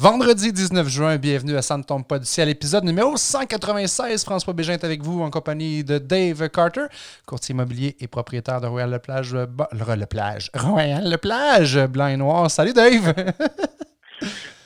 Vendredi 0.00 0.50
19 0.50 0.88
juin, 0.88 1.18
bienvenue 1.18 1.58
à 1.58 1.60
Ça 1.60 1.76
ne 1.76 1.82
tombe 1.82 2.06
pas 2.06 2.18
du 2.18 2.24
ciel, 2.24 2.48
épisode 2.48 2.84
numéro 2.84 3.18
196. 3.18 4.24
François 4.24 4.54
Bégin 4.54 4.72
est 4.72 4.82
avec 4.82 5.02
vous 5.02 5.20
en 5.20 5.28
compagnie 5.28 5.84
de 5.84 5.98
Dave 5.98 6.48
Carter, 6.48 6.86
courtier 7.26 7.52
immobilier 7.52 7.98
et 8.00 8.08
propriétaire 8.08 8.62
de 8.62 8.66
Royal 8.66 8.90
Le 8.90 8.98
Plage, 8.98 9.34
euh, 9.34 9.46
Le 9.72 10.06
Plage, 10.06 10.50
Royal 10.54 11.06
Le 11.06 11.18
Plage, 11.18 11.78
blanc 11.88 12.06
et 12.06 12.16
noir. 12.16 12.50
Salut 12.50 12.72
Dave! 12.72 13.12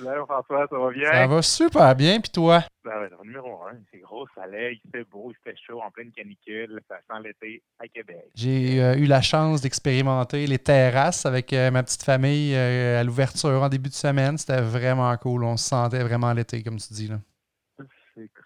Salut 0.04 0.26
François, 0.26 0.66
ça 0.68 0.78
va 0.78 0.90
bien? 0.90 1.10
Ça 1.10 1.26
va 1.26 1.42
super 1.42 1.96
bien, 1.96 2.20
puis 2.20 2.30
toi? 2.30 2.62
Ben 2.84 2.90
ouais, 3.00 3.08
numéro 3.24 3.62
un, 3.62 3.78
c'est 3.90 4.00
gros 4.00 4.26
soleil, 4.34 4.78
il 4.84 4.90
fait 4.90 5.04
beau, 5.10 5.32
il 5.32 5.36
fait 5.42 5.56
chaud, 5.66 5.80
en 5.80 5.90
pleine 5.90 6.10
canicule, 6.12 6.78
ça 6.88 6.96
sent 6.96 7.22
l'été 7.24 7.62
à 7.78 7.88
Québec. 7.88 8.26
J'ai 8.34 8.82
euh, 8.82 8.96
eu 8.96 9.06
la 9.06 9.22
chance 9.22 9.62
d'expérimenter 9.62 10.46
les 10.46 10.58
terrasses 10.58 11.24
avec 11.24 11.54
euh, 11.54 11.70
ma 11.70 11.82
petite 11.82 12.02
famille 12.02 12.54
euh, 12.54 13.00
à 13.00 13.04
l'ouverture 13.04 13.62
en 13.62 13.68
début 13.70 13.88
de 13.88 13.94
semaine. 13.94 14.36
C'était 14.36 14.60
vraiment 14.60 15.16
cool, 15.16 15.42
on 15.42 15.56
se 15.56 15.68
sentait 15.68 16.02
vraiment 16.02 16.34
l'été, 16.34 16.62
comme 16.62 16.76
tu 16.76 16.92
dis. 16.92 17.08
Là. 17.08 17.16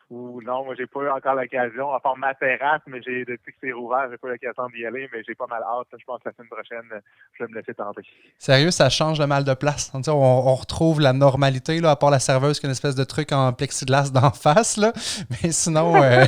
Cool. 0.09 0.43
Non, 0.45 0.65
moi, 0.65 0.75
j'ai 0.79 0.87
pas 0.87 1.01
eu 1.01 1.11
encore 1.11 1.35
l'occasion, 1.35 1.93
à 1.93 2.01
part 2.01 2.17
ma 2.17 2.35
terrasse, 2.35 2.81
mais 2.87 3.03
j'ai 3.03 3.27
depuis 3.27 3.53
que 3.53 3.59
c'est 3.63 3.73
rouvert, 3.73 4.09
j'ai 4.11 4.17
pas 4.17 4.29
l'occasion 4.29 4.67
d'y 4.75 4.87
aller, 4.87 5.07
mais 5.13 5.23
j'ai 5.27 5.35
pas 5.35 5.47
mal 5.47 5.63
hâte. 5.63 5.87
Je 5.93 6.05
pense 6.07 6.21
que 6.21 6.31
la 6.31 6.35
semaine 6.35 6.49
prochaine, 6.49 7.03
je 7.39 7.45
vais 7.45 7.51
me 7.51 7.55
laisser 7.57 7.75
tenter. 7.75 8.01
Sérieux, 8.39 8.71
ça 8.71 8.89
change 8.89 9.19
de 9.19 9.27
mal 9.27 9.45
de 9.45 9.53
place? 9.53 9.93
On, 9.93 10.01
on, 10.11 10.55
retrouve 10.55 11.01
la 11.01 11.13
normalité, 11.13 11.81
là, 11.81 11.91
à 11.91 11.97
part 11.97 12.11
la 12.11 12.21
serveuse 12.21 12.59
qui 12.59 12.65
une 12.65 12.73
espèce 12.73 12.95
de 12.95 13.05
truc 13.05 13.33
en 13.33 13.53
plexiglas 13.53 14.11
d'en 14.11 14.31
face. 14.33 14.79
Là. 14.79 14.95
Mais 15.31 15.53
sinon, 15.53 16.03
euh, 16.03 16.25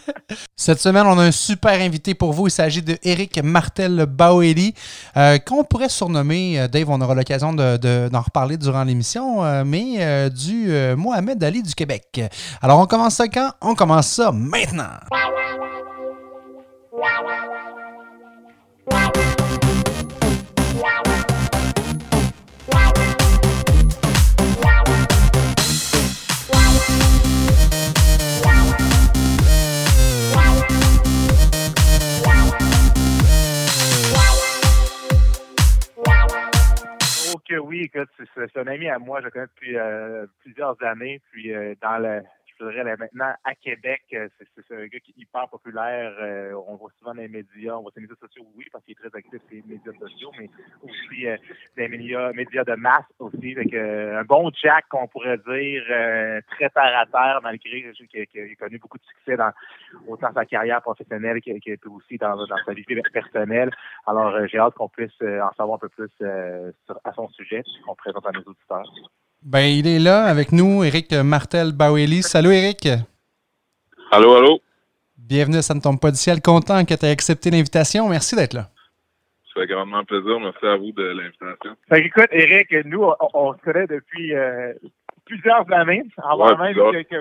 cette 0.56 0.80
semaine, 0.80 1.06
on 1.06 1.18
a 1.18 1.22
un 1.22 1.32
super 1.32 1.80
invité 1.80 2.14
pour 2.14 2.34
vous. 2.34 2.48
Il 2.48 2.52
s'agit 2.52 2.82
de 2.82 2.98
Eric 3.02 3.42
Martel 3.42 4.04
Baueli, 4.06 4.74
euh, 5.16 5.38
qu'on 5.38 5.64
pourrait 5.64 5.88
surnommer, 5.88 6.60
euh, 6.60 6.68
Dave, 6.68 6.90
on 6.90 7.00
aura 7.00 7.14
l'occasion 7.14 7.54
d'en 7.54 7.78
de, 7.78 8.14
reparler 8.14 8.58
durant 8.58 8.84
l'émission, 8.84 9.64
mais 9.64 10.28
du 10.30 10.70
Mohamed 10.96 11.42
Ali 11.42 11.62
du 11.62 11.74
Québec. 11.74 12.20
Alors, 12.60 12.78
on 12.78 12.86
commence 12.86 13.21
On 13.60 13.74
commence 13.76 14.14
ça 14.14 14.32
maintenant! 14.32 14.98
que 37.48 37.58
oui, 37.58 37.82
écoute, 37.82 38.08
c'est 38.34 38.56
un 38.56 38.66
ami 38.66 38.88
à 38.88 38.98
moi, 38.98 39.20
je 39.22 39.28
connais 39.28 39.44
depuis 39.46 39.76
euh, 39.76 40.26
plusieurs 40.40 40.74
années, 40.82 41.20
puis 41.30 41.52
euh, 41.52 41.74
dans 41.82 41.98
le 41.98 42.22
maintenant 42.60 43.34
à 43.44 43.54
Québec, 43.54 44.02
euh, 44.14 44.28
c'est 44.38 44.74
un 44.74 44.86
gars 44.86 45.00
qui 45.00 45.10
est 45.10 45.20
hyper 45.22 45.48
populaire. 45.48 46.14
Euh, 46.20 46.52
on 46.66 46.76
voit 46.76 46.90
souvent 46.98 47.14
dans 47.14 47.20
les 47.20 47.28
médias. 47.28 47.76
On 47.76 47.82
voit 47.82 47.92
ses 47.94 48.00
médias 48.00 48.16
sociaux, 48.16 48.46
oui, 48.54 48.66
parce 48.72 48.84
qu'il 48.84 48.92
est 48.92 49.08
très 49.08 49.18
actif 49.18 49.40
sur 49.40 49.50
les 49.50 49.62
médias 49.66 49.92
sociaux, 49.98 50.30
mais 50.38 50.48
aussi 50.82 51.26
euh, 51.26 51.36
des 51.76 51.88
médias, 51.88 52.32
médias 52.32 52.64
de 52.64 52.74
masse 52.74 53.04
aussi. 53.18 53.52
Avec, 53.56 53.74
un 53.74 54.24
bon 54.24 54.50
Jack, 54.62 54.84
on 54.92 55.06
pourrait 55.08 55.38
dire, 55.38 55.84
très 56.48 56.70
terre 56.70 56.98
à 56.98 57.06
terre, 57.06 57.40
malgré 57.42 57.92
qu'il 57.92 58.22
a, 58.22 58.54
connu 58.56 58.78
beaucoup 58.78 58.98
de 58.98 59.04
succès 59.04 59.36
dans 59.36 59.52
autant 60.06 60.32
sa 60.32 60.44
carrière 60.44 60.82
professionnelle 60.82 61.40
que, 61.40 61.88
aussi 61.88 62.16
dans, 62.18 62.36
sa 62.46 62.72
vie 62.72 62.84
personnelle. 63.12 63.70
Alors, 64.06 64.46
j'ai 64.46 64.58
hâte 64.58 64.74
qu'on 64.74 64.88
puisse 64.88 65.20
en 65.20 65.52
savoir 65.56 65.76
un 65.76 65.78
peu 65.78 65.88
plus 65.88 66.10
à 67.04 67.12
son 67.14 67.28
sujet, 67.30 67.62
qu'on 67.84 67.94
présente 67.94 68.26
à 68.26 68.32
nos 68.32 68.42
auditeurs. 68.42 68.84
Ben, 69.44 69.66
il 69.66 69.88
est 69.88 69.98
là 69.98 70.24
avec 70.26 70.52
nous, 70.52 70.84
Eric 70.84 71.12
Martel 71.12 71.72
Baueli. 71.72 72.22
Salut, 72.22 72.54
Eric. 72.54 72.86
Allô, 74.12 74.36
allô? 74.36 74.60
Bienvenue 75.18 75.56
à 75.56 75.62
Ça 75.62 75.74
ne 75.74 75.80
tombe 75.80 75.98
pas 75.98 76.12
du 76.12 76.16
ciel. 76.16 76.40
Content 76.40 76.84
que 76.84 76.94
tu 76.94 77.04
aies 77.04 77.10
accepté 77.10 77.50
l'invitation. 77.50 78.08
Merci 78.08 78.36
d'être 78.36 78.54
là. 78.54 78.68
Ça 79.52 79.60
fait 79.60 79.66
grandement 79.66 80.04
plaisir. 80.04 80.38
Merci 80.38 80.64
à 80.64 80.76
vous 80.76 80.92
de 80.92 81.02
l'invitation. 81.02 81.76
écoute, 81.92 82.28
Eric, 82.30 82.72
nous, 82.84 83.02
on, 83.34 83.54
se 83.54 83.58
connaît 83.62 83.88
depuis 83.88 84.32
euh, 84.32 84.74
plusieurs 85.26 85.70
années, 85.72 86.04
avant 86.22 86.56
même 86.56 86.76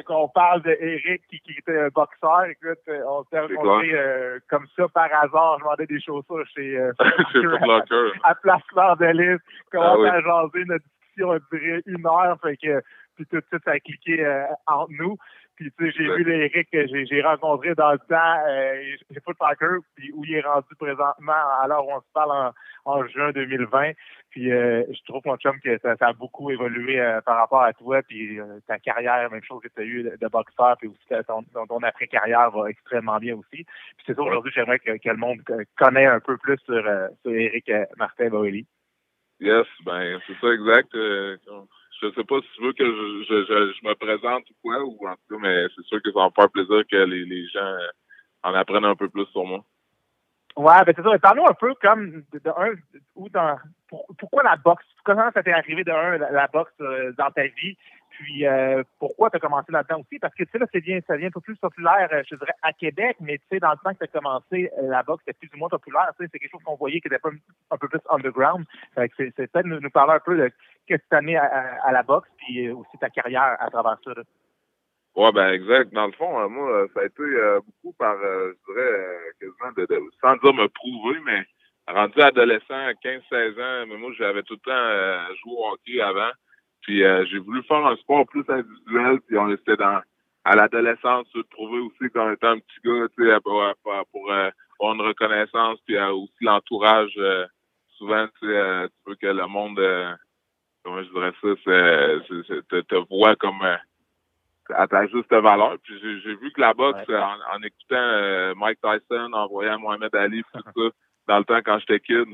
qu'on 0.06 0.30
parle 0.30 0.62
d'Eric 0.62 1.24
qui, 1.28 1.40
qui 1.40 1.54
était 1.58 1.80
un 1.80 1.90
boxeur. 1.90 2.46
Écoute, 2.46 2.80
euh, 2.88 3.02
on 3.08 3.24
s'est 3.26 3.40
rencontrés 3.40 3.94
euh, 3.94 4.40
comme 4.48 4.68
ça 4.76 4.88
par 4.90 5.10
hasard. 5.12 5.58
Je 5.60 5.64
vendais 5.64 5.88
des 5.88 6.00
chaussures 6.00 6.46
chez, 6.56 6.78
euh, 6.78 6.92
à, 8.24 8.36
Place 8.36 8.62
Fleur 8.70 8.98
de 8.98 9.06
Lys. 9.06 9.40
Commençait 9.72 10.12
ah, 10.12 10.16
à 10.16 10.22
jaser 10.22 10.66
notre 10.66 10.86
on 11.24 11.40
dirait 11.52 11.82
une 11.86 12.06
heure, 12.06 12.38
fait 12.42 12.58
que 12.58 12.82
puis 13.16 13.26
tout 13.26 13.38
de 13.38 13.46
suite 13.48 13.64
ça 13.64 13.72
a 13.72 13.80
cliqué 13.80 14.26
euh, 14.26 14.46
entre 14.68 14.92
nous. 14.92 15.18
Puis 15.56 15.72
tu 15.78 15.86
sais, 15.86 15.92
j'ai 15.92 16.16
vu 16.16 16.24
l'Éric 16.24 16.70
que 16.72 16.88
j'ai 16.88 17.22
rencontré 17.22 17.76
dans 17.76 17.92
le 17.92 18.00
temps, 18.00 18.38
euh, 18.48 18.96
soccer, 19.38 19.80
puis 19.96 20.12
où 20.14 20.26
il 20.26 20.36
est 20.36 20.42
rendu 20.42 20.74
présentement 20.80 21.34
alors 21.62 21.88
on 21.88 22.00
se 22.00 22.08
parle 22.14 22.52
en, 22.86 23.08
juin 23.08 23.32
2020. 23.32 23.92
Puis 24.32 24.52
euh, 24.52 24.84
je 24.90 25.04
trouve 25.06 25.22
mon 25.26 25.36
chum 25.38 25.60
que 25.60 25.78
ça, 25.80 25.96
a 26.00 26.14
beaucoup 26.14 26.50
évolué 26.50 26.98
par 27.26 27.38
rapport 27.38 27.62
à 27.62 27.74
toi, 27.74 28.02
puis 28.02 28.40
ta 28.66 28.80
carrière, 28.80 29.30
même 29.30 29.44
chose 29.44 29.62
que 29.62 29.68
tu 29.68 29.82
as 29.82 29.86
eu 29.86 30.04
de, 30.04 30.28
boxeur, 30.28 30.78
puis 30.78 30.88
aussi 30.88 31.24
ton, 31.28 31.44
ton, 31.44 31.84
après-carrière 31.84 32.50
va 32.52 32.70
extrêmement 32.70 33.18
bien 33.18 33.36
aussi. 33.36 33.66
Puis 33.66 34.06
c'est 34.06 34.16
ça 34.16 34.22
aujourd'hui, 34.22 34.52
j'aimerais 34.56 34.80
que, 34.80 34.92
le 34.92 35.18
monde 35.18 35.42
connaisse 35.78 36.10
un 36.10 36.22
peu 36.22 36.38
plus 36.38 36.58
sur, 36.66 36.84
sur 37.22 37.32
Éric 37.32 37.70
Martin 37.98 38.30
Boeli. 38.30 38.66
Yes, 39.42 39.66
ben 39.84 40.20
c'est 40.28 40.40
ça 40.40 40.54
exact. 40.54 40.94
Euh, 40.94 41.36
je 42.00 42.12
sais 42.12 42.24
pas 42.24 42.40
si 42.42 42.48
tu 42.56 42.64
veux 42.64 42.74
que 42.74 42.86
je, 42.86 43.24
je, 43.28 43.74
je, 43.74 43.88
me 43.88 43.96
présente 43.96 44.48
ou 44.52 44.54
quoi, 44.62 44.84
ou 44.84 45.08
en 45.08 45.16
tout 45.16 45.36
cas, 45.36 45.42
mais 45.42 45.66
c'est 45.76 45.86
sûr 45.86 46.00
que 46.02 46.12
ça 46.12 46.20
va 46.20 46.26
me 46.26 46.32
faire 46.32 46.50
plaisir 46.52 46.84
que 46.90 46.96
les, 46.96 47.26
les 47.26 47.48
gens 47.48 47.60
euh, 47.60 47.88
en 48.44 48.54
apprennent 48.54 48.86
un 48.86 48.96
peu 48.96 49.10
plus 49.10 49.26
sur 49.28 49.44
moi. 49.44 49.64
Ouais, 50.56 50.84
ben 50.86 50.94
c'est 50.96 51.02
ça. 51.02 51.18
Parlons 51.18 51.48
un 51.48 51.54
peu 51.54 51.74
comme 51.82 52.24
de, 52.34 52.50
un 52.50 52.74
ou 53.16 53.30
dans 53.30 53.58
pourquoi 54.18 54.44
la 54.44 54.58
boxe? 54.58 54.86
Comment 55.04 55.32
ça 55.34 55.42
t'est 55.42 55.54
arrivé 55.54 55.84
de 55.84 55.92
un 55.92 56.18
la, 56.18 56.48
boxe 56.48 56.74
euh, 56.82 57.12
dans 57.18 57.32
ta 57.32 57.48
vie? 57.48 57.76
Puis 58.12 58.46
euh, 58.46 58.84
pourquoi 59.00 59.30
tu 59.30 59.38
as 59.38 59.40
commencé 59.40 59.72
là-dedans 59.72 60.02
aussi? 60.02 60.20
Parce 60.20 60.34
que 60.36 60.44
tu 60.44 60.52
sais, 60.52 60.60
là, 60.60 60.66
ça 60.72 61.16
devient 61.16 61.28
un 61.28 61.32
peu 61.32 61.40
plus 61.40 61.56
populaire, 61.56 62.10
euh, 62.12 62.24
je 62.30 62.36
dirais, 62.36 62.54
à 62.62 62.74
Québec, 62.74 63.18
mais 63.22 63.38
tu 63.38 63.44
sais, 63.50 63.60
dans 63.60 63.72
le 63.72 63.78
temps 63.78 63.94
que 63.94 64.00
tu 64.00 64.04
as 64.04 64.08
commencé, 64.08 64.70
euh, 64.78 64.90
la 64.90 65.04
boxe 65.04 65.24
était 65.28 65.38
plus 65.40 65.50
ou 65.54 65.58
moins 65.58 65.70
populaire. 65.70 66.12
C'est 66.20 66.30
quelque 66.30 66.52
chose 66.52 66.64
qu'on 66.64 66.76
voyait 66.76 67.00
qui 67.00 67.08
était 67.08 67.20
pas 67.20 67.30
un, 67.72 67.78
peu 67.78 67.88
plus 67.88 68.00
underground. 68.10 68.66
c'est 68.96 69.36
peut-être 69.36 69.66
nous, 69.66 69.80
nous, 69.80 69.90
parler 69.90 70.14
un 70.14 70.20
peu 70.20 70.38
de 70.38 70.52
qu'est-ce 70.88 71.04
que 71.04 71.10
tu 71.10 71.16
as 71.16 71.22
mis 71.22 71.36
à, 71.36 71.92
la 71.92 72.04
boxe, 72.04 72.30
puis 72.38 72.70
aussi 72.70 72.98
ta 73.00 73.10
carrière 73.10 73.56
à 73.60 73.70
travers 73.70 73.98
ça. 74.04 74.12
Là. 74.14 74.24
Ouais, 75.16 75.32
ben 75.32 75.50
exact. 75.50 75.94
Dans 75.94 76.08
le 76.08 76.14
fond, 76.14 76.50
moi, 76.50 76.88
ça 76.94 77.02
a 77.02 77.06
été 77.06 77.24
beaucoup 77.66 77.96
par, 77.98 78.16
je 78.18 78.74
dirais, 78.74 79.18
quasiment, 79.40 79.72
de, 79.78 80.10
sans 80.22 80.36
dire 80.38 80.54
me 80.54 80.68
prouver, 80.68 81.20
mais 81.26 81.44
rendu 81.88 82.22
adolescent, 82.22 82.92
15-16 83.04 83.62
ans, 83.62 83.86
mais 83.88 83.98
moi, 83.98 84.12
j'avais 84.18 84.44
tout 84.44 84.58
le 84.64 84.72
temps 84.72 85.36
joué 85.44 85.54
au 85.54 85.72
hockey 85.72 86.02
avant. 86.02 86.32
Puis 86.82 87.04
euh, 87.04 87.26
j'ai 87.26 87.40
voulu 87.40 87.64
faire 87.64 87.86
un 87.86 87.96
sport 87.98 88.26
plus 88.28 88.44
individuel, 88.48 89.20
puis 89.28 89.38
on 89.38 89.50
était 89.50 89.78
dans 89.78 90.02
à 90.44 90.56
l'adolescence, 90.56 91.28
se 91.32 91.40
trouver 91.52 91.80
aussi 91.80 92.10
qu'on 92.12 92.32
était 92.32 92.48
un 92.48 92.58
petit 92.58 92.80
gars, 92.84 93.08
tu 93.16 93.30
sais, 93.30 93.40
pour, 93.42 93.64
pour, 94.12 94.32
euh, 94.32 94.50
avoir 94.80 94.96
une 94.96 95.02
reconnaissance, 95.02 95.80
puis 95.86 95.96
euh, 95.96 96.12
aussi 96.14 96.34
l'entourage. 96.42 97.14
souvent, 97.98 98.28
tu, 98.40 98.48
sais, 98.48 98.88
tu 98.90 99.10
veux 99.10 99.16
que 99.16 99.28
le 99.28 99.46
monde, 99.46 99.80
comment 100.84 101.04
je 101.04 101.10
dirais 101.12 101.34
ça, 101.42 101.50
c'est, 101.64 102.68
te, 102.70 102.82
te 102.82 102.96
voit 103.08 103.36
comme 103.36 103.62
à 104.70 104.88
ta 104.88 105.06
juste 105.06 105.32
valeur. 105.32 105.78
Puis 105.84 105.94
j'ai, 106.24 106.36
vu 106.38 106.52
que 106.52 106.62
la 106.62 106.74
boxe, 106.74 107.08
en, 107.08 107.62
écoutant 107.62 108.56
Mike 108.56 108.80
Tyson, 108.82 109.34
en 109.34 109.48
voyant 109.48 109.78
Mohamed 109.78 110.16
Ali, 110.16 110.42
tout 110.52 110.60
ça, 110.64 110.90
dans 111.28 111.38
le 111.38 111.46
temps 111.46 111.62
quand 111.64 111.78
j'étais 111.78 112.00
kid, 112.00 112.26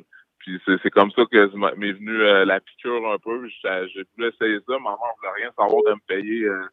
puis 0.47 0.79
c'est 0.81 0.89
comme 0.91 1.11
ça 1.11 1.23
que 1.25 1.75
m'est 1.75 1.91
venue 1.91 2.21
euh, 2.21 2.45
la 2.45 2.61
piqûre 2.61 3.05
un 3.11 3.17
peu. 3.17 3.49
J'ai 3.63 4.03
voulu 4.15 4.29
essayer 4.29 4.59
ça. 4.65 4.73
Maman 4.79 4.91
ne 4.91 5.17
voulait 5.17 5.43
rien 5.43 5.51
savoir 5.57 5.81
de 5.85 5.91
me 5.91 6.07
payer 6.07 6.45
euh, 6.45 6.63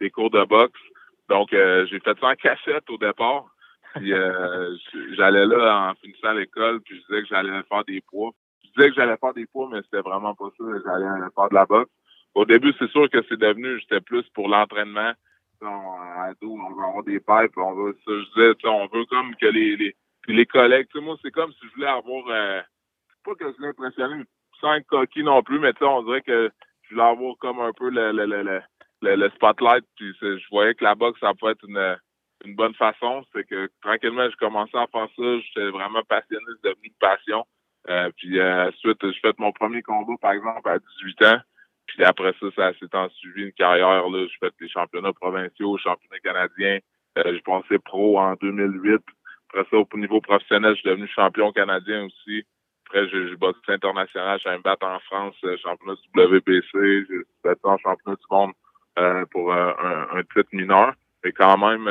des 0.00 0.10
cours 0.10 0.30
de 0.30 0.44
boxe. 0.44 0.80
Donc, 1.28 1.52
euh, 1.52 1.86
j'ai 1.86 2.00
fait 2.00 2.18
ça 2.18 2.26
en 2.26 2.34
cachette 2.34 2.90
au 2.90 2.98
départ. 2.98 3.46
Puis 3.94 4.10
j'allais 5.16 5.46
là 5.46 5.90
en 5.90 5.94
finissant 5.94 6.32
l'école, 6.32 6.80
puis 6.80 6.96
je 6.96 7.06
disais 7.06 7.22
que 7.22 7.28
j'allais 7.28 7.62
faire 7.68 7.84
des 7.84 8.00
poids. 8.00 8.32
Je 8.64 8.70
disais 8.70 8.88
que 8.88 8.96
j'allais 8.96 9.16
faire 9.16 9.34
des 9.34 9.46
poids, 9.46 9.68
mais 9.70 9.80
c'était 9.82 10.02
vraiment 10.02 10.34
pas 10.34 10.48
ça. 10.58 10.64
J'allais 10.84 11.30
faire 11.32 11.48
de 11.50 11.54
la 11.54 11.66
boxe. 11.66 11.92
Au 12.34 12.44
début, 12.44 12.74
c'est 12.80 12.90
sûr 12.90 13.08
que 13.10 13.22
c'est 13.28 13.38
devenu, 13.38 13.78
j'étais 13.78 14.00
plus 14.00 14.28
pour 14.30 14.48
l'entraînement. 14.48 15.12
À 15.62 16.32
dos, 16.40 16.58
on 16.58 16.74
veut 16.74 16.84
avoir 16.84 17.04
des 17.04 17.20
pipes, 17.20 17.56
on 17.58 17.74
veut 17.74 17.96
ça. 18.04 18.10
Je 18.10 18.54
disais, 18.54 18.68
on 18.68 18.86
veut 18.88 19.04
comme 19.04 19.36
que 19.36 19.46
les, 19.46 19.76
les, 19.76 19.94
les 20.26 20.46
collègues, 20.46 20.88
moi, 20.96 21.16
c'est 21.22 21.30
comme 21.30 21.52
si 21.52 21.68
je 21.68 21.74
voulais 21.74 21.86
avoir 21.86 22.64
pas 23.24 23.34
que 23.34 23.50
je 23.50 23.56
voulais 23.56 23.68
impressionner 23.68 24.24
sans 24.60 24.80
coquille 24.82 25.24
non 25.24 25.42
plus, 25.42 25.58
mais 25.58 25.72
tu 25.72 25.78
sais, 25.80 25.84
on 25.84 26.02
dirait 26.02 26.22
que 26.22 26.50
je 26.82 26.94
voulais 26.94 27.06
avoir 27.06 27.36
comme 27.38 27.60
un 27.60 27.72
peu 27.72 27.90
le, 27.90 28.12
le, 28.12 28.26
le, 28.26 28.42
le, 29.02 29.16
le 29.16 29.30
spotlight. 29.30 29.84
Puis 29.96 30.12
je 30.20 30.48
voyais 30.50 30.74
que 30.74 30.84
la 30.84 30.94
boxe, 30.94 31.20
ça 31.20 31.32
pouvait 31.34 31.52
être 31.52 31.66
une, 31.66 31.96
une 32.44 32.54
bonne 32.54 32.74
façon. 32.74 33.24
C'est 33.32 33.44
que 33.44 33.70
tranquillement, 33.82 34.28
j'ai 34.28 34.36
commencé 34.36 34.76
à 34.76 34.86
faire 34.86 35.08
ça. 35.16 35.38
J'étais 35.40 35.70
vraiment 35.70 36.02
passionné, 36.08 36.44
c'est 36.62 36.70
devenu 36.70 36.88
une 36.88 36.94
passion. 37.00 37.46
Euh, 37.88 38.10
puis 38.16 38.38
euh, 38.38 38.68
ensuite, 38.68 38.98
j'ai 39.02 39.20
fait 39.20 39.38
mon 39.38 39.52
premier 39.52 39.82
combat, 39.82 40.12
par 40.20 40.32
exemple, 40.32 40.68
à 40.68 40.78
18 40.78 41.22
ans. 41.24 41.40
Puis 41.86 42.04
après 42.04 42.34
ça, 42.38 42.46
ça 42.54 42.72
s'est 42.74 43.14
suivi 43.16 43.44
une 43.44 43.52
carrière. 43.52 44.08
Là. 44.08 44.26
J'ai 44.26 44.38
fait 44.38 44.54
des 44.60 44.68
championnats 44.68 45.12
provinciaux, 45.12 45.76
championnats 45.78 46.20
canadiens. 46.20 46.78
Euh, 47.18 47.32
j'ai 47.34 47.40
pensé 47.40 47.78
pro 47.78 48.18
en 48.18 48.34
2008. 48.34 49.00
Après 49.48 49.66
ça, 49.70 49.78
au 49.78 49.98
niveau 49.98 50.20
professionnel, 50.20 50.74
je 50.74 50.80
suis 50.80 50.90
devenu 50.90 51.08
champion 51.08 51.50
canadien 51.50 52.04
aussi. 52.04 52.44
Après, 52.92 53.08
j'ai 53.08 53.36
boxé 53.36 53.60
international, 53.68 54.40
j'ai 54.42 54.50
me 54.50 54.62
battre 54.62 54.84
en 54.84 54.98
France, 54.98 55.36
euh, 55.44 55.56
championnat 55.62 55.94
du 55.94 56.20
WBC, 56.20 57.06
j'ai 57.08 57.22
battu 57.44 57.60
en 57.62 57.78
championnat 57.78 58.16
du 58.16 58.26
monde 58.28 58.50
euh, 58.98 59.24
pour 59.30 59.52
euh, 59.52 59.72
un, 60.12 60.22
titre 60.24 60.48
mineur. 60.52 60.94
Et 61.22 61.30
quand 61.30 61.56
même, 61.56 61.84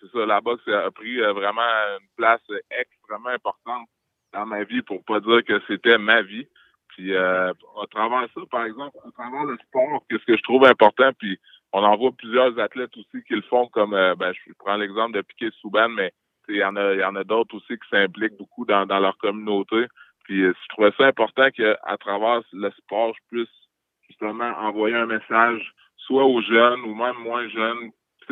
c'est 0.00 0.10
ça, 0.10 0.24
la 0.24 0.40
boxe 0.40 0.66
a 0.68 0.90
pris 0.90 1.18
vraiment 1.18 1.60
une 2.00 2.06
place 2.16 2.40
extrêmement 2.70 3.28
importante 3.28 3.88
dans 4.32 4.46
ma 4.46 4.64
vie, 4.64 4.80
pour 4.80 5.04
pas 5.04 5.20
dire 5.20 5.44
que 5.44 5.60
c'était 5.66 5.98
ma 5.98 6.22
vie. 6.22 6.46
Puis 6.88 7.14
à 7.14 7.52
travers 7.90 8.26
ça, 8.34 8.40
par 8.50 8.64
exemple, 8.64 8.96
à 9.06 9.10
travers 9.10 9.44
le 9.44 9.58
sport, 9.58 10.02
qu'est-ce 10.08 10.24
que 10.24 10.36
je 10.36 10.42
trouve 10.44 10.64
important, 10.64 11.10
puis 11.18 11.38
on 11.72 11.82
en 11.82 11.96
voit 11.96 12.12
plusieurs 12.12 12.58
athlètes 12.58 12.96
aussi 12.96 13.22
qui 13.26 13.34
le 13.34 13.42
font, 13.42 13.66
comme 13.66 13.90
ben, 13.90 14.32
je 14.32 14.52
prends 14.58 14.76
l'exemple 14.76 15.12
de 15.12 15.22
Piquet 15.22 15.50
Souban, 15.60 15.88
mais 15.88 16.12
il 16.48 16.56
y 16.56 16.64
en 16.64 16.76
a, 16.76 16.92
il 16.94 17.00
y 17.00 17.04
en 17.04 17.16
a 17.16 17.24
d'autres 17.24 17.56
aussi 17.56 17.74
qui 17.78 17.88
s'impliquent 17.90 18.36
beaucoup 18.36 18.64
dans, 18.64 18.86
dans 18.86 19.00
leur 19.00 19.18
communauté. 19.18 19.86
Puis 20.32 20.44
euh, 20.44 20.54
je 20.62 20.68
trouvais 20.70 20.92
ça 20.96 21.04
important 21.04 21.50
qu'à 21.50 21.96
travers 22.00 22.40
le 22.54 22.70
sport, 22.70 23.12
je 23.14 23.36
puisse 23.36 23.54
justement 24.08 24.50
envoyer 24.60 24.96
un 24.96 25.04
message 25.04 25.60
soit 25.98 26.24
aux 26.24 26.40
jeunes 26.40 26.80
ou 26.80 26.94
même 26.94 27.16
moins 27.18 27.46
jeunes. 27.50 27.90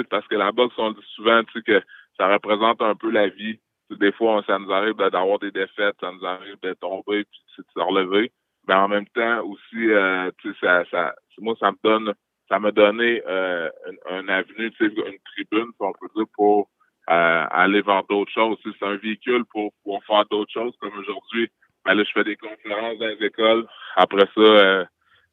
Parce 0.09 0.27
que 0.29 0.37
la 0.37 0.51
boxe, 0.51 0.75
on 0.79 0.93
dit 0.93 1.07
souvent 1.15 1.43
que 1.45 1.83
ça 2.17 2.33
représente 2.33 2.81
un 2.81 2.95
peu 2.95 3.11
la 3.11 3.29
vie. 3.29 3.61
Des 3.91 4.13
fois, 4.13 4.43
ça 4.47 4.59
nous 4.59 4.73
arrive 4.73 4.95
d'avoir 4.95 5.39
des 5.41 5.51
défaites, 5.51 5.97
ça 6.01 6.11
nous 6.11 6.25
arrive 6.25 6.57
de 6.63 6.73
tomber 6.73 7.25
puis 7.25 7.41
de 7.59 7.65
se 7.65 7.81
relever. 7.81 8.33
Mais 8.67 8.75
en 8.75 8.89
même 8.89 9.07
temps 9.09 9.45
aussi, 9.45 9.91
euh, 9.91 10.31
ça, 10.59 10.85
ça, 10.91 11.15
moi, 11.39 11.55
ça 11.61 11.71
me 11.71 11.77
donne, 11.85 12.15
ça 12.49 12.59
m'a 12.59 12.71
donné 12.71 13.21
euh, 13.27 13.69
un, 14.09 14.27
avenue, 14.29 14.73
une 14.81 15.19
tribune, 15.35 15.71
on 15.81 15.93
peut 15.93 16.09
dire, 16.17 16.27
pour 16.35 16.71
euh, 17.11 17.47
aller 17.51 17.83
vers 17.83 18.05
d'autres 18.05 18.33
choses. 18.33 18.57
C'est 18.63 18.87
un 18.87 18.97
véhicule 18.97 19.45
pour, 19.53 19.75
pour 19.85 20.03
faire 20.05 20.25
d'autres 20.31 20.53
choses, 20.53 20.75
comme 20.81 20.97
aujourd'hui. 20.97 21.51
Ben 21.85 21.95
là, 21.95 22.05
je 22.05 22.13
fais 22.13 22.25
des 22.25 22.37
conférences 22.37 22.99
dans 22.99 23.07
les 23.07 23.27
écoles. 23.27 23.67
Après 23.97 24.27
ça, 24.35 24.41
euh, 24.41 24.85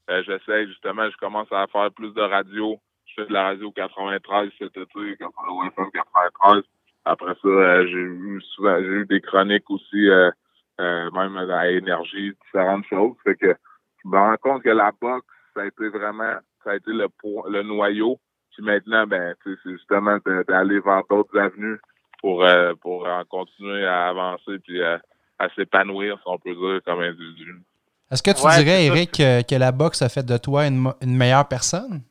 euh, 0.09 0.23
j'essaie 0.25 0.67
justement, 0.67 1.09
je 1.09 1.17
commence 1.17 1.51
à 1.51 1.67
faire 1.67 1.91
plus 1.91 2.13
de 2.13 2.21
radio. 2.21 2.79
Je 3.05 3.21
fais 3.21 3.27
de 3.27 3.33
la 3.33 3.43
radio 3.43 3.71
93 3.71 4.51
cet 4.57 4.77
été, 4.77 5.17
93. 5.17 6.63
Après 7.05 7.33
ça, 7.41 7.85
j'ai 7.85 7.93
eu 7.93 8.41
souvent 8.55 8.77
j'ai 8.79 8.85
eu 8.85 9.05
des 9.05 9.21
chroniques 9.21 9.69
aussi, 9.69 10.09
même 10.77 11.37
à 11.37 11.69
énergie, 11.69 12.33
différentes 12.45 12.85
choses. 12.87 13.15
Fait 13.23 13.35
que 13.35 13.55
je 14.03 14.09
me 14.09 14.17
rends 14.17 14.37
compte 14.37 14.63
que 14.63 14.69
la 14.69 14.91
boxe, 15.01 15.25
ça 15.55 15.61
a 15.61 15.65
été 15.65 15.87
vraiment, 15.89 16.35
ça 16.63 16.71
a 16.71 16.75
été 16.75 16.91
le, 16.91 17.07
le 17.49 17.63
noyau 17.63 18.19
puis 18.57 18.65
maintenant, 18.65 19.05
ben, 19.05 19.35
c'est 19.43 19.55
justement 19.65 20.17
d'aller 20.47 20.79
vers 20.79 21.03
d'autres 21.07 21.37
avenues 21.37 21.77
pour, 22.21 22.43
euh, 22.43 22.73
pour 22.81 23.07
continuer 23.29 23.85
à 23.85 24.07
avancer 24.07 24.57
puis 24.63 24.81
à, 25.39 25.49
s'épanouir, 25.55 26.17
si 26.17 26.23
on 26.25 26.37
peut 26.37 26.53
dire, 26.53 26.81
comme 26.85 27.01
individu. 27.01 27.55
Est-ce 28.11 28.23
que 28.23 28.31
tu 28.31 28.63
dirais, 28.63 28.85
Eric, 28.85 29.11
que, 29.11 29.55
la 29.55 29.71
boxe 29.71 30.01
a 30.01 30.09
fait 30.09 30.25
de 30.25 30.37
toi 30.37 30.65
une, 30.65 30.93
meilleure 31.01 31.47
personne? 31.47 32.01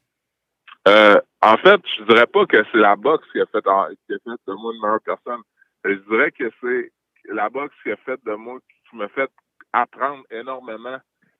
Euh, 0.89 1.19
en 1.43 1.57
fait, 1.57 1.81
je 1.99 2.05
dirais 2.05 2.27
pas 2.27 2.47
que 2.47 2.63
c'est 2.71 2.79
la 2.79 2.97
boxe 2.97 3.27
qui 3.33 3.41
a, 3.41 3.47
fait, 3.47 3.63
qui 3.63 4.15
a 4.15 4.19
fait 4.19 4.41
de 4.47 4.53
moi 4.53 4.73
une 4.75 4.81
meilleure 4.81 5.01
personne. 5.05 5.41
Je 5.85 5.95
dirais 6.09 6.31
que 6.31 6.51
c'est 6.61 6.93
la 7.33 7.49
boxe 7.49 7.75
qui 7.83 7.91
a 7.91 7.97
fait 7.97 8.21
de 8.25 8.35
moi, 8.35 8.59
qui 8.91 8.97
m'a 8.97 9.09
fait 9.09 9.31
apprendre 9.73 10.23
énormément 10.31 10.99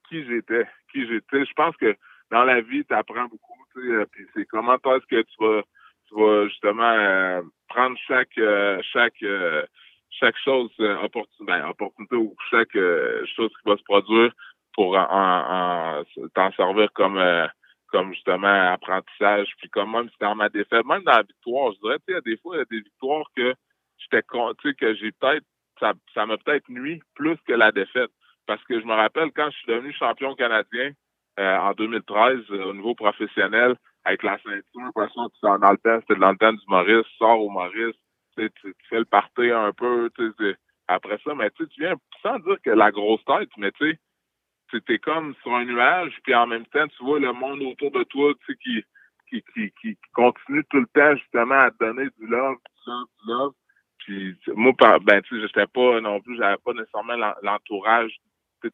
qui 0.09 0.25
j'étais. 0.27 0.67
Qui 0.93 1.07
j'étais. 1.07 1.45
Je 1.45 1.53
pense 1.55 1.77
que 1.77 1.97
dans 2.31 2.45
la 2.45 2.61
vie, 2.61 2.85
tu 2.85 2.95
apprends 2.95 3.27
beaucoup 3.27 3.57
euh, 3.79 4.07
puis 4.11 4.27
c'est 4.35 4.47
comment 4.47 4.75
est-ce 4.77 5.07
que 5.07 5.23
tu 5.23 5.37
vas, 5.41 5.63
tu 6.09 6.15
vas 6.15 6.49
justement 6.49 6.91
euh, 6.91 7.43
prendre 7.69 7.97
chaque 8.07 8.39
euh, 8.39 8.81
chaque 8.93 9.23
chaque 10.19 10.37
chose 10.39 10.71
opportunité, 10.79 11.45
ben, 11.45 11.69
opportunité 11.69 12.17
ou 12.17 12.35
chaque 12.51 12.73
chose 12.73 13.51
qui 13.51 13.69
va 13.69 13.77
se 13.77 13.83
produire 13.85 14.33
pour 14.75 14.97
en, 14.97 16.03
t'en 16.35 16.53
servir 16.53 16.93
comme 16.93 17.21
comme 17.89 18.13
justement 18.13 18.73
apprentissage. 18.73 19.49
Puis 19.59 19.71
comme 19.71 19.93
même 19.93 20.09
dans 20.21 20.35
ma 20.35 20.49
défaite, 20.49 20.85
même 20.85 21.03
dans 21.05 21.13
la 21.13 21.23
victoire, 21.23 21.73
je 21.73 21.81
dirais, 21.81 21.99
tu 22.07 22.15
sais, 22.15 22.21
des 22.23 22.37
fois, 22.39 22.57
il 22.57 22.59
y 22.59 22.63
a 22.63 22.65
des 22.65 22.81
victoires 22.81 23.27
que 23.37 23.55
j'étais 23.99 24.23
tu 24.23 24.69
sais, 24.69 24.75
que 24.75 24.95
j'ai 24.97 25.13
peut-être 25.13 25.45
ça, 25.81 25.93
ça 26.15 26.27
m'a 26.27 26.37
peut-être 26.39 26.69
nuit 26.69 27.03
plus 27.15 27.37
que 27.47 27.53
la 27.53 27.71
défaite. 27.73 28.11
Parce 28.47 28.63
que 28.65 28.81
je 28.81 28.87
me 28.87 28.95
rappelle 28.95 29.31
quand 29.33 29.51
je 29.51 29.57
suis 29.57 29.67
devenu 29.67 29.93
champion 29.93 30.35
canadien, 30.35 30.93
euh, 31.39 31.59
en 31.59 31.73
2013 31.73 32.45
euh, 32.51 32.65
au 32.65 32.73
niveau 32.73 32.95
professionnel 32.95 33.77
avec 34.05 34.23
la 34.23 34.39
ceinture. 34.39 34.63
De 34.75 35.07
toute 35.07 35.33
tu 35.35 35.41
dans 35.43 35.71
le 35.71 35.77
temps, 35.77 36.01
c'était 36.01 36.19
dans 36.19 36.31
le 36.31 36.53
du 36.53 36.65
Maurice, 36.67 37.07
sors 37.19 37.43
au 37.43 37.51
Maurice, 37.51 37.95
tu, 38.37 38.75
fais 38.89 38.99
le 38.99 39.05
party 39.05 39.51
un 39.51 39.73
peu, 39.73 40.11
après 40.89 41.19
ça, 41.25 41.35
mais 41.35 41.51
tu 41.51 41.67
viens 41.79 41.95
sans 42.23 42.39
dire 42.41 42.57
que 42.63 42.71
la 42.71 42.91
grosse 42.91 43.25
tête, 43.25 43.51
mais 43.59 43.73
tu 43.73 43.99
sais, 44.71 44.81
t'es 44.81 44.99
comme 44.99 45.35
sur 45.43 45.55
un 45.55 45.65
nuage, 45.65 46.17
puis 46.23 46.35
en 46.35 46.47
même 46.47 46.67
temps, 46.67 46.87
tu 46.89 47.05
vois 47.05 47.19
le 47.19 47.33
monde 47.33 47.63
autour 47.63 47.91
de 47.91 48.05
toi, 48.05 48.33
qui, 48.47 48.85
qui, 49.29 49.43
qui, 49.55 49.73
qui, 49.81 49.99
continue 50.15 50.65
tout 50.71 50.81
le 50.81 50.87
temps 50.87 51.17
justement 51.17 51.61
à 51.61 51.71
te 51.71 51.85
donner 51.85 52.09
du 52.19 52.27
love, 52.27 52.57
du 52.57 52.91
love, 52.91 53.07
du 53.23 53.31
love. 53.31 53.53
Puis 53.99 54.37
moi, 54.55 54.73
ben 55.03 55.21
tu 55.23 55.41
sais, 55.49 55.67
pas 55.67 56.01
non 56.01 56.21
plus, 56.21 56.37
j'avais 56.37 56.59
pas 56.59 56.73
nécessairement 56.73 57.17
l'entourage 57.43 58.17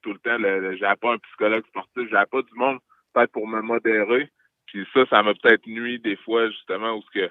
tout 0.02 0.12
le 0.12 0.18
temps. 0.18 0.38
J'avais 0.78 0.96
pas 0.96 1.14
un 1.14 1.18
psychologue 1.18 1.66
sportif, 1.66 2.08
j'avais 2.10 2.26
pas 2.26 2.42
du 2.42 2.54
monde 2.54 2.78
peut-être 3.12 3.32
pour 3.32 3.46
me 3.46 3.60
modérer. 3.60 4.30
Puis 4.66 4.86
ça, 4.92 5.04
ça 5.06 5.22
m'a 5.22 5.34
peut-être 5.34 5.66
nuit 5.66 5.98
des 6.00 6.16
fois, 6.16 6.48
justement, 6.50 6.92
où 6.92 7.02
que 7.14 7.30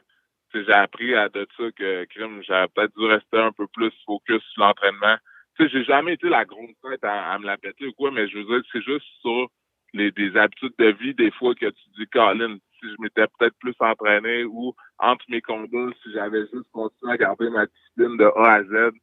j'ai 0.53 0.73
appris 0.73 1.15
à 1.15 1.29
de 1.29 1.47
ça 1.57 1.63
que 1.75 2.05
crime, 2.05 2.41
j'aurais 2.47 2.67
peut-être 2.69 2.97
dû 2.97 3.05
rester 3.05 3.37
un 3.37 3.51
peu 3.51 3.67
plus 3.67 3.91
focus 4.05 4.41
sur 4.53 4.63
l'entraînement. 4.63 5.17
Tu 5.57 5.63
sais, 5.63 5.69
j'ai 5.69 5.83
jamais 5.83 6.13
été 6.13 6.29
la 6.29 6.45
grande 6.45 6.73
tête 6.81 7.03
à, 7.03 7.37
me 7.39 7.45
la 7.45 7.57
péter 7.57 7.87
ou 7.87 7.93
quoi, 7.93 8.11
mais 8.11 8.27
je 8.27 8.37
veux 8.37 8.45
dire, 8.45 8.61
c'est 8.71 8.83
juste 8.83 9.05
sur 9.21 9.47
les 9.93 10.11
des 10.11 10.35
habitudes 10.37 10.73
de 10.79 10.87
vie, 10.87 11.13
des 11.13 11.31
fois 11.31 11.53
que 11.53 11.65
tu 11.65 11.89
dis, 11.97 12.07
Colin, 12.07 12.57
si 12.79 12.89
je 12.89 12.95
m'étais 12.99 13.27
peut-être 13.37 13.57
plus 13.59 13.75
entraîné 13.79 14.45
ou 14.45 14.73
entre 14.99 15.25
mes 15.29 15.41
combats, 15.41 15.91
si 16.01 16.13
j'avais 16.13 16.41
juste 16.53 16.71
continué 16.71 17.13
à 17.13 17.17
garder 17.17 17.49
ma 17.49 17.65
discipline 17.65 18.17
de 18.17 18.25
A 18.37 18.53
à 18.53 18.63
Z, 18.63 18.93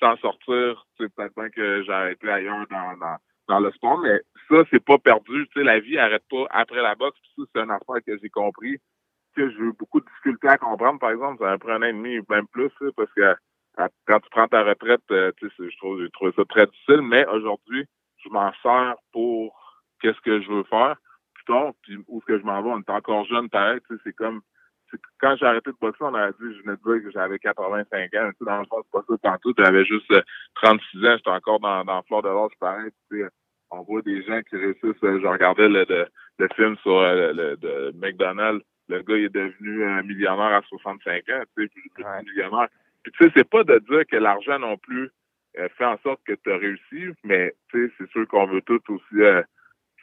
sans 0.00 0.16
sortir, 0.18 0.86
c'est 0.96 1.12
peut-être 1.14 1.48
que 1.54 1.82
j'aurais 1.84 2.12
été 2.12 2.28
ailleurs 2.28 2.66
dans, 2.70 2.96
dans, 2.96 3.16
dans, 3.48 3.60
le 3.60 3.70
sport, 3.72 3.98
mais 3.98 4.20
ça, 4.48 4.64
c'est 4.70 4.84
pas 4.84 4.98
perdu. 4.98 5.46
Tu 5.48 5.60
sais, 5.60 5.64
la 5.64 5.80
vie 5.80 5.98
arrête 5.98 6.24
pas 6.30 6.46
après 6.50 6.82
la 6.82 6.94
boxe. 6.94 7.18
Puis 7.20 7.32
ça, 7.36 7.42
c'est 7.54 7.62
une 7.62 7.70
affaire 7.70 8.02
que 8.06 8.18
j'ai 8.22 8.30
compris. 8.30 8.78
Que 9.38 9.50
j'ai 9.50 9.58
eu 9.58 9.72
beaucoup 9.72 10.00
de 10.00 10.06
difficultés 10.06 10.48
à 10.48 10.58
comprendre, 10.58 10.98
par 10.98 11.10
exemple, 11.10 11.42
ça 11.42 11.52
a 11.52 11.58
pris 11.58 11.70
un 11.70 11.82
an 11.82 11.86
et 11.86 11.92
demi, 11.92 12.18
même 12.28 12.48
plus, 12.48 12.72
parce 12.96 13.12
que 13.12 13.36
quand 13.76 14.20
tu 14.20 14.30
prends 14.30 14.48
ta 14.48 14.64
retraite, 14.64 15.00
euh, 15.12 15.30
tu 15.36 15.48
je 15.56 15.76
trouve, 15.78 16.02
j'ai 16.02 16.10
trouvé 16.10 16.32
ça 16.34 16.44
très 16.44 16.66
difficile, 16.66 17.02
mais 17.02 17.24
aujourd'hui, 17.26 17.84
je 18.24 18.28
m'en 18.30 18.52
sers 18.62 18.96
pour 19.12 19.56
qu'est-ce 20.00 20.20
que 20.22 20.40
je 20.40 20.48
veux 20.48 20.64
faire 20.64 20.96
plus 21.34 21.44
tard, 21.44 21.72
puis 21.82 21.96
où 22.08 22.18
est-ce 22.18 22.26
que 22.26 22.38
je 22.40 22.44
m'en 22.44 22.60
vais? 22.62 22.70
On 22.70 22.80
est 22.80 22.90
encore 22.90 23.24
jeune, 23.26 23.48
pareil, 23.48 23.78
tu 23.88 23.94
sais, 23.94 24.00
c'est 24.04 24.12
comme 24.14 24.42
quand 25.20 25.36
j'ai 25.36 25.46
arrêté 25.46 25.70
de 25.70 25.76
boxer, 25.80 26.02
on 26.02 26.14
a 26.14 26.30
dit, 26.32 26.36
je 26.40 26.62
venais 26.62 26.76
de 26.76 26.92
dire 26.92 27.02
que 27.04 27.10
j'avais 27.10 27.38
85 27.38 28.14
ans. 28.14 28.30
Tu 28.38 28.44
dans 28.44 28.58
le 28.58 28.66
fond, 28.66 28.82
c'est 28.82 28.90
pas 28.90 29.04
ça 29.06 29.18
tantôt. 29.22 29.52
J'avais 29.58 29.84
juste 29.84 30.12
36 30.54 30.98
euh, 31.04 31.08
ans. 31.08 31.16
J'étais 31.16 31.30
encore 31.30 31.60
dans, 31.60 31.84
dans 31.84 32.02
Fleur 32.02 32.22
de 32.22 32.28
l'Or, 32.28 32.50
pareil. 32.58 32.90
Tu 33.10 33.20
sais, 33.20 33.28
on 33.70 33.82
voit 33.82 34.02
des 34.02 34.22
gens 34.22 34.40
qui 34.48 34.56
réussissent. 34.56 35.04
Euh, 35.04 35.20
je 35.20 35.26
regardais 35.26 35.68
le, 35.68 35.84
le, 36.38 36.48
film 36.56 36.76
sur 36.78 37.00
le, 37.00 37.92
McDonald's. 37.96 38.64
Le 38.88 39.02
gars 39.02 39.16
il 39.16 39.24
est 39.24 39.34
devenu 39.34 39.84
un 39.84 40.02
millionnaire 40.02 40.54
à 40.54 40.62
65 40.62 41.28
ans. 41.30 41.42
Tu 41.56 41.64
sais, 41.64 41.68
plus, 41.94 42.04
millionnaire. 42.24 42.68
Puis 43.02 43.12
tu 43.12 43.24
sais, 43.24 43.32
c'est 43.36 43.48
pas 43.48 43.64
de 43.64 43.78
dire 43.78 44.06
que 44.06 44.16
l'argent 44.16 44.58
non 44.58 44.76
plus 44.76 45.10
fait 45.76 45.84
en 45.84 45.98
sorte 45.98 46.22
que 46.24 46.34
tu 46.34 46.52
as 46.52 46.56
réussi, 46.56 47.14
mais 47.24 47.54
tu 47.70 47.88
sais, 47.88 47.94
c'est 47.98 48.10
sûr 48.10 48.26
qu'on 48.28 48.46
veut 48.46 48.62
tout 48.62 48.80
aussi 48.88 49.44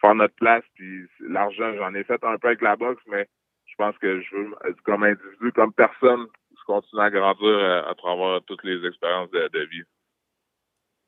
faire 0.02 0.16
notre 0.16 0.36
place. 0.36 0.64
Puis 0.76 1.08
l'argent, 1.20 1.74
j'en 1.78 1.94
ai 1.94 2.04
fait 2.04 2.24
un 2.24 2.38
peu 2.38 2.48
avec 2.48 2.62
la 2.62 2.76
boxe, 2.76 3.04
mais 3.08 3.28
je 3.66 3.76
pense 3.84 3.98
que 3.98 4.22
je 4.22 4.36
veux, 4.36 4.56
comme 4.84 5.04
individu, 5.04 5.52
comme 5.54 5.74
personne, 5.74 6.28
je 6.58 6.64
continue 6.66 7.02
à 7.02 7.10
grandir 7.10 7.48
euh, 7.48 7.90
à, 7.90 7.94
travers 7.96 8.42
toutes 8.48 8.64
les 8.64 8.86
expériences 8.88 9.30
de, 9.32 9.68
vie. 9.70 9.84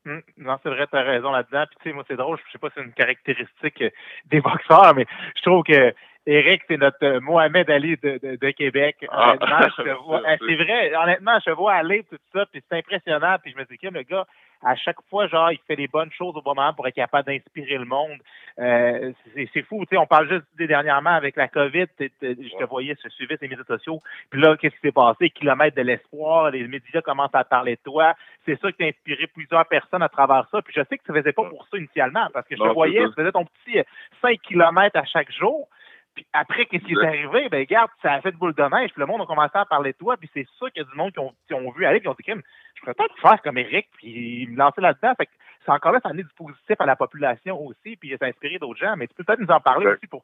Hum, 0.05 0.21
non, 0.37 0.57
c'est 0.61 0.69
vrai, 0.69 0.87
tu 0.87 0.95
as 0.97 1.03
raison 1.03 1.31
là-dedans. 1.31 1.65
Puis, 1.69 1.77
tu 1.81 1.89
sais, 1.89 1.93
moi, 1.93 2.03
c'est 2.07 2.15
drôle, 2.15 2.37
je 2.45 2.51
sais 2.51 2.57
pas 2.57 2.69
si 2.69 2.75
c'est 2.75 2.83
une 2.83 2.93
caractéristique 2.93 3.81
euh, 3.81 3.89
des 4.25 4.41
boxeurs, 4.41 4.93
mais 4.95 5.05
je 5.35 5.41
trouve 5.43 5.63
que 5.63 5.93
Eric, 6.29 6.61
c'est 6.67 6.77
notre 6.77 7.03
euh, 7.03 7.21
Mohamed 7.21 7.69
Ali 7.69 7.95
de, 8.03 8.19
de, 8.35 8.51
Québec. 8.51 8.97
Ah. 9.09 9.29
Honnêtement, 9.29 9.67
je 9.77 9.91
vois. 10.03 10.21
c'est 10.25 10.55
vrai, 10.55 10.93
honnêtement, 10.93 11.39
je 11.45 11.51
vois 11.51 11.73
aller 11.73 12.03
tout 12.03 12.17
ça, 12.33 12.45
puis 12.51 12.61
c'est 12.69 12.77
impressionnant. 12.77 13.37
Puis 13.41 13.53
je 13.53 13.57
me 13.57 13.63
dis 13.63 13.77
que 13.77 13.87
le 13.87 14.01
gars, 14.01 14.25
à 14.61 14.75
chaque 14.75 15.01
fois, 15.09 15.27
genre, 15.27 15.51
il 15.53 15.59
fait 15.67 15.75
les 15.75 15.87
bonnes 15.87 16.11
choses 16.11 16.35
au 16.35 16.41
bon 16.41 16.53
moment 16.53 16.73
pour 16.73 16.85
être 16.85 16.95
capable 16.95 17.27
d'inspirer 17.27 17.77
le 17.77 17.85
monde. 17.85 18.17
Euh, 18.59 19.13
c'est 19.35 19.61
fou, 19.61 19.85
tu 19.85 19.89
sais, 19.91 19.97
on 19.97 20.07
parle 20.07 20.27
juste 20.27 20.45
des 20.57 20.67
dernièrement 20.67 21.11
avec 21.11 21.35
la 21.35 21.47
COVID, 21.47 21.85
je 21.99 22.57
te 22.57 22.63
voyais, 22.65 22.95
je 23.03 23.09
suivais 23.09 23.37
tes 23.37 23.47
médias 23.47 23.63
sociaux, 23.65 24.01
puis 24.31 24.41
là, 24.41 24.57
qu'est-ce 24.57 24.73
qui 24.75 24.81
s'est 24.81 24.91
passé? 24.91 25.29
Kilomètres 25.29 25.77
de 25.77 25.83
l'espoir, 25.83 26.49
les 26.49 26.67
médias 26.67 27.01
commencent 27.01 27.35
à 27.35 27.43
parler 27.43 27.75
de 27.75 27.81
toi. 27.83 28.15
C'est 28.45 28.59
ça 28.59 28.71
qui 28.71 28.77
t'a 28.79 28.85
inspiré 28.85 29.27
plusieurs 29.27 29.65
personnes 29.67 30.01
à 30.01 30.09
travers 30.09 30.47
ça. 30.51 30.61
Puis 30.63 30.73
je 30.75 30.81
sais 30.89 30.97
que 30.97 31.03
tu 31.03 31.11
ne 31.11 31.19
faisais 31.19 31.33
pas 31.33 31.43
pour 31.43 31.67
ça 31.69 31.77
initialement, 31.77 32.27
parce 32.33 32.47
que 32.47 32.55
je 32.55 32.63
te 32.63 32.73
voyais, 32.73 33.05
tu 33.05 33.13
faisais 33.13 33.31
ton 33.31 33.45
petit 33.45 33.79
5 34.21 34.41
kilomètres 34.41 34.97
à 34.97 35.05
chaque 35.05 35.31
jour. 35.31 35.69
Puis 36.17 36.25
après, 36.33 36.65
qu'est-ce 36.65 36.83
qui 36.83 36.93
est 36.93 37.05
arrivé? 37.05 37.47
Ben, 37.49 37.59
regarde, 37.59 37.91
ça 38.01 38.13
a 38.13 38.21
fait 38.21 38.31
de 38.31 38.37
boule 38.37 38.55
de 38.55 38.63
neige, 38.63 38.89
puis 38.89 39.01
le 39.01 39.05
monde 39.05 39.21
a 39.21 39.27
commencé 39.27 39.51
à 39.53 39.65
parler 39.65 39.91
de 39.91 39.97
toi, 39.97 40.17
puis 40.17 40.27
c'est 40.33 40.47
ça 40.59 40.67
qu'il 40.71 40.81
y 40.81 40.85
a 40.85 40.89
du 40.89 40.97
monde 40.97 41.11
qui 41.11 41.19
ont, 41.19 41.31
qui 41.45 41.53
ont 41.53 41.69
vu 41.69 41.85
aller, 41.85 41.99
puis 41.99 42.09
ont 42.09 42.15
dit, 42.17 42.25
je 42.25 42.79
pourrais 42.81 42.95
peut-être 42.95 43.21
faire 43.21 43.39
comme 43.43 43.59
Eric, 43.59 43.87
puis 43.97 44.47
me 44.49 44.57
lancer 44.57 44.81
là-dedans. 44.81 45.13
Fait 45.15 45.27
que 45.27 45.31
c'est 45.63 45.71
encore 45.71 45.91
là, 45.91 45.99
ça 46.01 46.07
a 46.07 46.11
amené 46.13 46.23
du 46.23 46.33
positif 46.35 46.75
à 46.79 46.87
la 46.87 46.95
population 46.95 47.61
aussi, 47.61 47.97
puis 47.97 48.09
ça 48.17 48.25
a 48.25 48.29
inspiré 48.29 48.57
d'autres 48.57 48.79
gens, 48.79 48.95
mais 48.97 49.05
tu 49.05 49.13
peux 49.13 49.23
peut-être 49.23 49.41
nous 49.41 49.53
en 49.53 49.59
parler 49.59 49.85
aussi 49.85 50.07
pour 50.07 50.23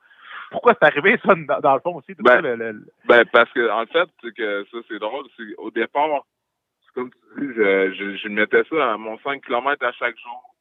pourquoi 0.49 0.73
c'est 0.73 0.87
arrivé, 0.87 1.19
ça, 1.23 1.35
dans, 1.61 1.75
le 1.75 1.81
fond 1.81 1.97
aussi. 1.97 2.15
ben, 2.17 2.41
le, 2.41 2.87
ben, 3.05 3.23
parce 3.31 3.51
que, 3.51 3.69
en 3.69 3.85
fait, 3.85 4.09
que 4.35 4.65
ça, 4.71 4.77
c'est 4.87 4.99
drôle, 4.99 5.25
c'est 5.37 5.55
au 5.59 5.69
départ, 5.69 6.25
comme 6.95 7.11
tu 7.11 7.17
dis, 7.39 7.53
je, 7.55 7.93
je, 7.93 8.17
je 8.17 8.27
mettais 8.29 8.63
ça 8.63 8.93
à 8.93 8.97
mon 8.97 9.19
5 9.19 9.43
km 9.45 9.85
à 9.85 9.91
chaque 9.91 10.17
jour 10.17 10.55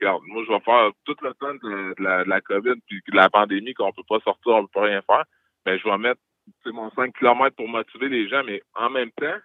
regarde, 0.00 0.22
moi, 0.26 0.42
je 0.46 0.52
vais 0.52 0.60
faire 0.60 0.90
tout 1.04 1.16
le 1.22 1.34
temps 1.34 1.54
de, 1.54 1.94
la, 2.28 2.40
COVID 2.40 2.80
puis 2.86 3.00
de 3.08 3.16
la 3.16 3.28
pandémie 3.28 3.74
qu'on 3.74 3.92
peut 3.92 4.02
pas 4.08 4.20
sortir, 4.20 4.52
on 4.52 4.62
peut 4.62 4.80
pas 4.80 4.86
rien 4.86 5.02
faire. 5.02 5.24
Mais 5.66 5.78
je 5.78 5.84
vais 5.84 5.98
mettre 5.98 6.20
mon 6.66 6.90
5 6.90 7.14
km 7.16 7.54
pour 7.56 7.68
motiver 7.68 8.08
les 8.08 8.28
gens, 8.28 8.42
mais 8.44 8.62
en 8.74 8.90
même 8.90 9.10
temps, 9.12 9.36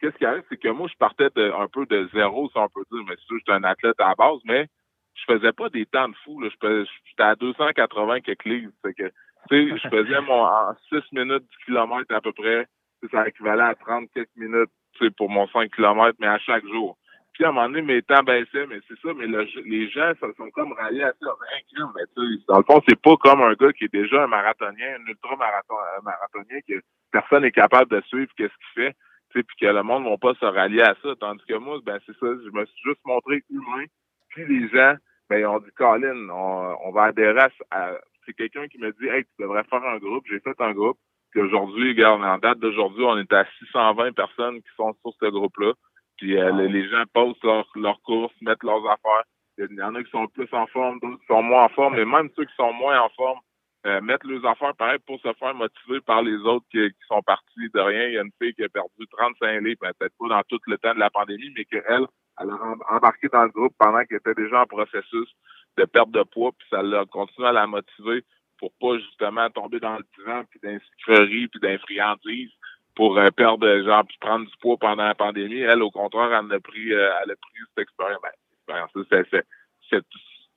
qu'est-ce 0.00 0.16
qui 0.16 0.24
arrive, 0.24 0.44
c'est 0.48 0.60
que 0.60 0.68
moi, 0.68 0.88
je 0.90 0.96
partais 0.96 1.28
de, 1.34 1.50
un 1.52 1.68
peu 1.68 1.86
de 1.86 2.08
zéro, 2.12 2.48
si 2.50 2.58
on 2.58 2.68
peut 2.68 2.84
dire, 2.90 3.02
mais 3.08 3.14
c'est 3.16 3.36
j'étais 3.38 3.52
un 3.52 3.64
athlète 3.64 4.00
à 4.00 4.08
la 4.08 4.14
base, 4.14 4.40
mais 4.44 4.66
je 5.14 5.24
faisais 5.32 5.52
pas 5.52 5.68
des 5.68 5.86
temps 5.86 6.08
de 6.08 6.16
fou. 6.24 6.40
Là. 6.40 6.48
J'étais 6.50 7.22
à 7.22 7.34
280 7.36 8.20
quelques 8.20 8.44
livres. 8.44 8.72
que, 8.82 8.90
tu 8.90 9.10
sais, 9.50 9.78
je 9.78 9.88
faisais 9.88 10.20
mon 10.22 10.44
en 10.44 10.74
6 10.88 11.00
minutes 11.12 11.44
du 11.48 11.64
kilomètre 11.64 12.14
à 12.14 12.20
peu 12.20 12.32
près. 12.32 12.66
Ça 13.10 13.26
équivalait 13.26 13.62
à 13.62 13.74
30 13.74 14.08
quelques 14.14 14.36
minutes 14.36 14.70
pour 15.16 15.28
mon 15.28 15.48
5 15.48 15.70
km, 15.74 16.16
mais 16.20 16.28
à 16.28 16.38
chaque 16.38 16.66
jour. 16.66 16.96
Puis 17.32 17.44
à 17.44 17.48
un 17.48 17.52
moment 17.52 17.68
donné, 17.68 17.82
mes 17.82 18.02
temps 18.02 18.22
baissaient, 18.22 18.66
mais 18.66 18.80
c'est 18.88 18.98
ça, 19.00 19.14
mais 19.14 19.26
les 19.26 19.88
gens 19.88 20.12
ça, 20.20 20.26
sont 20.36 20.50
comme 20.50 20.72
ralliés 20.72 21.04
à 21.04 21.12
ça. 21.20 21.26
Ben, 21.40 21.86
mais 21.94 22.04
tu 22.14 22.42
dans 22.46 22.58
le 22.58 22.64
fond, 22.64 22.82
c'est 22.86 23.00
pas 23.00 23.16
comme 23.16 23.40
un 23.40 23.54
gars 23.54 23.72
qui 23.72 23.84
est 23.84 23.92
déjà 23.92 24.24
un 24.24 24.26
marathonien, 24.26 24.96
un 24.98 25.06
ultra-marathonien 25.06 26.58
que 26.68 26.74
personne 27.10 27.42
n'est 27.42 27.52
capable 27.52 27.90
de 27.90 28.02
suivre 28.06 28.30
qu'est-ce 28.36 28.52
qu'il 28.74 28.84
fait, 28.84 28.96
puis 29.32 29.56
que 29.60 29.66
le 29.66 29.82
monde 29.82 30.04
ne 30.04 30.10
va 30.10 30.18
pas 30.18 30.34
se 30.34 30.44
rallier 30.44 30.82
à 30.82 30.94
ça. 31.02 31.14
Tandis 31.18 31.44
que 31.48 31.54
moi, 31.54 31.78
ben 31.84 31.98
c'est 32.04 32.16
ça, 32.18 32.26
je 32.26 32.50
me 32.50 32.66
suis 32.66 32.82
juste 32.84 33.00
montré 33.06 33.42
humain. 33.50 33.84
Puis 34.28 34.44
les 34.46 34.68
gens, 34.68 34.94
ben 35.30 35.38
ils 35.38 35.46
ont 35.46 35.60
dit, 35.60 35.70
Colin, 35.74 36.28
on, 36.28 36.76
on 36.84 36.92
va 36.92 37.04
adhérer 37.04 37.48
à... 37.70 37.92
c'est 38.26 38.34
quelqu'un 38.34 38.68
qui 38.68 38.78
me 38.78 38.92
dit, 38.92 39.08
hey, 39.08 39.24
tu 39.24 39.42
devrais 39.42 39.64
faire 39.64 39.84
un 39.84 39.98
groupe. 39.98 40.24
J'ai 40.28 40.40
fait 40.40 40.60
un 40.60 40.72
groupe. 40.72 40.98
Puis 41.30 41.40
aujourd'hui, 41.40 41.88
regarde, 41.88 42.22
en 42.22 42.36
date 42.36 42.58
d'aujourd'hui, 42.58 43.04
on 43.04 43.16
est 43.16 43.32
à 43.32 43.46
620 43.58 44.12
personnes 44.12 44.60
qui 44.60 44.68
sont 44.76 44.94
sur 45.00 45.12
ce 45.18 45.30
groupe-là. 45.30 45.72
Puis 46.22 46.38
euh, 46.38 46.52
les, 46.52 46.88
gens 46.88 47.02
postent 47.12 47.42
leurs 47.42 47.66
leur 47.74 48.00
courses, 48.02 48.32
mettent 48.42 48.62
leurs 48.62 48.86
affaires. 48.86 49.24
Il 49.58 49.76
y 49.76 49.82
en 49.82 49.92
a 49.96 50.04
qui 50.04 50.10
sont 50.12 50.28
plus 50.28 50.46
en 50.52 50.68
forme, 50.68 51.00
d'autres 51.00 51.18
qui 51.18 51.26
sont 51.26 51.42
moins 51.42 51.64
en 51.64 51.68
forme, 51.70 51.96
mais 51.96 52.04
même 52.04 52.28
ceux 52.36 52.44
qui 52.44 52.54
sont 52.54 52.72
moins 52.72 53.00
en 53.00 53.08
forme 53.08 53.40
euh, 53.86 54.00
mettent 54.00 54.22
leurs 54.22 54.46
affaires 54.46 54.72
pareil 54.76 55.00
pour 55.04 55.18
se 55.18 55.32
faire 55.32 55.52
motiver 55.52 56.00
par 56.06 56.22
les 56.22 56.36
autres 56.36 56.64
qui, 56.70 56.78
sont 57.08 57.22
partis 57.22 57.68
de 57.74 57.80
rien. 57.80 58.06
Il 58.06 58.14
y 58.14 58.18
a 58.18 58.22
une 58.22 58.30
fille 58.40 58.54
qui 58.54 58.62
a 58.62 58.68
perdu 58.68 59.04
35 59.10 59.62
livres, 59.62 59.80
ben, 59.80 59.90
peut-être 59.98 60.14
pas 60.16 60.28
dans 60.28 60.42
tout 60.48 60.60
le 60.68 60.78
temps 60.78 60.94
de 60.94 61.00
la 61.00 61.10
pandémie, 61.10 61.52
mais 61.56 61.64
qu'elle, 61.64 62.06
elle 62.40 62.50
a 62.50 62.94
embarqué 62.94 63.26
dans 63.26 63.42
le 63.42 63.50
groupe 63.50 63.74
pendant 63.76 64.04
qu'elle 64.04 64.18
était 64.18 64.40
déjà 64.40 64.62
en 64.62 64.66
processus 64.66 65.28
de 65.76 65.84
perte 65.86 66.12
de 66.12 66.22
poids, 66.22 66.52
puis 66.56 66.68
ça 66.70 66.84
l'a 66.84 67.04
continué 67.06 67.48
à 67.48 67.52
la 67.52 67.66
motiver 67.66 68.22
pour 68.58 68.70
pas 68.80 68.96
justement 68.96 69.50
tomber 69.50 69.80
dans 69.80 69.96
le 69.96 70.04
divan, 70.16 70.44
puis 70.48 70.60
d'insécurité, 70.62 71.48
puis 71.48 71.60
d'infriandise 71.60 72.52
pour 72.94 73.18
euh, 73.18 73.30
perdre, 73.30 73.82
genre, 73.82 74.04
puis 74.06 74.16
prendre 74.20 74.46
du 74.46 74.56
poids 74.60 74.76
pendant 74.78 75.04
la 75.04 75.14
pandémie. 75.14 75.60
Elle, 75.60 75.82
au 75.82 75.90
contraire, 75.90 76.26
elle 76.32 76.54
a 76.54 76.60
pris, 76.60 76.92
euh, 76.92 77.10
elle 77.22 77.30
a 77.30 77.36
pris 77.36 77.60
cette 77.68 77.82
expérience. 77.82 78.20
Ben, 78.68 78.86
cette, 79.90 80.06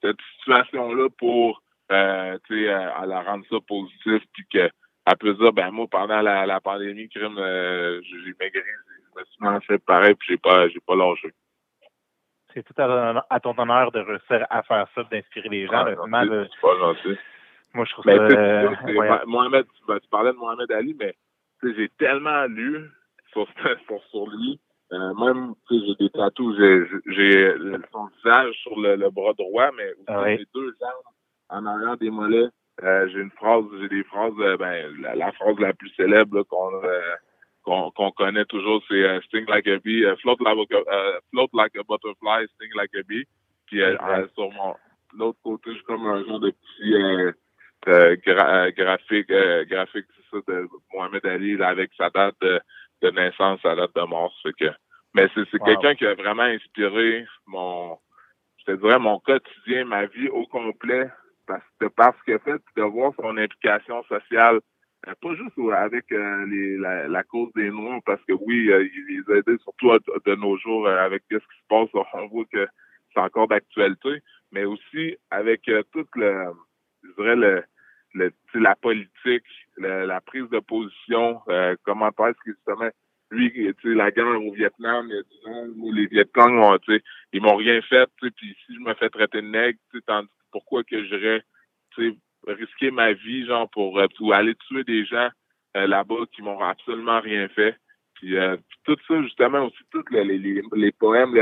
cette 0.02 0.18
situation-là 0.40 1.10
pour, 1.18 1.62
euh, 1.92 2.38
tu 2.48 2.66
sais, 2.66 2.70
à 2.70 3.06
la 3.06 3.22
rendre 3.22 3.46
ça 3.50 3.58
positif, 3.68 4.22
puis 4.34 4.46
que 4.52 4.70
après 5.06 5.36
ça, 5.40 5.52
ben 5.52 5.72
moi, 5.72 5.88
pendant 5.90 6.22
la, 6.22 6.46
la 6.46 6.60
pandémie, 6.60 7.10
crime, 7.10 7.36
j'ai 7.36 8.34
maigri, 8.40 8.62
je 8.62 9.20
me 9.20 9.26
suis 9.26 9.38
manché 9.40 9.78
pareil, 9.80 10.16
puis 10.16 10.30
j'ai 10.32 10.38
pas, 10.38 10.68
j'ai 10.68 10.80
pas 10.80 10.96
lâché. 10.96 11.32
C'est 12.54 12.64
tout 12.64 12.74
à, 12.82 13.40
ton 13.42 13.58
honneur 13.58 13.92
de 13.92 14.00
réussir 14.00 14.48
à 14.50 14.64
faire 14.64 14.88
ça, 14.96 15.04
d'inspirer 15.04 15.50
les 15.50 15.68
gens. 15.68 15.86
c'est 15.86 16.62
pas 16.62 16.78
gentil. 16.80 17.18
Moi, 17.74 17.86
je 17.86 17.92
trouve 17.92 18.06
ben, 18.06 18.30
ça. 18.30 19.24
Mohamed, 19.26 19.66
ben, 19.88 20.00
tu 20.00 20.08
parlais 20.10 20.32
de 20.32 20.38
Mohamed 20.38 20.72
Ali, 20.72 20.96
mais 20.98 21.14
j'ai 21.64 21.90
tellement 21.98 22.46
lu 22.46 22.90
sur, 23.34 23.48
sur, 24.10 24.30
lui. 24.30 24.60
Euh, 24.94 25.14
même, 25.16 25.56
j'ai 25.70 25.96
des 26.00 26.10
tatous, 26.12 26.56
j'ai 26.58 27.54
son 27.92 28.06
visage 28.18 28.56
sur 28.62 28.80
le, 28.80 29.10
bras 29.10 29.34
droit, 29.34 29.72
mais 29.76 29.92
aussi 29.94 30.04
ah 30.08 30.24
j'ai 30.28 30.46
deux 30.54 30.76
jambes 30.80 31.14
en 31.50 31.66
arrière 31.66 31.98
des 31.98 32.12
mollets. 32.12 32.50
Euh, 32.84 33.08
j'ai 33.10 33.20
une 33.20 33.32
phrase, 33.32 33.64
j'ai 33.80 33.90
des 33.90 34.04
phrases, 34.04 34.34
euh, 34.40 34.58
ben, 34.58 34.94
la, 35.16 35.32
phrase 35.32 35.58
la 35.60 35.74
plus 35.74 35.90
célèbre 35.96 36.44
qu'on 36.44 37.90
qu'on 37.92 38.12
connaît 38.12 38.46
toujours, 38.46 38.84
c'est 38.88 39.22
Sting 39.24 39.46
like 39.48 39.68
a 39.68 39.80
bee, 39.80 40.06
float, 40.22 40.38
like 40.40 40.72
a, 40.72 41.20
float 41.32 41.50
like 41.54 41.76
a 41.76 41.84
butterfly, 41.84 42.46
sting 42.54 42.70
like 42.76 42.94
a 42.94 43.02
bee. 43.08 43.26
Puis 43.66 43.82
sur 44.36 44.52
mon 44.52 44.76
l'autre 45.18 45.40
côté, 45.44 45.74
j'ai 45.74 45.82
comme 45.82 46.06
un 46.06 46.24
genre 46.26 46.40
de 46.40 46.52
petit 46.52 47.34
graphique, 47.86 49.28
graphique 49.70 50.06
de 50.48 50.68
Mohamed 50.94 51.26
Ali 51.26 51.62
avec 51.62 51.92
sa 51.98 52.10
date 52.10 52.36
de, 52.42 53.10
naissance, 53.12 53.62
sa 53.62 53.76
date 53.76 53.96
de 53.96 54.02
mort. 54.02 54.34
que, 54.44 54.66
mais 55.14 55.28
c'est 55.34 55.64
quelqu'un 55.64 55.96
qui 55.96 56.06
a 56.06 56.16
vraiment 56.16 56.44
inspiré 56.44 57.26
mon, 57.46 57.98
je 58.58 58.66
te 58.66 58.78
dirais, 58.80 59.00
mon 59.00 59.20
quotidien, 59.20 59.86
ma 59.86 60.06
vie 60.08 60.30
au 60.30 60.46
complet, 60.48 61.10
parce 61.48 61.64
que 61.80 61.86
parce 61.88 62.22
qu'il 62.24 62.34
a 62.34 62.40
fait, 62.40 62.62
de 62.76 62.82
voir 62.82 63.14
son 63.20 63.38
implication 63.38 64.04
sociale, 64.04 64.60
euh, 65.08 65.14
pas 65.22 65.36
juste 65.36 65.58
avec 65.74 66.12
euh, 66.12 66.46
les, 66.48 66.78
la, 67.08 67.24
cause 67.24 67.52
des 67.54 67.70
Noirs, 67.70 68.02
parce 68.06 68.24
que 68.26 68.34
oui, 68.34 68.72
euh, 68.72 68.84
il 68.84 69.06
les 69.18 69.34
a 69.34 69.38
aidés 69.38 69.58
surtout 69.60 69.92
de 70.26 70.36
nos 70.36 70.58
jours 70.58 70.88
avec 70.88 71.24
ce 71.30 71.38
qui 71.38 71.44
se 71.44 71.68
passe. 71.70 71.90
On 72.14 72.28
voit 72.28 72.46
que 72.52 72.68
c'est 73.14 73.20
encore 73.20 73.48
d'actualité, 73.48 74.22
mais 74.52 74.66
aussi 74.66 75.16
avec 75.30 75.70
toute 75.92 76.10
le, 76.16 76.52
je 77.04 77.22
dirais, 77.22 77.36
le, 77.36 77.64
la 78.54 78.76
politique, 78.76 79.46
la, 79.78 80.22
prise 80.22 80.50
de 80.50 80.60
position, 80.60 81.42
euh, 81.50 81.76
comment 81.84 82.10
est-ce 82.10 82.44
que 82.46 82.52
justement, 82.52 82.90
lui, 83.32 83.74
la 83.84 84.12
guerre 84.12 84.42
au 84.42 84.54
Vietnam, 84.54 85.10
il 85.10 85.24
a 85.48 85.92
les 85.94 86.08
Vietcong, 86.08 86.80
ils 87.34 87.42
m'ont 87.42 87.56
rien 87.56 87.82
fait, 87.82 88.10
puis 88.22 88.32
si 88.40 88.76
je 88.76 88.80
me 88.80 88.94
fais 88.94 89.10
traiter 89.10 89.42
de 89.42 89.48
nègre, 89.48 89.80
pourquoi 90.52 90.84
que 90.84 91.04
j'irais 91.04 91.44
risquer 92.48 92.92
ma 92.92 93.14
vie, 93.14 93.46
genre, 93.46 93.70
pour, 93.70 94.00
euh, 94.00 94.08
aller 94.32 94.56
tuer 94.68 94.84
des 94.84 95.06
gens 95.06 95.30
euh, 95.76 95.88
là-bas 95.88 96.26
qui 96.34 96.42
m'ont 96.42 96.60
absolument 96.60 97.20
rien 97.20 97.48
fait. 97.50 97.76
Puis, 98.16 98.36
tout 98.86 98.96
ça, 99.08 99.22
justement, 99.24 99.66
aussi, 99.66 99.84
tous 99.92 100.06
les, 100.10 100.24
les, 100.24 100.62
les, 100.74 100.92
poèmes, 100.94 101.34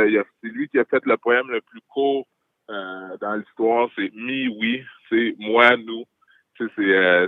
c'est 0.42 0.50
lui 0.50 0.68
qui 0.70 0.80
a 0.80 0.86
fait 0.86 1.06
le 1.06 1.18
poème 1.18 1.52
le 1.52 1.62
plus 1.62 1.82
court 1.88 2.26
dans 2.68 3.36
l'histoire, 3.36 3.90
c'est 3.96 4.12
Mi, 4.16 4.48
oui, 4.48 4.84
c'est 5.08 5.36
moi, 5.38 5.78
nous. 5.78 6.06
Euh, 6.62 7.28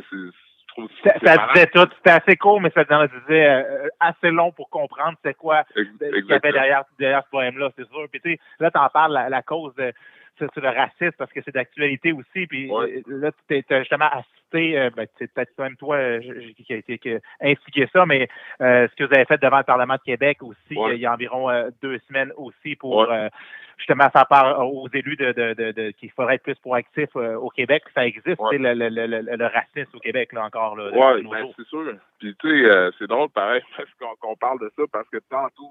c'est, 1.04 1.26
ça, 1.26 1.48
disait 1.54 1.68
tout. 1.68 1.88
C'était 1.98 2.12
assez 2.12 2.36
court, 2.36 2.60
mais 2.60 2.70
ça 2.72 2.84
disait 2.84 3.48
euh, 3.48 3.88
assez 4.00 4.30
long 4.30 4.52
pour 4.52 4.70
comprendre 4.70 5.18
c'est 5.24 5.34
quoi 5.34 5.64
ce 5.74 5.82
qu'il 5.82 6.26
y 6.26 6.34
avait 6.34 6.52
derrière, 6.52 6.84
derrière 7.00 7.24
ce 7.24 7.30
poème-là, 7.30 7.70
c'est 7.78 7.88
sûr. 7.88 8.08
Puis 8.12 8.20
tu 8.22 8.32
sais, 8.32 8.40
là, 8.60 8.72
t'en 8.72 8.90
parles 8.90 9.14
la, 9.14 9.30
la 9.30 9.42
cause 9.42 9.74
de 9.76 9.94
c'est 10.38 10.58
le 10.58 10.70
racisme 10.70 11.16
parce 11.18 11.32
que 11.32 11.42
c'est 11.44 11.54
d'actualité 11.54 12.12
aussi. 12.12 12.48
Puis 12.48 12.72
euh, 12.72 13.02
là, 13.08 13.32
tu 13.48 13.64
as 13.70 13.80
justement 13.80 14.10
assisté, 14.10 14.90
ben, 14.96 15.08
c'est 15.18 15.32
peut-être 15.34 15.58
même 15.58 15.76
toi 15.76 15.98
qui 16.56 16.74
a 16.74 16.78
été 16.78 16.98
qui 16.98 17.16
instigé 17.42 17.88
ça, 17.92 18.06
mais 18.06 18.28
ce 18.60 18.96
que 18.96 19.04
vous 19.04 19.14
avez 19.14 19.26
fait 19.26 19.42
devant 19.42 19.58
le 19.58 19.64
Parlement 19.64 19.96
de 19.96 20.02
Québec 20.06 20.42
aussi, 20.42 20.78
il 20.94 21.00
y 21.00 21.06
a 21.06 21.14
environ 21.14 21.50
deux 21.82 22.00
semaines 22.08 22.32
aussi 22.38 22.76
pour 22.76 23.08
justement 23.78 24.10
faire 24.10 24.28
part 24.28 24.68
aux 24.68 24.88
élus 24.94 25.16
de, 25.16 25.32
de, 25.32 25.72
de, 25.72 25.92
qu'il 25.92 26.12
faudrait 26.12 26.36
être 26.36 26.44
plus 26.44 26.56
proactif 26.56 27.10
euh, 27.16 27.36
au 27.36 27.50
Québec. 27.50 27.84
Ça 27.94 28.06
existe, 28.06 28.40
le, 28.52 28.74
le, 28.74 28.90
le, 28.90 29.22
le, 29.22 29.46
racisme 29.46 29.96
au 29.96 30.00
Québec, 30.00 30.34
là, 30.34 30.46
encore. 30.46 30.76
Là, 30.76 30.92
oui, 30.94 31.28
ben, 31.30 31.48
c'est 31.58 31.68
sûr. 31.68 31.94
Puis, 32.20 32.36
tu 32.40 32.50
sais, 32.50 32.66
euh, 32.66 32.92
c'est 32.98 33.08
drôle, 33.08 33.30
pareil, 33.30 33.62
parce 33.78 34.18
qu'on 34.20 34.36
parle 34.36 34.60
de 34.60 34.72
ça, 34.76 34.84
parce 34.92 35.08
que 35.10 35.18
tantôt, 35.30 35.70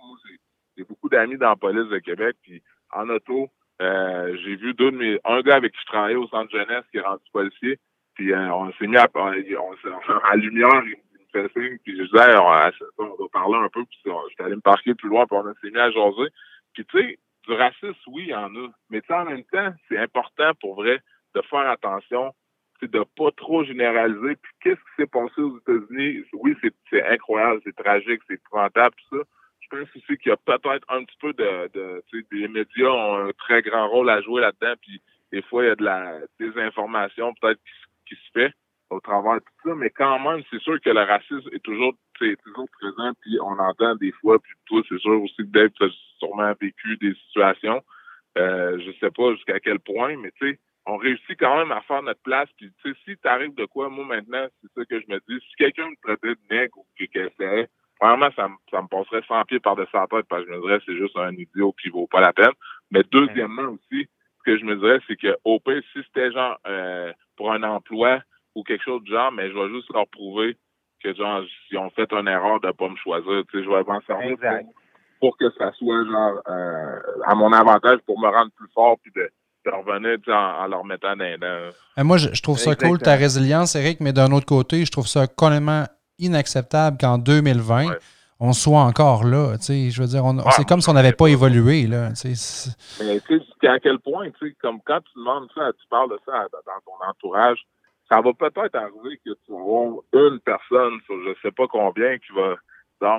j'ai 0.76 0.84
beaucoup 0.84 1.08
d'amis 1.08 1.38
dans 1.38 1.50
la 1.50 1.56
police 1.56 1.88
de 1.88 1.98
Québec, 1.98 2.36
puis 2.42 2.62
en 2.92 3.08
auto, 3.08 3.48
euh, 3.82 4.36
j'ai 4.44 4.56
vu 4.56 4.74
deux 4.74 4.90
de 4.90 4.96
mes, 4.96 5.18
un 5.24 5.40
gars 5.40 5.56
avec 5.56 5.72
qui 5.72 5.80
je 5.80 5.86
travaillais 5.86 6.16
au 6.16 6.28
centre 6.28 6.50
jeunesse 6.50 6.84
qui 6.90 6.98
est 6.98 7.02
rendu 7.02 7.22
policier, 7.32 7.78
Puis 8.14 8.34
on 8.34 8.72
s'est 8.72 8.86
mis 8.86 8.96
à, 8.96 9.08
on, 9.14 9.32
on, 9.32 10.18
à 10.24 10.36
lumière, 10.36 10.82
il 10.84 10.96
me 10.96 11.48
fait 11.48 11.52
signe, 11.52 11.78
puis 11.82 11.96
je 11.96 12.04
disais, 12.04 12.36
on, 12.36 13.04
on, 13.04 13.22
va 13.22 13.28
parler 13.32 13.58
un 13.58 13.68
peu, 13.68 13.84
puis 13.84 13.98
j'étais 14.30 14.44
allé 14.44 14.56
me 14.56 14.60
parquer 14.60 14.94
plus 14.94 15.08
loin, 15.08 15.26
puis 15.26 15.36
on 15.36 15.54
s'est 15.60 15.70
mis 15.70 15.78
à 15.78 15.90
jaser. 15.90 16.30
Puis 16.72 16.84
tu 16.86 16.98
sais, 16.98 17.18
du 17.46 17.52
racisme, 17.52 17.94
oui, 18.08 18.24
il 18.26 18.30
y 18.30 18.34
en 18.34 18.54
a. 18.54 18.68
Mais 18.90 19.02
en 19.10 19.24
même 19.24 19.44
temps, 19.44 19.72
c'est 19.88 19.98
important 19.98 20.52
pour 20.60 20.76
vrai 20.76 21.00
de 21.34 21.42
faire 21.42 21.68
attention, 21.68 22.32
c'est 22.80 22.90
de 22.90 23.04
pas 23.16 23.30
trop 23.36 23.64
généraliser. 23.64 24.36
Puis 24.36 24.52
qu'est-ce 24.62 24.76
qui 24.76 24.94
s'est 24.96 25.06
passé 25.06 25.40
aux 25.40 25.58
États-Unis? 25.58 26.24
Oui, 26.34 26.56
c'est 26.90 27.06
incroyable, 27.06 27.60
c'est 27.64 27.76
tragique, 27.76 28.20
c'est 28.28 28.34
épouvantable, 28.34 28.94
tout 28.96 29.18
ça. 29.18 29.24
Je 29.64 29.78
pense 29.78 29.88
aussi 29.96 30.18
qu'il 30.18 30.30
y 30.30 30.32
a 30.32 30.36
peut-être 30.36 30.84
un 30.88 31.04
petit 31.04 31.16
peu 31.20 31.32
de, 31.32 32.02
les 32.32 32.48
médias 32.48 32.88
ont 32.88 33.28
un 33.28 33.32
très 33.32 33.62
grand 33.62 33.88
rôle 33.88 34.10
à 34.10 34.20
jouer 34.20 34.42
là-dedans, 34.42 34.74
puis 34.82 35.00
des 35.32 35.42
fois, 35.42 35.64
il 35.64 35.68
y 35.68 35.70
a 35.70 35.76
de 35.76 35.84
la 35.84 36.18
désinformation 36.38 37.34
peut-être 37.40 37.60
qui, 38.06 38.14
se 38.14 38.30
fait 38.32 38.52
au 38.90 39.00
travers 39.00 39.36
de 39.36 39.40
tout 39.40 39.68
ça, 39.70 39.74
mais 39.74 39.90
quand 39.90 40.18
même, 40.20 40.42
c'est 40.50 40.60
sûr 40.60 40.80
que 40.80 40.90
le 40.90 41.00
racisme 41.00 41.48
est 41.52 41.62
toujours, 41.64 41.94
toujours 42.18 42.68
présent, 42.78 43.12
puis 43.22 43.38
on 43.40 43.58
entend 43.58 43.96
des 43.96 44.12
fois, 44.12 44.38
puis 44.38 44.52
toi, 44.66 44.82
c'est 44.88 44.98
sûr 44.98 45.22
aussi 45.22 45.36
que 45.36 45.42
Dave, 45.42 45.70
tu 45.70 45.84
as 45.84 45.90
sûrement 46.18 46.52
vécu 46.60 46.96
des 46.98 47.14
situations, 47.26 47.82
euh, 48.36 48.78
je 48.78 48.92
sais 49.00 49.10
pas 49.10 49.34
jusqu'à 49.34 49.58
quel 49.60 49.80
point, 49.80 50.16
mais 50.16 50.30
tu 50.38 50.50
sais, 50.50 50.58
on 50.86 50.96
réussit 50.96 51.38
quand 51.38 51.56
même 51.56 51.72
à 51.72 51.80
faire 51.82 52.02
notre 52.02 52.20
place. 52.20 52.48
Puis, 52.58 52.70
tu 52.82 52.92
sais, 52.92 52.98
si 53.04 53.16
t'arrives 53.18 53.54
de 53.54 53.64
quoi, 53.64 53.88
moi, 53.88 54.04
maintenant, 54.04 54.46
c'est 54.60 54.72
ça 54.74 54.84
que 54.84 55.00
je 55.00 55.06
me 55.08 55.18
dis. 55.28 55.44
Si 55.48 55.56
quelqu'un 55.56 55.88
me 55.88 55.96
traitait 56.02 56.34
de 56.34 56.54
nègre 56.54 56.78
ou 56.78 56.86
que 56.98 57.30
c'est 57.38 57.68
vraiment, 58.00 58.28
ça, 58.36 58.48
me, 58.48 58.54
ça 58.70 58.82
me 58.82 58.88
passerait 58.88 59.22
100 59.26 59.44
pieds 59.44 59.60
par-dessus 59.60 59.94
la 59.94 60.06
tête 60.06 60.26
parce 60.28 60.44
que 60.44 60.50
je 60.50 60.56
me 60.56 60.62
dirais 60.62 60.80
c'est 60.86 60.96
juste 60.96 61.16
un 61.16 61.32
idiot 61.32 61.74
qui 61.80 61.88
vaut 61.88 62.06
pas 62.06 62.20
la 62.20 62.32
peine. 62.32 62.52
Mais 62.90 63.02
deuxièmement 63.10 63.70
aussi, 63.70 64.08
ce 64.38 64.42
que 64.44 64.58
je 64.58 64.64
me 64.64 64.76
dirais, 64.76 65.00
c'est 65.06 65.16
que 65.16 65.36
au 65.44 65.60
pire, 65.60 65.82
si 65.92 66.00
c'était 66.06 66.32
genre 66.32 66.58
euh, 66.66 67.12
pour 67.36 67.52
un 67.52 67.62
emploi 67.62 68.20
ou 68.54 68.62
quelque 68.62 68.84
chose 68.84 69.02
de 69.04 69.10
genre, 69.10 69.32
mais 69.32 69.48
je 69.50 69.54
vais 69.54 69.68
juste 69.68 69.92
leur 69.92 70.06
prouver 70.08 70.56
que 71.02 71.14
genre, 71.14 71.42
si 71.68 71.76
ont 71.76 71.90
fait 71.90 72.10
une 72.12 72.28
erreur 72.28 72.60
de 72.60 72.70
pas 72.72 72.88
me 72.88 72.96
choisir, 72.96 73.42
tu 73.50 73.58
sais, 73.58 73.64
je 73.64 73.68
vais 73.68 73.82
m'en 73.82 74.00
servir 74.02 74.36
pour, 75.20 75.36
que 75.36 75.50
ça 75.58 75.72
soit 75.72 76.04
genre 76.04 76.40
euh, 76.48 77.00
à 77.24 77.34
mon 77.34 77.52
avantage 77.52 77.98
pour 78.06 78.20
me 78.20 78.28
rendre 78.28 78.50
plus 78.56 78.68
fort 78.74 78.98
puis 79.02 79.12
de 79.14 79.30
de 79.64 79.70
revenir 79.70 80.18
en, 80.28 80.66
leur 80.66 80.84
mettant 80.84 81.14
les 81.14 81.36
Moi, 81.96 82.18
je, 82.18 82.42
trouve 82.42 82.58
ça 82.58 82.74
cool, 82.74 82.98
ta 82.98 83.14
résilience, 83.14 83.74
Eric, 83.74 84.00
mais 84.00 84.12
d'un 84.12 84.30
autre 84.32 84.46
côté, 84.46 84.84
je 84.84 84.90
trouve 84.90 85.06
ça 85.06 85.26
complètement 85.26 85.84
inacceptable 86.18 86.96
qu'en 86.98 87.18
2020, 87.18 87.96
on 88.40 88.52
soit 88.52 88.80
encore 88.80 89.24
là. 89.24 89.56
Je 89.60 90.00
veux 90.00 90.08
dire, 90.08 90.24
c'est 90.50 90.66
comme 90.66 90.80
si 90.80 90.88
on 90.88 90.94
n'avait 90.94 91.12
pas 91.12 91.28
évolué. 91.28 91.86
Là, 91.86 92.10
mais 93.00 93.20
à 93.68 93.80
quel 93.80 93.98
point, 94.00 94.28
comme 94.60 94.80
quand 94.84 95.00
tu 95.00 95.18
demandes 95.18 95.48
ça, 95.54 95.70
tu 95.80 95.86
parles 95.88 96.10
de 96.10 96.18
ça 96.26 96.46
dans 96.52 96.80
ton 96.84 97.08
entourage, 97.08 97.64
ça 98.08 98.20
va 98.20 98.32
peut-être 98.32 98.74
arriver 98.74 99.18
que 99.24 99.30
tu 99.46 99.52
vas 99.52 100.28
une 100.28 100.40
personne 100.40 101.00
sur 101.06 101.16
je 101.24 101.34
sais 101.42 101.52
pas 101.52 101.66
combien 101.68 102.18
qui 102.18 102.32
va 102.34 102.56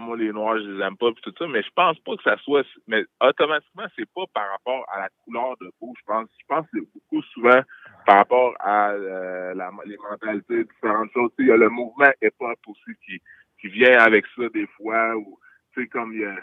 moi, 0.02 0.18
les 0.18 0.32
noirs, 0.32 0.58
je 0.58 0.70
les 0.72 0.84
aime 0.84 0.98
pas, 0.98 1.12
puis 1.12 1.22
tout 1.22 1.34
ça, 1.38 1.48
mais 1.48 1.62
je 1.62 1.70
pense 1.76 2.00
pas 2.00 2.16
que 2.16 2.24
ça 2.24 2.38
soit, 2.38 2.66
mais 2.88 3.04
automatiquement, 3.22 3.86
c'est 3.96 4.10
pas 4.14 4.24
par 4.34 4.50
rapport 4.52 4.86
à 4.92 5.02
la 5.02 5.10
couleur 5.24 5.56
de 5.62 5.72
peau, 5.80 5.94
je 5.98 6.04
pense. 6.06 6.28
Je 6.40 6.46
pense 6.48 6.66
que 6.66 6.80
c'est 6.80 6.94
beaucoup 6.94 7.22
souvent 7.34 7.62
par 8.06 8.18
rapport 8.18 8.54
à 8.60 8.92
euh, 8.92 9.54
la, 9.54 9.72
les 9.86 9.98
mentalités, 9.98 10.64
différentes 10.64 11.12
choses. 11.14 11.32
il 11.40 11.48
y 11.48 11.52
a 11.52 11.58
le 11.58 11.70
mouvement 11.70 12.12
hip-hop 12.22 12.60
aussi 12.68 12.98
qui, 13.06 13.22
qui 13.60 13.68
vient 13.68 13.98
avec 14.00 14.26
ça 14.36 14.48
des 14.50 14.68
fois, 14.68 15.16
ou, 15.16 15.40
comme 15.92 16.14
il 16.14 16.22
y 16.22 16.26
a, 16.26 16.36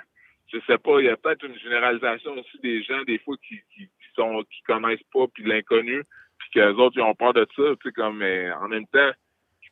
je 0.52 0.58
sais 0.66 0.78
pas, 0.78 1.00
il 1.00 1.06
y 1.06 1.08
a 1.08 1.16
peut-être 1.16 1.44
une 1.44 1.58
généralisation 1.58 2.32
aussi 2.32 2.58
des 2.62 2.82
gens, 2.82 3.02
des 3.04 3.18
fois, 3.18 3.36
qui, 3.46 3.60
qui, 3.74 3.88
sont, 4.14 4.44
qui 4.50 4.62
connaissent 4.62 5.08
pas, 5.12 5.26
puis 5.32 5.44
l'inconnu, 5.44 6.02
puis 6.38 6.50
qu'eux 6.54 6.74
autres, 6.74 6.96
ils 6.96 7.02
ont 7.02 7.14
peur 7.14 7.32
de 7.32 7.46
ça, 7.56 7.62
tu 7.80 7.88
sais, 7.88 7.92
comme, 7.92 8.18
mais 8.18 8.52
en 8.52 8.68
même 8.68 8.86
temps, 8.88 9.10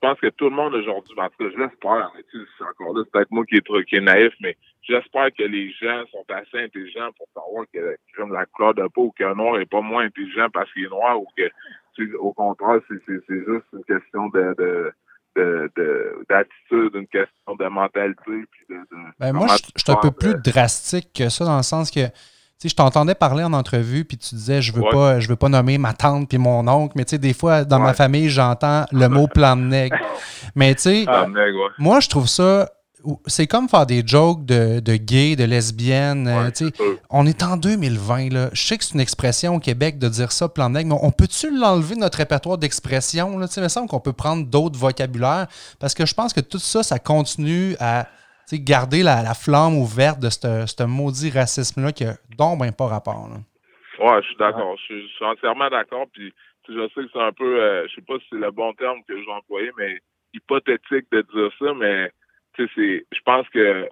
pense 0.01 0.19
que 0.19 0.29
tout 0.29 0.49
le 0.49 0.57
monde 0.57 0.75
aujourd'hui, 0.75 1.15
en 1.19 1.29
tout 1.29 1.37
cas, 1.39 1.51
je 1.51 2.23
tu 2.31 2.39
sais, 2.39 2.65
encore 2.65 2.97
là, 2.97 3.03
c'est 3.05 3.13
peut-être 3.13 3.31
moi 3.31 3.45
qui 3.47 3.57
est, 3.57 3.85
qui 3.85 3.97
est 3.97 4.01
naïf, 4.01 4.33
mais 4.41 4.57
j'espère 4.83 5.29
que 5.37 5.43
les 5.43 5.73
gens 5.73 6.03
sont 6.11 6.25
assez 6.29 6.65
intelligents 6.65 7.11
pour 7.17 7.27
savoir 7.35 7.67
que, 7.73 7.97
comme 8.17 8.33
la 8.33 8.47
couleur 8.47 8.75
de 8.75 8.87
peau, 8.89 9.13
qu'un 9.13 9.35
noir 9.35 9.59
n'est 9.59 9.67
pas 9.67 9.81
moins 9.81 10.05
intelligent 10.05 10.49
parce 10.53 10.73
qu'il 10.73 10.85
est 10.85 10.89
noir 10.89 11.21
ou 11.21 11.27
que, 11.37 11.51
au 12.17 12.33
contraire, 12.33 12.81
c'est, 12.89 13.01
c'est, 13.07 13.21
c'est 13.29 13.45
juste 13.45 13.67
une 13.73 13.85
question 13.85 14.29
de, 14.29 14.55
de 14.59 14.93
d'attitude, 16.29 16.95
une 16.95 17.07
question 17.07 17.55
de 17.59 17.65
mentalité. 17.67 18.45
Puis 18.51 18.67
de, 18.69 18.77
ben 19.19 19.33
moi, 19.33 19.47
je 19.49 19.83
suis 19.83 19.91
un 19.91 19.97
peu 19.97 20.11
plus 20.11 20.35
drastique 20.35 21.13
que 21.15 21.29
ça, 21.29 21.45
dans 21.45 21.57
le 21.57 21.63
sens 21.63 21.91
que 21.91 22.01
sais, 22.63 22.69
je 22.69 22.77
t'entendais 22.77 23.15
parler 23.15 23.45
en 23.45 23.53
entrevue, 23.53 24.05
puis 24.05 24.19
tu 24.19 24.35
disais, 24.35 24.61
je 24.61 24.73
veux 24.73 24.85
pas, 24.91 25.21
je 25.21 25.29
veux 25.29 25.37
pas 25.37 25.49
nommer 25.49 25.79
ma 25.79 25.93
tante 25.93 26.29
puis 26.29 26.39
mon 26.39 26.67
oncle, 26.69 26.93
mais 26.97 27.05
tu 27.05 27.11
sais, 27.11 27.19
des 27.19 27.33
fois, 27.33 27.65
dans 27.65 27.79
ma 27.79 27.95
famille, 27.95 28.29
j'entends 28.29 28.85
le 28.93 29.09
mot 29.09 29.27
plan 29.35 29.57
de 29.57 29.63
nègre. 29.63 29.97
mais 30.55 30.75
tu 30.75 30.83
sais, 30.83 31.07
moi, 31.79 32.01
je 32.01 32.09
trouve 32.09 32.29
ça, 32.29 32.69
c'est 33.27 33.47
comme 33.47 33.69
faire 33.69 33.87
des 33.87 34.03
jokes 34.05 34.45
de, 34.45 34.81
de 34.81 34.97
gays, 34.97 35.37
de 35.37 35.45
lesbiennes. 35.45 36.29
Euh, 36.29 36.51
on 37.09 37.27
est 37.27 37.43
en 37.43 37.57
2020, 37.57 38.33
là. 38.33 38.51
Je 38.53 38.63
sais 38.63 38.77
que 38.77 38.85
c'est 38.85 38.95
une 38.95 39.01
expression 39.01 39.55
au 39.55 39.59
Québec 39.59 39.99
de 39.99 40.09
dire 40.09 40.33
ça, 40.33 40.49
plan 40.49 40.69
mais 40.71 40.85
on 40.91 41.11
peut-tu 41.11 41.57
l'enlever 41.57 41.95
de 41.95 42.01
notre 42.01 42.19
répertoire 42.19 42.59
d'expression? 42.59 43.33
Il 43.41 43.63
me 43.63 43.69
semble 43.69 43.89
qu'on 43.89 44.01
peut 44.01 44.13
prendre 44.13 44.47
d'autres 44.47 44.79
vocabulaires, 44.79 45.47
parce 45.79 45.95
que 45.95 46.07
je 46.07 46.15
pense 46.15 46.33
que 46.33 46.41
tout 46.41 46.59
ça, 46.59 46.83
ça 46.83 46.99
continue 46.99 47.77
à 47.81 48.07
garder 48.59 49.03
la, 49.03 49.35
flamme 49.35 49.77
ouverte 49.79 50.19
de 50.21 50.29
ce 50.31 50.85
maudit 50.85 51.31
racisme-là 51.31 51.93
qui 51.93 52.05
a 52.05 52.15
donc 52.37 52.61
ben 52.61 52.73
pas 52.73 52.87
rapport. 52.87 53.29
Là. 53.29 53.37
Ouais, 54.01 54.23
je 54.23 54.29
suis 54.29 54.37
d'accord. 54.37 54.77
Je, 54.89 55.07
suis 55.07 55.25
entièrement 55.25 55.69
d'accord. 55.69 56.07
Puis 56.13 56.33
je 56.69 56.89
sais 56.89 57.03
que 57.03 57.11
c'est 57.13 57.21
un 57.21 57.33
peu, 57.33 57.61
euh, 57.61 57.87
je 57.89 57.95
sais 57.97 58.03
pas 58.03 58.19
si 58.19 58.27
c'est 58.31 58.39
le 58.39 58.51
bon 58.51 58.73
terme 58.75 59.01
que 59.07 59.19
je 59.19 59.25
vais 59.25 59.33
employer, 59.33 59.71
mais 59.77 59.99
hypothétique 60.33 61.07
de 61.13 61.23
dire 61.33 61.51
ça, 61.59 61.75
mais 61.75 62.11
c'est, 62.57 62.67
je 62.77 63.21
pense 63.25 63.49
que 63.51 63.89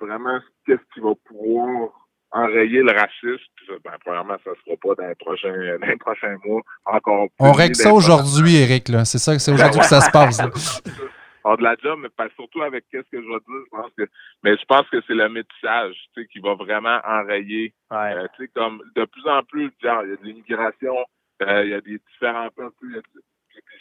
vraiment, 0.00 0.40
qu'est-ce 0.66 0.82
qui 0.94 1.00
va 1.00 1.12
pouvoir 1.26 1.90
enrayer 2.32 2.82
le 2.82 2.92
racisme, 2.92 3.78
ben, 3.84 3.92
premièrement, 4.04 4.36
ça 4.44 4.50
ne 4.50 4.56
sera 4.56 4.76
pas 4.82 5.02
dans 5.02 5.08
les 5.08 5.14
prochains, 5.14 5.78
dans 5.80 5.86
les 5.86 5.96
prochains 5.96 6.36
mois 6.44 6.62
encore 6.84 7.28
On 7.38 7.52
règle 7.52 7.76
ça 7.76 7.92
aujourd'hui, 7.92 8.56
Eric, 8.56 8.88
là. 8.88 9.04
C'est 9.04 9.18
ça, 9.18 9.38
c'est 9.38 9.52
aujourd'hui 9.52 9.80
que 9.80 9.86
ça 9.86 10.00
se 10.00 10.10
passe. 10.10 10.40
hors 11.46 11.56
de 11.56 11.62
la 11.62 11.76
job, 11.76 12.00
mais 12.02 12.08
pas 12.08 12.28
surtout 12.30 12.62
avec 12.62 12.84
qu'est-ce 12.90 13.08
que 13.08 13.22
je 13.22 13.26
vais 13.26 13.38
dire, 13.38 13.64
je 13.64 13.70
pense 13.70 13.92
que, 13.96 14.08
mais 14.42 14.56
je 14.56 14.64
pense 14.64 14.88
que 14.90 15.00
c'est 15.06 15.14
le 15.14 15.28
métissage, 15.28 15.94
tu 16.14 16.22
sais, 16.22 16.28
qui 16.28 16.40
va 16.40 16.54
vraiment 16.54 16.98
enrayer, 17.04 17.72
euh, 17.92 18.26
tu 18.36 18.44
sais, 18.44 18.48
comme 18.48 18.82
de 18.96 19.04
plus 19.04 19.26
en 19.28 19.42
plus, 19.44 19.70
il 19.80 19.86
y 19.86 19.88
a 19.88 20.02
de 20.02 20.18
l'immigration, 20.22 20.96
euh, 21.42 21.64
il 21.64 21.70
y 21.70 21.74
a 21.74 21.80
des 21.80 21.98
différents 22.10 22.50
peuples, 22.50 23.00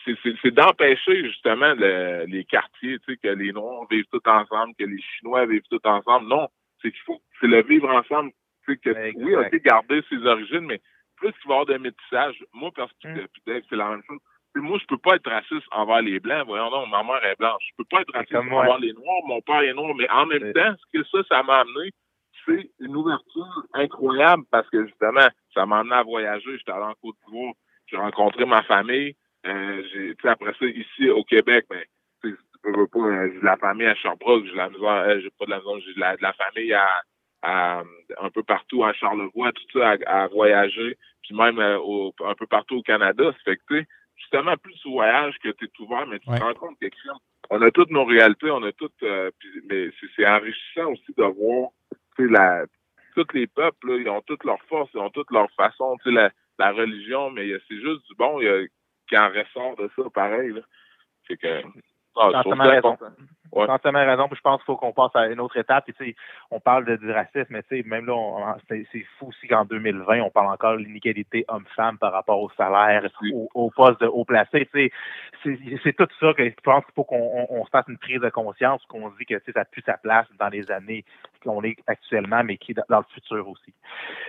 c'est 0.06 0.52
d'empêcher 0.54 1.24
justement 1.26 1.74
les 1.74 2.46
quartiers, 2.46 3.00
tu 3.00 3.14
sais, 3.14 3.18
que 3.18 3.30
les 3.30 3.52
Noirs 3.52 3.88
vivent 3.90 4.06
tout 4.12 4.28
ensemble, 4.28 4.76
que 4.78 4.86
les 4.86 5.02
Chinois 5.02 5.46
vivent 5.48 5.68
tout 5.70 5.86
ensemble. 5.86 6.28
Non, 6.28 6.48
c'est 6.82 6.92
qu'il 6.92 7.02
faut, 7.02 7.22
c'est 7.42 7.48
le 7.48 7.64
vivre 7.64 7.90
ensemble, 7.90 8.32
tu 8.66 8.74
sais, 8.74 8.78
que 8.78 9.18
oui, 9.18 9.36
ok, 9.36 9.56
garder 9.64 10.04
ses 10.10 10.24
origines, 10.26 10.66
mais 10.66 10.82
plus 11.18 11.32
qu'il 11.32 11.50
va 11.50 11.56
y 11.56 11.58
avoir 11.62 11.66
de 11.66 11.78
métissage, 11.78 12.44
moi, 12.54 12.72
parce 12.76 12.92
que 13.02 13.08
mm. 13.08 13.62
c'est 13.70 13.76
la 13.76 13.90
même 13.90 14.04
chose 14.08 14.20
moi, 14.56 14.78
je 14.80 14.86
peux 14.86 14.98
pas 14.98 15.16
être 15.16 15.30
raciste 15.30 15.68
envers 15.72 16.02
les 16.02 16.20
Blancs. 16.20 16.46
Voyons 16.48 16.70
non, 16.70 16.88
ma 16.88 17.04
mère 17.04 17.24
est 17.26 17.38
blanche. 17.38 17.64
Je 17.70 17.76
peux 17.78 17.86
pas 17.90 18.02
être 18.02 18.14
raciste 18.14 18.36
envers 18.36 18.80
les 18.80 18.94
Noirs. 18.94 19.22
Mon 19.28 19.42
père 19.42 19.62
est 19.62 19.74
noir. 19.74 19.94
Mais 19.96 20.10
en 20.10 20.26
même 20.26 20.54
temps, 20.54 20.74
ce 20.78 21.00
que 21.00 21.06
ça, 21.08 21.24
ça 21.30 21.44
m'a 21.44 21.60
amené, 21.60 21.92
c'est 22.46 22.70
une 22.80 22.96
ouverture 22.96 23.64
incroyable 23.74 24.44
parce 24.52 24.70
que 24.70 24.86
justement, 24.86 25.28
ça 25.54 25.66
m'a 25.66 25.80
amené 25.80 25.96
à 25.96 26.04
voyager. 26.04 26.58
J'étais 26.58 26.72
allé 26.72 26.84
en 26.86 26.94
Côte 27.02 27.16
d'Ivoire. 27.26 27.54
J'ai 27.88 27.98
rencontré 27.98 28.46
ma 28.46 28.64
famille. 28.64 29.16
Euh, 29.46 29.84
j'ai, 29.94 30.16
après 30.24 30.54
ça, 30.58 30.66
ici 30.66 31.10
au 31.10 31.24
Québec, 31.24 31.66
ben, 31.70 31.84
tu 32.24 32.36
veux 32.72 32.88
pas, 32.88 33.00
euh, 33.00 33.30
j'ai 33.32 33.40
de 33.40 33.46
la 33.46 33.58
famille 33.58 33.86
à 33.86 33.96
Sherbrooke, 33.96 34.46
j'ai 34.46 34.56
la 34.56 34.70
maison, 34.70 34.90
euh, 34.90 35.20
j'ai 35.22 35.30
pas 35.38 35.46
de 35.46 35.52
la 35.52 35.58
maison, 35.58 35.80
j'ai 35.80 35.94
de 35.94 36.00
la, 36.00 36.18
de 36.18 36.22
la 36.24 36.34
famille 36.34 36.74
à, 36.74 37.02
à, 37.44 37.84
un 38.22 38.30
peu 38.32 38.44
partout 38.44 38.84
à 38.84 38.94
Charlevoix, 38.94 39.52
tout 39.52 39.80
ça, 39.80 39.96
à, 40.08 40.28
voyager, 40.28 40.98
puis 41.22 41.36
même 41.36 41.60
euh, 41.60 41.78
au, 41.80 42.14
un 42.24 42.34
peu 42.34 42.48
partout 42.48 42.78
au 42.78 42.82
Canada. 42.82 43.24
Ça 43.26 43.38
fait 43.46 43.58
que, 43.58 43.62
tu 43.70 43.80
sais, 43.82 43.88
justement 44.18 44.56
plus 44.58 44.80
au 44.86 44.92
voyage 44.92 45.36
que 45.44 45.50
tu 45.50 45.66
es 45.66 45.82
ouvert, 45.82 46.08
mais 46.08 46.20
tu 46.20 46.30
te 46.30 46.42
rends 46.42 46.54
compte 46.54 46.80
que 46.80 46.88
on 47.50 47.62
a 47.62 47.72
toutes 47.72 47.92
nos 47.92 48.06
réalités, 48.06 48.50
on 48.50 48.64
a 48.64 48.72
toutes 48.72 49.04
euh, 49.04 49.30
mais 49.70 49.90
c'est 50.16 50.28
enrichissant 50.28 50.92
aussi 50.92 51.14
de 51.16 51.24
voir 51.24 51.70
la 52.18 52.66
tous 53.16 53.34
les 53.34 53.48
peuples, 53.48 53.98
ils 54.00 54.10
ont 54.10 54.22
toutes 54.22 54.44
leurs 54.44 54.62
forces, 54.64 54.90
ils 54.94 55.00
ont 55.00 55.10
toutes 55.10 55.32
leurs 55.32 55.52
façons, 55.52 55.96
tu 55.98 56.10
sais, 56.10 56.16
la, 56.16 56.32
la 56.60 56.72
religion, 56.72 57.30
mais 57.30 57.48
c'est 57.68 57.80
juste 57.80 58.06
du 58.08 58.16
bon 58.18 58.40
qui 59.08 59.18
en 59.18 59.30
ressort 59.30 59.76
de 59.78 59.90
ça 59.96 60.10
pareil. 60.14 60.52
Là. 60.52 60.62
C'est 61.28 61.38
que. 61.38 61.62
Ah, 62.18 62.44
Ouais. 63.56 63.70
Entièrement 63.70 64.06
raison. 64.06 64.28
je 64.30 64.42
pense 64.42 64.58
qu'il 64.58 64.66
faut 64.66 64.76
qu'on 64.76 64.92
passe 64.92 65.16
à 65.16 65.28
une 65.28 65.40
autre 65.40 65.56
étape. 65.58 65.90
Et, 66.02 66.16
on 66.52 66.60
parle 66.60 66.84
de, 66.86 66.98
du 66.98 67.10
racisme, 67.10 67.48
mais 67.50 67.84
même 67.86 68.06
là, 68.06 68.58
c'est 68.68 68.86
fou 69.18 69.28
aussi 69.30 69.48
qu'en 69.48 69.64
2020, 69.64 70.22
on 70.22 70.30
parle 70.30 70.52
encore 70.52 70.74
de 70.74 70.84
l'inégalité 70.84 71.46
homme-femme 71.48 71.98
par 71.98 72.12
rapport 72.12 72.42
au 72.42 72.50
salaire, 72.58 73.10
au, 73.34 73.50
au, 73.54 73.70
poste 73.70 74.02
de 74.02 74.08
haut 74.08 74.26
placé. 74.26 74.70
C'est 74.74 75.96
tout 75.96 76.08
ça 76.20 76.34
que 76.34 76.50
je 76.50 76.62
pense 76.64 76.84
qu'il 76.84 76.94
faut 76.96 77.06
qu'on 77.06 77.48
on, 77.50 77.66
se 77.66 77.70
fasse 77.70 77.86
une 77.88 77.98
prise 77.98 78.20
de 78.20 78.30
conscience, 78.30 78.84
qu'on 78.88 79.10
se 79.10 79.18
dit 79.18 79.26
que 79.26 79.40
ça 79.54 79.64
plus 79.64 79.84
sa 79.86 79.98
place 79.98 80.28
dans 80.38 80.50
les 80.50 80.70
années 80.70 81.06
qu'on 81.46 81.64
est 81.64 81.78
actuellement, 81.88 82.44
mais 82.44 82.58
qui 82.58 82.72
est 82.72 82.82
dans 82.90 82.98
le 82.98 83.06
futur 83.14 83.48
aussi. 83.48 83.74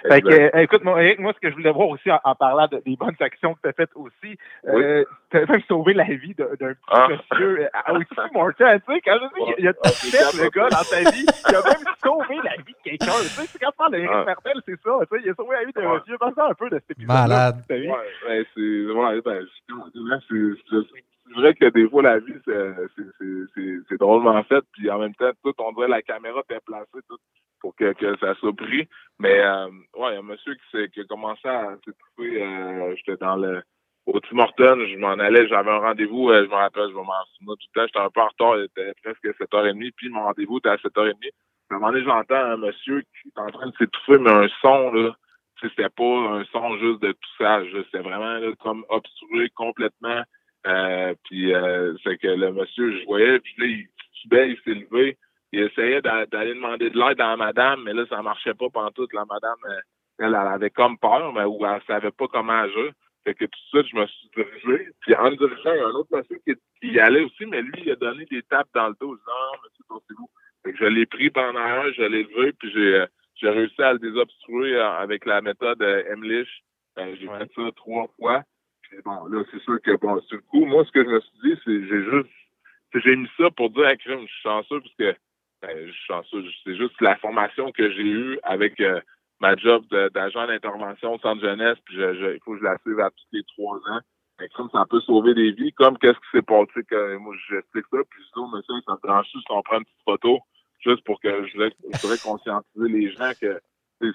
Fait 0.09 0.21
que, 0.21 0.29
euh, 0.29 0.63
écoute, 0.63 0.85
moi, 0.85 1.01
moi, 1.19 1.33
ce 1.33 1.41
que 1.41 1.51
je 1.51 1.55
voulais 1.57 1.73
voir 1.73 1.89
aussi 1.89 2.11
en, 2.11 2.35
parlant 2.35 2.69
des 2.69 2.97
bonnes 2.97 3.17
actions 3.21 3.55
que 3.55 3.61
tu 3.63 3.69
as 3.69 3.73
faites 3.73 3.91
aussi, 3.95 4.39
euh, 4.69 5.05
tu 5.31 5.39
as 5.39 5.47
même 5.47 5.63
sauvé 5.67 5.95
la 5.95 6.05
vie 6.05 6.35
d'un 6.35 6.47
petit 6.47 6.77
ah. 6.89 7.09
monsieur 7.09 7.65
euh, 7.65 7.93
aussi, 7.95 8.31
Martin, 8.35 8.79
tu 8.79 8.93
sais, 8.93 9.01
quand 9.01 9.19
je 9.21 9.45
dis, 9.45 9.55
il 9.59 9.65
y 9.65 9.69
a 9.69 9.73
tout 9.73 9.89
fait, 9.89 10.43
le 10.43 10.51
gars, 10.51 10.69
dans 10.69 10.85
sa 10.85 11.11
vie, 11.11 11.27
il 11.49 11.55
a 11.55 11.63
même 11.63 11.95
sauvé 12.05 12.37
la 12.45 12.57
vie 12.63 12.75
de 12.75 12.83
quelqu'un. 12.85 13.07
Tu 13.07 13.29
sais, 13.29 13.47
c'est 13.47 13.59
quand 13.59 13.71
tu 13.71 13.77
parles 13.77 13.93
d'Éric 13.93 14.11
ah. 14.13 14.25
Martel, 14.25 14.61
c'est 14.67 14.81
ça, 14.83 14.91
tu 15.01 15.17
sais, 15.17 15.23
il 15.25 15.31
a 15.31 15.35
sauvé 15.35 15.57
la 15.57 15.65
vie 15.65 15.73
d'un 15.73 15.95
monsieur. 15.95 16.19
Pense 16.19 16.33
un 16.39 16.55
peu 16.55 16.71
de 16.71 16.77
cet 16.77 16.91
épisode. 16.93 17.09
Malade. 17.09 17.63
Ouais, 17.71 18.47
c'est, 18.55 18.87
ouais, 18.87 19.21
ben, 19.23 19.47
c'est 19.65 21.16
vrai 21.35 21.55
que 21.55 21.67
des 21.71 21.89
fois, 21.89 22.03
la 22.03 22.19
vie, 22.19 22.35
c'est 23.89 23.99
drôlement 23.99 24.43
fait. 24.45 24.65
Puis 24.73 24.91
en 24.91 24.99
même 24.99 25.15
temps, 25.15 25.31
tout, 25.43 25.55
on 25.59 25.73
dirait 25.73 25.89
la 25.89 26.03
caméra 26.03 26.43
t'est 26.49 26.61
placée 26.65 27.05
tout, 27.09 27.19
pour 27.61 27.75
que, 27.75 27.93
que 27.93 28.17
ça 28.19 28.35
soit 28.37 28.55
pris. 28.55 28.89
Mais 29.19 29.41
euh, 29.41 29.67
ouais, 29.97 30.11
il 30.11 30.15
y 30.15 30.17
a 30.17 30.19
un 30.19 30.23
monsieur 30.23 30.55
qui, 30.55 30.89
qui 30.91 31.01
a 31.01 31.05
commencé 31.05 31.49
à 31.49 31.77
s'étouffer. 31.85 32.43
Euh, 32.43 32.95
J'étais 32.97 33.17
dans 33.17 33.37
le 33.37 33.63
au 34.07 34.21
Tim 34.21 34.37
je 34.39 34.99
m'en 34.99 35.19
allais, 35.19 35.49
j'avais 35.49 35.71
un 35.71 35.79
rendez-vous, 35.79 36.31
euh, 36.31 36.45
je 36.45 36.49
me 36.49 36.55
rappelle, 36.55 36.89
je 36.91 36.95
m'en 36.95 37.03
souviens 37.39 37.55
tout 37.55 37.67
le 37.75 37.81
temps, 37.81 37.87
j'étais 37.87 37.99
un 37.99 38.11
peu 38.11 38.21
en 38.21 38.29
retard, 38.29 38.57
il 38.59 38.65
était 38.65 38.93
presque 39.03 39.41
7h30, 39.41 39.93
puis 39.97 40.09
mon 40.11 40.23
rendez-vous 40.23 40.59
était 40.59 40.69
à 40.69 40.77
7h30. 40.77 41.15
À 41.71 41.75
un 41.75 41.79
moment 41.79 41.91
donné, 41.91 42.05
j'entends 42.05 42.37
un 42.37 42.57
monsieur 42.57 43.01
qui 43.01 43.29
est 43.29 43.41
en 43.41 43.51
train 43.51 43.67
de 43.67 43.75
s'étouffer, 43.77 44.19
mais 44.19 44.31
un 44.31 44.49
son, 44.63 44.93
là, 44.93 45.17
c'était 45.61 45.89
pas 45.89 46.05
un 46.05 46.45
son 46.53 46.79
juste 46.79 47.03
de 47.03 47.13
tout 47.13 47.31
ça, 47.39 47.63
c'était 47.73 48.03
vraiment 48.03 48.39
comme 48.61 48.85
obstrué 48.89 49.51
complètement. 49.57 50.23
Euh, 50.67 51.15
puis 51.25 51.55
euh, 51.55 51.95
c'est 52.03 52.19
que 52.19 52.29
le 52.29 52.53
monsieur, 52.53 52.99
je 52.99 53.05
voyais, 53.05 53.39
puis 53.41 53.55
là, 53.59 53.67
il 53.67 53.89
subait, 54.13 54.51
il 54.51 54.59
s'est 54.65 54.81
levé. 54.81 55.17
Il 55.53 55.61
essayait 55.61 56.03
d'aller 56.03 56.55
demander 56.55 56.91
de 56.91 56.99
l'aide 56.99 57.21
à 57.21 57.29
la 57.29 57.37
madame, 57.37 57.85
mais 57.85 57.95
là, 57.95 58.05
ça 58.09 58.21
marchait 58.21 58.55
pas 58.55 58.69
pendant 58.73 58.91
toute. 58.91 59.13
La 59.13 59.25
madame, 59.25 59.59
euh, 59.67 59.81
elle, 60.19 60.27
elle, 60.27 60.35
avait 60.35 60.71
comme 60.71 60.99
peur, 60.99 61.33
mais 61.33 61.45
ou 61.45 61.65
elle 61.65 61.81
savait 61.87 62.11
pas 62.11 62.27
comment 62.29 62.61
agir. 62.61 62.93
Fait 63.25 63.35
que 63.35 63.45
tout 63.45 63.51
de 63.51 63.81
suite, 63.81 63.93
je 63.93 63.97
me 63.97 64.07
suis 64.07 64.31
dirigé. 64.37 64.89
Puis 65.01 65.15
en 65.15 65.31
me 65.31 65.37
dirigeant, 65.37 65.73
il 65.73 65.79
y 65.79 65.81
a 65.81 65.87
un 65.87 65.93
autre 65.93 66.17
monsieur 66.17 66.39
qui, 66.45 66.89
y 66.89 66.99
allait 66.99 67.23
aussi, 67.23 67.47
mais 67.47 67.63
lui, 67.63 67.83
il 67.85 67.91
a 67.93 67.97
donné 67.97 68.25
des 68.27 68.43
tapes 68.43 68.69
dans 68.75 68.89
le 68.89 68.95
dos. 69.01 69.15
Non, 69.15 69.59
monsieur, 69.65 69.85
pensez-vous. 69.89 70.31
Fait 70.65 70.73
que 70.73 70.79
je 70.79 70.85
l'ai 70.85 71.07
pris 71.07 71.31
pendant 71.31 71.61
un, 71.61 71.93
je 71.93 72.03
l'ai 72.03 72.25
levé, 72.25 72.53
puis 72.53 72.73
j'ai 72.73 73.05
j'ai 73.37 73.51
réussi 73.51 73.83
à 73.83 73.93
le 73.93 73.99
désobstruer 73.99 74.79
avec 74.81 75.27
la 75.27 75.43
méthode 75.43 75.83
Emlich. 75.83 76.49
j'ai 76.97 77.29
fait 77.29 77.51
ça 77.55 77.71
trois 77.77 78.09
fois 78.19 78.43
bon, 79.05 79.27
là, 79.27 79.43
c'est 79.51 79.63
sûr 79.63 79.81
que, 79.83 79.97
bon, 79.97 80.21
sur 80.23 80.37
le 80.37 80.43
coup, 80.43 80.65
moi, 80.65 80.85
ce 80.85 80.93
que 80.93 81.05
je 81.05 81.09
me 81.09 81.21
suis 81.21 81.39
dit, 81.45 81.61
c'est 81.65 81.87
j'ai 81.87 82.05
juste, 82.05 82.31
j'ai 82.95 83.17
mis 83.17 83.29
ça 83.37 83.51
pour 83.51 83.71
dire 83.71 83.87
à 83.87 83.97
crime, 83.97 84.21
je 84.21 84.33
suis 84.33 84.43
chanceux 84.43 84.81
parce 84.81 84.95
que, 84.95 85.17
ben, 85.63 85.87
je 85.87 85.93
suis 85.93 86.07
chanceux, 86.07 86.45
c'est 86.65 86.77
juste 86.77 87.01
la 87.01 87.17
formation 87.17 87.73
que 87.73 87.91
j'ai 87.93 88.03
eue 88.03 88.39
avec 88.43 88.81
euh, 88.81 89.01
ma 89.41 89.57
job 89.57 89.85
d'agent 90.15 90.47
d'intervention 90.47 91.15
au 91.15 91.19
centre 91.19 91.43
jeunesse, 91.43 91.79
puis 91.85 91.97
je, 91.97 92.35
il 92.35 92.41
faut 92.45 92.53
que 92.53 92.59
je 92.59 92.65
la 92.65 92.79
suive 92.79 93.01
à 93.01 93.11
tous 93.11 93.27
les 93.33 93.43
trois 93.45 93.77
ans. 93.77 94.01
Et 94.43 94.49
comme 94.51 94.69
ça 94.71 94.85
peut 94.89 95.01
sauver 95.01 95.35
des 95.35 95.53
vies, 95.53 95.73
comme 95.73 95.97
qu'est-ce 95.99 96.19
qui 96.19 96.31
s'est 96.33 96.43
passé 96.43 96.85
que 96.89 97.17
moi 97.17 97.35
j'explique 97.49 97.87
ça, 97.91 97.99
puis 98.11 98.23
je 98.23 98.41
dis 98.41 98.51
monsieur, 98.53 98.75
ça 98.85 98.93
me 98.93 99.07
dérange 99.07 99.27
juste 99.33 99.47
qu'on 99.47 99.63
prenne 99.63 99.79
une 99.79 99.85
petite 99.85 100.05
photo, 100.05 100.41
juste 100.81 101.05
pour 101.05 101.21
que 101.21 101.47
je 101.47 101.53
voudrais, 101.55 102.19
conscientiser 102.23 102.89
les 102.89 103.11
gens 103.13 103.33
que 103.41 103.61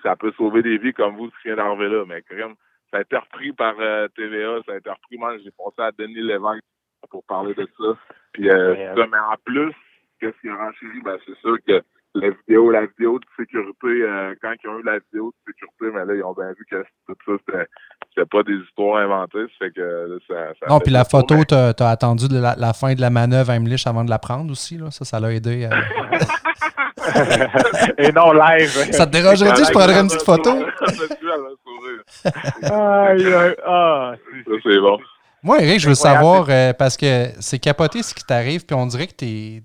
ça 0.04 0.16
peut 0.16 0.32
sauver 0.38 0.62
des 0.62 0.78
vies 0.78 0.94
comme 0.94 1.16
vous 1.18 1.30
qui 1.30 1.48
vient 1.48 1.56
d'arriver 1.56 1.90
là. 1.90 2.06
Mais 2.06 2.22
crème, 2.22 2.54
ça 2.92 2.98
a 2.98 3.02
été 3.02 3.18
repris 3.18 3.54
par 3.54 3.74
euh, 3.80 4.08
TVA, 4.16 4.60
ça 4.66 4.74
a 4.74 4.78
été 4.78 4.90
repris. 4.90 5.18
Moi, 5.18 5.38
j'ai 5.44 5.52
pensé 5.52 5.82
à 5.82 5.92
Denis 5.98 6.22
Lévesque 6.22 6.64
pour 7.10 7.24
parler 7.24 7.54
de 7.54 7.68
ça. 7.78 7.98
Puis, 8.34 8.50
euh, 8.50 8.94
mais 8.98 9.18
en 9.18 9.36
plus, 9.46 9.74
qu'est-ce 10.20 10.40
qui 10.42 10.50
a 10.50 10.56
renchéri? 10.56 11.02
Ben, 11.04 11.18
c'est 11.26 11.38
sûr 11.40 11.58
que 11.68 11.82
la 12.14 12.30
vidéo, 12.30 12.70
la 12.70 12.86
vidéo 12.86 13.20
de 13.20 13.26
sécurité, 13.38 13.88
euh, 13.88 14.36
quand 14.42 14.54
ils 14.62 14.70
ont 14.70 14.80
eu 14.80 14.84
la 14.84 15.00
vidéo 15.00 15.32
de 15.32 15.52
sécurité, 15.52 15.98
mais 15.98 16.06
là, 16.06 16.16
ils 16.16 16.24
ont 16.24 16.34
bien 16.34 16.52
vu 16.52 16.66
que 16.70 16.84
tout 17.08 17.16
ça, 17.26 17.64
c'était 18.10 18.26
pas 18.30 18.44
des 18.44 18.56
histoires 18.56 18.98
inventées. 18.98 19.46
Ça 19.58 19.66
fait 19.66 19.72
que 19.72 20.20
ça, 20.28 20.54
ça 20.60 20.66
Non, 20.68 20.80
puis 20.80 20.92
la 20.92 21.06
photo, 21.06 21.36
t'as 21.48 21.70
as 21.70 21.90
attendu 21.90 22.26
la, 22.30 22.56
la, 22.58 22.74
fin 22.74 22.94
de 22.94 23.02
la 23.02 23.10
manœuvre 23.10 23.52
à 23.52 23.56
Emlich 23.56 23.88
avant 23.88 24.04
de 24.04 24.10
la 24.10 24.20
prendre 24.20 24.52
aussi, 24.52 24.78
là. 24.78 24.92
Ça, 24.92 25.06
ça 25.06 25.22
l'a 25.22 25.34
aidé. 25.34 25.70
Et 27.98 28.12
non 28.12 28.32
live. 28.34 28.70
Ça 28.92 29.06
te 29.06 29.12
dérangerait-tu 29.12 29.66
je 29.66 29.72
prendrais 29.72 30.00
une 30.00 30.08
petite 30.08 30.24
photo? 30.24 30.52
Ah, 32.64 34.14
c'est 34.64 34.80
bon. 34.80 34.98
Moi, 35.44 35.62
Eric, 35.64 35.80
je 35.80 35.90
veux 35.90 35.96
savoir, 35.96 36.46
euh, 36.50 36.72
parce 36.74 36.98
que 36.98 37.32
c'est 37.40 37.58
capoté 37.58 38.04
ce 38.04 38.14
qui 38.14 38.24
t'arrive, 38.24 38.66
puis 38.66 38.76
on 38.76 38.86
dirait 38.86 39.08
que 39.08 39.14
t'es. 39.14 39.64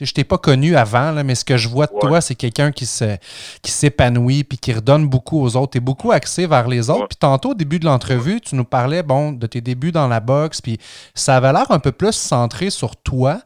je 0.00 0.12
t'ai 0.12 0.24
pas 0.24 0.38
connu 0.38 0.76
avant, 0.76 1.12
là, 1.12 1.22
mais 1.22 1.36
ce 1.36 1.44
que 1.44 1.56
je 1.56 1.68
vois 1.68 1.86
de 1.86 1.96
toi, 2.00 2.20
c'est 2.20 2.34
quelqu'un 2.34 2.72
qui 2.72 2.86
se 2.86 3.16
qui 3.62 3.70
s'épanouit 3.70 4.42
puis 4.42 4.58
qui 4.58 4.72
redonne 4.72 5.06
beaucoup 5.06 5.40
aux 5.40 5.56
autres. 5.56 5.72
Tu 5.72 5.78
es 5.78 5.80
beaucoup 5.80 6.10
axé 6.10 6.46
vers 6.46 6.66
les 6.66 6.90
autres. 6.90 7.06
Puis 7.08 7.18
tantôt, 7.18 7.50
au 7.50 7.54
début 7.54 7.78
de 7.78 7.84
l'entrevue, 7.84 8.40
tu 8.40 8.56
nous 8.56 8.64
parlais 8.64 9.04
bon, 9.04 9.30
de 9.30 9.46
tes 9.46 9.60
débuts 9.60 9.92
dans 9.92 10.08
la 10.08 10.18
boxe, 10.18 10.60
puis 10.60 10.78
ça 11.14 11.36
avait 11.36 11.52
l'air 11.52 11.70
un 11.70 11.78
peu 11.78 11.92
plus 11.92 12.12
centré 12.12 12.70
sur 12.70 12.96
toi. 12.96 13.40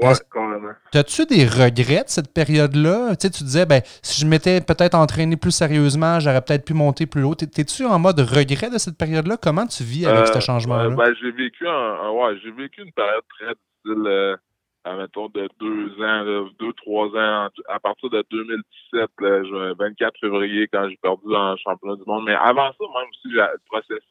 Ouais. 0.00 0.12
T'as-tu 0.92 1.26
des 1.26 1.44
regrets 1.44 2.04
de 2.04 2.08
cette 2.08 2.32
période-là? 2.32 3.16
Tu 3.16 3.26
sais, 3.26 3.30
tu 3.30 3.44
disais, 3.44 3.66
ben, 3.66 3.80
si 4.02 4.20
je 4.20 4.26
m'étais 4.26 4.60
peut-être 4.60 4.94
entraîné 4.94 5.36
plus 5.36 5.50
sérieusement, 5.50 6.20
j'aurais 6.20 6.42
peut-être 6.42 6.64
pu 6.64 6.74
monter 6.74 7.06
plus 7.06 7.24
haut. 7.24 7.34
T'es-tu 7.34 7.84
en 7.84 7.98
mode 7.98 8.20
regret 8.20 8.70
de 8.70 8.78
cette 8.78 8.98
période-là? 8.98 9.36
Comment 9.40 9.66
tu 9.66 9.82
vis 9.82 10.06
avec 10.06 10.26
ce 10.28 10.38
euh, 10.38 10.40
changement-là? 10.40 10.90
ben, 10.90 11.14
j'ai 11.20 11.30
vécu 11.30 11.66
un, 11.66 12.10
ouais, 12.10 12.38
j'ai 12.42 12.50
vécu 12.50 12.82
une 12.82 12.92
période 12.92 13.24
très 13.38 13.54
difficile, 13.54 14.06
euh, 14.06 14.36
mettons, 14.86 15.28
de 15.28 15.48
deux 15.58 16.04
ans, 16.04 16.48
deux, 16.58 16.72
trois 16.74 17.08
ans, 17.08 17.48
à 17.68 17.80
partir 17.80 18.10
de 18.10 18.24
2017, 18.30 19.10
le 19.18 19.74
24 19.74 20.18
février, 20.20 20.68
quand 20.72 20.88
j'ai 20.88 20.98
perdu 21.02 21.24
le 21.26 21.56
championnat 21.62 21.96
du 21.96 22.04
monde. 22.06 22.24
Mais 22.26 22.34
avant 22.34 22.72
ça, 22.72 22.84
même 22.84 23.08
aussi, 23.10 23.28
le 23.28 23.46
processus 23.66 24.02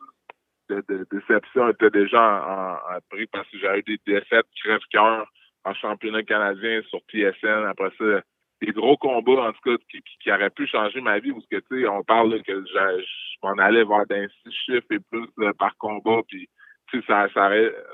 de, 0.70 1.08
déception 1.12 1.70
était 1.70 1.90
déjà 1.90 2.22
en, 2.22 2.96
en, 2.96 3.00
pris 3.10 3.26
parce 3.28 3.48
que 3.50 3.58
j'avais 3.60 3.80
eu 3.80 3.84
des 3.84 4.00
défaites 4.06 4.46
crève-cœur 4.64 5.28
en 5.66 5.74
championnat 5.74 6.24
canadien 6.24 6.82
sur 6.90 7.00
TSN. 7.12 7.66
Après 7.68 7.92
ça, 7.98 8.22
des 8.62 8.72
gros 8.72 8.98
combats, 8.98 9.48
en 9.48 9.54
tout 9.54 9.62
cas, 9.64 9.84
qui, 9.90 10.02
qui, 10.22 10.32
auraient 10.32 10.50
pu 10.50 10.68
changer 10.68 11.02
ma 11.02 11.20
vie, 11.20 11.32
parce 11.32 11.48
que, 11.48 11.58
tu 11.58 11.82
sais, 11.82 11.88
on 11.88 12.04
parle 12.04 12.42
que 12.44 12.64
je, 12.66 13.06
m'en 13.44 13.58
allais 13.58 13.84
voir 13.84 14.06
d'un 14.08 14.28
six 14.28 14.52
chiffres 14.52 14.92
et 14.92 15.00
plus 15.00 15.28
par 15.58 15.76
combat, 15.78 16.22
puis, 16.28 16.50
tu 16.88 17.00
sais, 17.00 17.06
ça, 17.08 17.28
ça, 17.34 17.52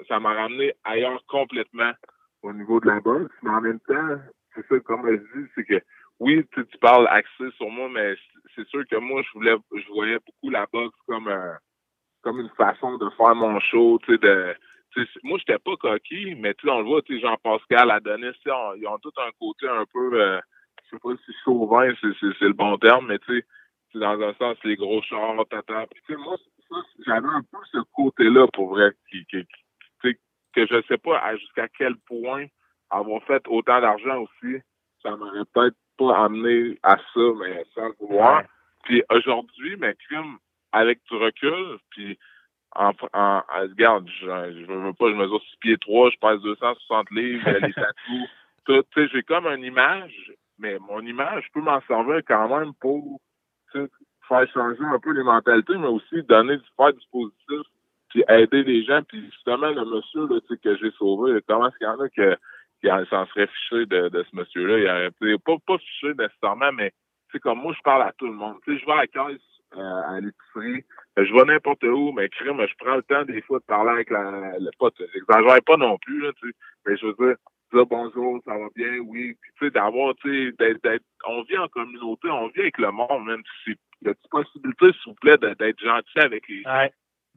ça 0.07 0.19
m'a 0.19 0.33
ramené 0.33 0.73
ailleurs 0.83 1.23
complètement 1.27 1.91
au 2.41 2.53
niveau 2.53 2.79
de 2.79 2.87
la 2.87 2.99
boxe, 2.99 3.33
mais 3.43 3.51
en 3.51 3.61
même 3.61 3.79
temps, 3.81 4.19
c'est 4.55 4.65
ça, 4.67 4.79
comme 4.79 5.07
je 5.07 5.39
dis, 5.39 5.47
c'est 5.55 5.65
que, 5.65 5.81
oui, 6.19 6.43
tu, 6.53 6.65
tu 6.65 6.77
parles 6.79 7.07
axé 7.09 7.51
sur 7.57 7.69
moi, 7.69 7.89
mais 7.89 8.15
c'est 8.55 8.67
sûr 8.67 8.83
que 8.89 8.95
moi, 8.95 9.21
je 9.21 9.31
voulais, 9.33 9.55
je 9.75 9.87
voyais 9.91 10.17
beaucoup 10.25 10.49
la 10.49 10.65
boxe 10.71 10.97
comme 11.07 11.27
un, 11.27 11.57
comme 12.21 12.39
une 12.39 12.49
façon 12.57 12.97
de 12.97 13.09
faire 13.11 13.35
mon 13.35 13.59
show, 13.59 13.99
tu 14.03 14.13
sais, 14.13 14.17
de, 14.17 14.55
moi, 15.23 15.37
j'étais 15.39 15.59
pas 15.59 15.75
coquille, 15.75 16.35
mais 16.35 16.53
tu 16.53 16.69
on 16.69 16.79
le 16.79 16.85
voit, 16.85 17.01
Jean-Pascal, 17.07 17.91
Adonis, 17.91 18.35
ils 18.45 18.87
ont 18.87 18.97
tout 18.99 19.11
un 19.17 19.31
côté 19.39 19.67
un 19.67 19.85
peu, 19.91 20.21
euh, 20.21 20.39
je 20.83 20.89
sais 20.91 20.99
pas 21.01 21.09
si 21.25 21.33
chauvin, 21.43 21.91
c'est 22.01 22.41
le 22.41 22.53
bon 22.53 22.77
terme, 22.77 23.07
mais 23.07 23.19
tu 23.19 23.39
sais, 23.39 23.45
dans 23.99 24.19
un 24.21 24.33
sens, 24.35 24.57
les 24.63 24.75
gros 24.75 25.01
chars, 25.03 25.35
tata. 25.49 25.85
Puis, 26.05 26.15
moi, 26.17 26.35
j'avais 27.05 27.27
un 27.27 27.41
peu 27.41 27.57
ce 27.71 27.79
côté-là, 27.93 28.47
pour 28.53 28.69
vrai, 28.69 28.91
qui, 29.09 29.25
qui, 29.25 29.45
que 30.55 30.65
je 30.65 30.81
sais 30.87 30.97
pas 30.97 31.35
jusqu'à 31.35 31.67
quel 31.77 31.95
point 32.07 32.45
avoir 32.89 33.21
fait 33.23 33.43
autant 33.47 33.81
d'argent 33.81 34.21
aussi, 34.21 34.57
ça 35.03 35.15
m'aurait 35.15 35.43
peut-être 35.53 35.75
pas 35.97 36.25
amené 36.25 36.79
à 36.81 36.97
ça, 36.97 37.21
mais 37.39 37.63
sans 37.73 37.87
le 37.87 37.95
vouloir. 37.99 38.43
Puis 38.83 39.03
aujourd'hui, 39.09 39.75
mais 39.77 39.95
crime, 40.07 40.37
avec 40.71 40.99
du 41.09 41.17
recul, 41.17 41.77
puis 41.89 42.17
en, 42.75 42.91
en, 43.13 43.41
regarde, 43.61 44.07
je, 44.19 44.25
je 44.25 44.65
veux 44.65 44.93
pas, 44.93 45.09
je 45.09 45.15
mesure 45.15 45.41
6 45.41 45.57
pieds 45.61 45.77
3, 45.77 46.09
je 46.11 46.17
pèse 46.17 46.41
260 46.41 47.11
livres, 47.11 47.49
les 47.49 47.73
tatous, 47.73 48.29
tout, 48.65 48.83
tu 48.91 49.01
sais, 49.01 49.09
j'ai 49.13 49.23
comme 49.23 49.47
une 49.47 49.63
image, 49.63 50.33
mais 50.59 50.77
mon 50.79 51.01
image, 51.01 51.45
je 51.47 51.51
peux 51.53 51.61
m'en 51.61 51.81
servir 51.81 52.21
quand 52.27 52.47
même 52.49 52.73
pour, 52.75 53.19
faire 54.27 54.47
changer 54.53 54.83
un 54.83 54.99
peu 54.99 55.11
les 55.11 55.23
mentalités, 55.23 55.77
mais 55.77 55.87
aussi 55.87 56.23
donner 56.23 56.57
du 56.57 56.65
faire 56.77 56.93
du 56.93 57.05
positif, 57.11 57.67
puis 58.09 58.23
aider 58.27 58.63
les 58.63 58.83
gens, 58.83 59.01
puis 59.03 59.23
justement, 59.25 59.67
le 59.67 59.85
monsieur, 59.85 60.27
là, 60.27 60.39
tu 60.41 60.55
sais, 60.55 60.61
que 60.61 60.77
j'ai 60.77 60.91
sauvé, 60.91 61.39
comment 61.47 61.67
est-ce 61.67 61.77
qu'il 61.77 61.87
y 61.87 61.89
en 61.89 61.99
a 61.99 62.09
que, 62.09 62.37
qui 62.81 63.09
s'en 63.09 63.25
serait 63.27 63.47
fiché 63.47 63.85
de, 63.85 64.09
de 64.09 64.23
ce 64.23 64.35
monsieur-là? 64.35 64.79
Il 64.79 65.27
aurait, 65.29 65.37
pas, 65.37 65.55
pas 65.65 65.77
fiché 65.77 66.13
nécessairement, 66.13 66.71
mais, 66.71 66.93
c'est 67.31 67.39
comme 67.39 67.59
moi, 67.59 67.73
je 67.75 67.81
parle 67.81 68.03
à 68.03 68.13
tout 68.13 68.27
le 68.27 68.33
monde. 68.33 68.57
Tu 68.63 68.73
sais, 68.73 68.81
je 68.81 68.85
vais 68.85 68.93
à 68.93 68.95
la 68.97 69.07
caisse, 69.07 69.41
euh, 69.77 70.01
à 70.07 70.19
l'épicerie. 70.19 70.83
Je 71.17 71.33
vais 71.33 71.45
n'importe 71.45 71.83
où, 71.83 72.11
mais 72.11 72.29
crime, 72.29 72.61
je 72.67 72.73
prends 72.77 72.95
le 72.95 73.03
temps 73.03 73.23
des 73.23 73.41
fois 73.41 73.59
de 73.59 73.65
parler 73.65 73.91
avec 73.91 74.09
la, 74.09 74.57
le 74.59 74.69
pote. 74.77 74.95
J'exagère 75.13 75.63
pas 75.65 75.77
non 75.77 75.97
plus, 75.97 76.21
là, 76.21 76.31
tu 76.41 76.49
sais. 76.49 76.55
Mais 76.85 76.97
je 76.97 77.05
veux 77.05 77.13
dire, 77.13 77.35
dire 77.73 77.85
bonjour, 77.85 78.41
ça 78.45 78.57
va 78.57 78.67
bien, 78.75 78.97
oui. 78.99 79.35
Puis, 79.41 79.51
tu 79.57 79.65
sais, 79.65 79.71
d'avoir, 79.71 80.15
tu 80.15 80.53
sais, 80.57 80.77
d'être, 80.83 81.03
on 81.27 81.43
vit 81.43 81.57
en 81.57 81.67
communauté, 81.67 82.29
on 82.29 82.47
vit 82.49 82.61
avec 82.61 82.77
le 82.77 82.91
monde, 82.91 83.25
même. 83.25 83.43
Il 83.67 83.75
y 84.03 84.07
a 84.07 84.11
une 84.11 84.29
possibilité, 84.29 84.85
s'il 84.91 85.11
vous 85.11 85.15
plaît, 85.15 85.37
d'être 85.37 85.79
gentil 85.79 86.19
avec 86.19 86.47
les 86.47 86.61
gens. 86.61 86.87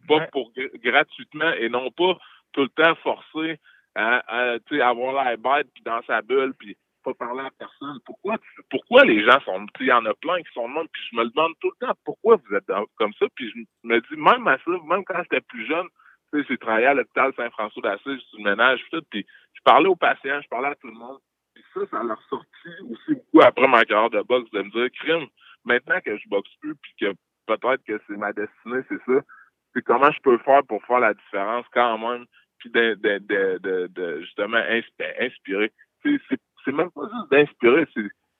Pas 0.06 0.26
pour 0.32 0.52
gratuitement 0.82 1.52
et 1.58 1.68
non 1.68 1.90
pas 1.90 2.18
tout 2.52 2.62
le 2.62 2.68
temps 2.68 2.94
forcer 2.96 3.58
à, 3.94 4.56
tu 4.66 4.76
sais, 4.76 4.82
avoir 4.82 5.12
l'air 5.24 5.36
bête 5.38 5.68
puis 5.74 5.82
dans 5.82 6.00
sa 6.06 6.22
bulle 6.22 6.54
puis 6.58 6.76
pas 7.14 7.26
parler 7.26 7.42
à 7.42 7.50
personne. 7.58 7.98
Pourquoi, 8.04 8.36
pourquoi 8.70 9.04
les 9.04 9.24
gens 9.24 9.40
sont, 9.40 9.66
il 9.80 9.86
y 9.86 9.92
en 9.92 10.04
a 10.06 10.14
plein 10.14 10.42
qui 10.42 10.52
sont 10.52 10.68
de 10.68 10.74
monde 10.74 10.88
puis 10.92 11.02
je 11.10 11.16
me 11.16 11.24
le 11.24 11.30
demande 11.30 11.52
tout 11.60 11.72
le 11.80 11.86
temps 11.86 11.94
pourquoi 12.04 12.36
vous 12.36 12.54
êtes 12.54 12.70
comme 12.96 13.12
ça 13.14 13.26
puis 13.34 13.50
je 13.50 13.88
me 13.88 14.00
dis 14.00 14.16
même 14.16 14.46
à 14.46 14.58
ça, 14.58 14.70
même 14.86 15.04
quand 15.04 15.22
j'étais 15.22 15.40
plus 15.40 15.66
jeune, 15.66 15.88
j'ai 16.32 16.58
travaillé 16.58 16.86
à 16.86 16.94
l'hôpital 16.94 17.32
Saint-François 17.36 17.82
d'Assise, 17.82 18.20
je 18.20 18.36
suis 18.36 18.42
ménage, 18.42 18.80
tout, 18.90 19.02
puis 19.10 19.26
je 19.54 19.60
parlais 19.64 19.88
aux 19.88 19.96
patients, 19.96 20.40
je 20.42 20.48
parlais 20.48 20.68
à 20.68 20.74
tout 20.74 20.88
le 20.88 20.94
monde. 20.94 21.18
Puis 21.54 21.64
ça, 21.74 21.80
ça 21.90 22.02
leur 22.02 22.20
sorti 22.28 22.68
aussi 22.90 23.14
beaucoup 23.14 23.40
après 23.42 23.68
ma 23.68 23.84
carrière 23.84 24.10
de 24.10 24.22
boxe 24.22 24.50
de 24.50 24.62
me 24.62 24.70
dire, 24.70 24.90
crime, 25.00 25.26
maintenant 25.64 26.00
que 26.04 26.16
je 26.16 26.28
boxe 26.28 26.50
plus, 26.60 26.74
puis 26.76 26.92
que 27.00 27.14
peut-être 27.46 27.82
que 27.84 28.00
c'est 28.06 28.16
ma 28.16 28.32
destinée, 28.32 28.82
c'est 28.88 29.02
ça, 29.06 29.20
c'est 29.74 29.82
comment 29.82 30.10
je 30.10 30.20
peux 30.20 30.38
faire 30.38 30.62
pour 30.64 30.84
faire 30.84 31.00
la 31.00 31.14
différence 31.14 31.66
quand 31.72 31.98
même, 31.98 32.26
puis 32.58 32.70
de, 32.70 32.94
de, 32.94 34.20
justement 34.20 34.58
inspirer. 34.58 35.72
C'est 36.02 36.20
même 36.72 36.90
pas 36.90 37.08
juste 37.12 37.30
d'inspirer, 37.30 37.86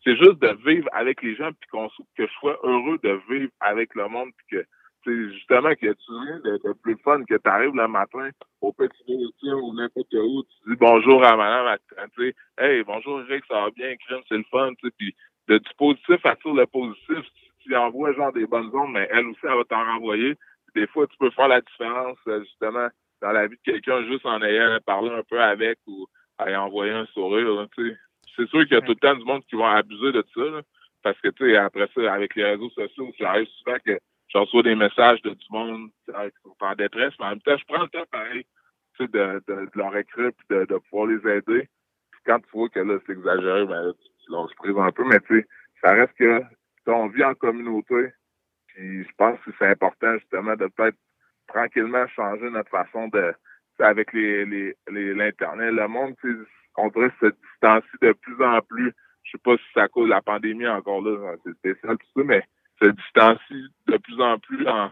c'est 0.05 0.17
juste 0.17 0.39
de 0.41 0.57
vivre 0.67 0.89
avec 0.93 1.23
les 1.23 1.35
gens, 1.37 1.51
puis 1.53 1.69
qu'on 1.71 1.89
que 1.89 2.27
je 2.27 2.33
sois 2.41 2.59
heureux 2.63 2.99
de 3.03 3.21
vivre 3.29 3.53
avec 3.61 3.95
le 3.95 4.09
monde, 4.09 4.31
puis 4.37 4.59
que 4.59 4.67
c'est 5.05 5.33
justement 5.33 5.75
que 5.75 5.93
tu 5.93 6.13
rien 6.13 6.41
d'être 6.41 6.73
plus 6.83 6.97
fun 7.05 7.25
que 7.25 7.35
tu 7.35 7.49
arrives 7.49 7.75
le 7.75 7.89
matin 7.89 8.31
au 8.61 8.73
petit 8.73 9.03
métier 9.09 9.53
ou 9.53 9.73
n'importe 9.75 10.13
où, 10.15 10.43
tu 10.43 10.71
dis 10.71 10.77
bonjour 10.77 11.25
à 11.25 11.37
madame, 11.37 11.77
tu 12.17 12.23
sais, 12.23 12.35
hey, 12.59 12.83
bonjour 12.85 13.21
Eric, 13.23 13.45
ça 13.49 13.63
va 13.63 13.71
bien, 13.71 13.95
crime, 13.97 14.23
c'est 14.29 14.37
le 14.37 14.45
fun, 14.51 14.73
tu 14.75 14.89
sais, 14.89 14.95
puis 14.99 15.15
de, 15.49 15.59
du 15.59 15.71
positif 15.77 16.25
attire 16.25 16.55
le 16.55 16.67
positif. 16.67 17.25
Si 17.63 17.69
tu 17.69 17.77
envoies 17.77 18.13
genre 18.15 18.33
des 18.33 18.47
bonnes 18.47 18.71
ondes, 18.75 18.93
mais 18.93 19.09
elle 19.11 19.27
aussi, 19.27 19.41
elle 19.45 19.57
va 19.57 19.65
t'en 19.65 19.85
renvoyer. 19.85 20.37
Des 20.75 20.87
fois, 20.89 21.07
tu 21.07 21.17
peux 21.19 21.31
faire 21.31 21.49
la 21.49 21.61
différence, 21.61 22.19
euh, 22.29 22.41
justement, 22.41 22.89
dans 23.21 23.33
la 23.33 23.47
vie 23.47 23.57
de 23.57 23.73
quelqu'un 23.73 24.05
juste 24.05 24.27
en 24.27 24.43
ayant 24.43 24.79
parlé 24.85 25.11
un 25.11 25.23
peu 25.23 25.41
avec 25.41 25.79
ou 25.87 26.07
en 26.39 26.55
envoyé 26.55 26.93
un 26.93 27.07
sourire, 27.07 27.67
tu 27.77 27.91
sais. 27.91 27.97
C'est 28.39 28.49
sûr 28.49 28.61
qu'il 28.63 28.75
y 28.75 28.77
a 28.77 28.83
tout 28.83 28.93
le 28.93 28.97
temps 28.97 29.17
du 29.17 29.25
monde 29.25 29.45
qui 29.47 29.57
va 29.57 29.73
abuser 29.73 30.13
de 30.13 30.25
ça, 30.35 30.63
parce 31.03 31.21
que, 31.21 31.29
tu 31.29 31.45
sais, 31.45 31.57
après 31.57 31.89
ça, 31.95 32.13
avec 32.13 32.37
les 32.37 32.45
réseaux 32.45 32.71
sociaux, 32.71 33.13
ça 33.19 33.31
arrive 33.31 33.49
souvent 33.49 33.77
que 33.85 33.99
je 34.29 34.39
reçois 34.39 34.63
des 34.63 34.77
messages 34.77 35.21
de 35.23 35.31
du 35.31 35.47
monde 35.51 35.91
qui 36.07 36.13
sont 36.45 36.57
en 36.61 36.75
détresse, 36.75 37.15
mais 37.19 37.27
en 37.27 37.31
même 37.31 37.41
temps, 37.41 37.57
je 37.57 37.65
prends 37.67 37.83
le 37.83 37.89
temps 37.89 38.05
pareil 38.13 38.45
de, 39.01 39.07
de, 39.07 39.41
de, 39.47 39.71
leur 39.75 39.97
écrire 39.97 40.29
et 40.29 40.55
de, 40.55 40.65
de 40.67 40.79
pouvoir 40.79 41.09
les 41.09 41.31
aider. 41.31 41.69
Puis 42.11 42.21
quand 42.27 42.39
tu 42.41 42.51
vois 42.53 42.69
que 42.69 42.81
là, 42.81 42.99
c'est 43.07 43.13
exagéré, 43.13 43.67
ben 43.67 43.93
tu, 43.93 44.09
tu 44.25 44.33
lâches 44.33 44.55
prise 44.57 44.77
un 44.77 44.91
peu, 44.93 45.05
mais 45.05 45.21
tu 45.21 45.41
sais, 45.41 45.47
ça 45.83 45.93
reste 45.93 46.15
que 46.15 46.43
on 46.87 47.09
vit 47.09 47.25
en 47.25 47.35
communauté. 47.35 48.13
Puis 48.69 49.05
je 49.05 49.11
pense 49.17 49.39
que 49.41 49.51
c'est 49.59 49.67
important 49.67 50.15
justement 50.19 50.57
de 50.57 50.67
peut-être 50.69 50.97
tranquillement 51.49 52.07
changer 52.09 52.51
notre 52.51 52.71
façon 52.71 53.09
de 53.09 53.35
avec 53.79 54.13
les 54.13 54.45
l'internet. 54.89 55.73
Le 55.73 55.87
monde, 55.87 56.17
on 56.77 56.89
devrait 56.89 57.13
se 57.21 57.27
distancier 57.27 57.99
de 58.03 58.13
plus 58.13 58.45
en 58.45 58.61
plus. 58.61 58.93
Je 59.25 59.33
sais 59.33 59.39
pas 59.45 59.57
si 59.57 59.65
ça 59.75 59.89
cause 59.89 60.09
la 60.09 60.23
pandémie 60.23 60.67
encore 60.67 61.03
là, 61.03 61.35
c'est 61.45 61.53
spécial 61.55 61.97
tout 61.99 62.21
ça, 62.21 62.23
mais 62.25 62.43
se 62.81 62.89
distancie 62.89 63.69
de 63.87 63.97
plus 63.99 64.21
en 64.21 64.39
plus 64.39 64.67
en, 64.69 64.91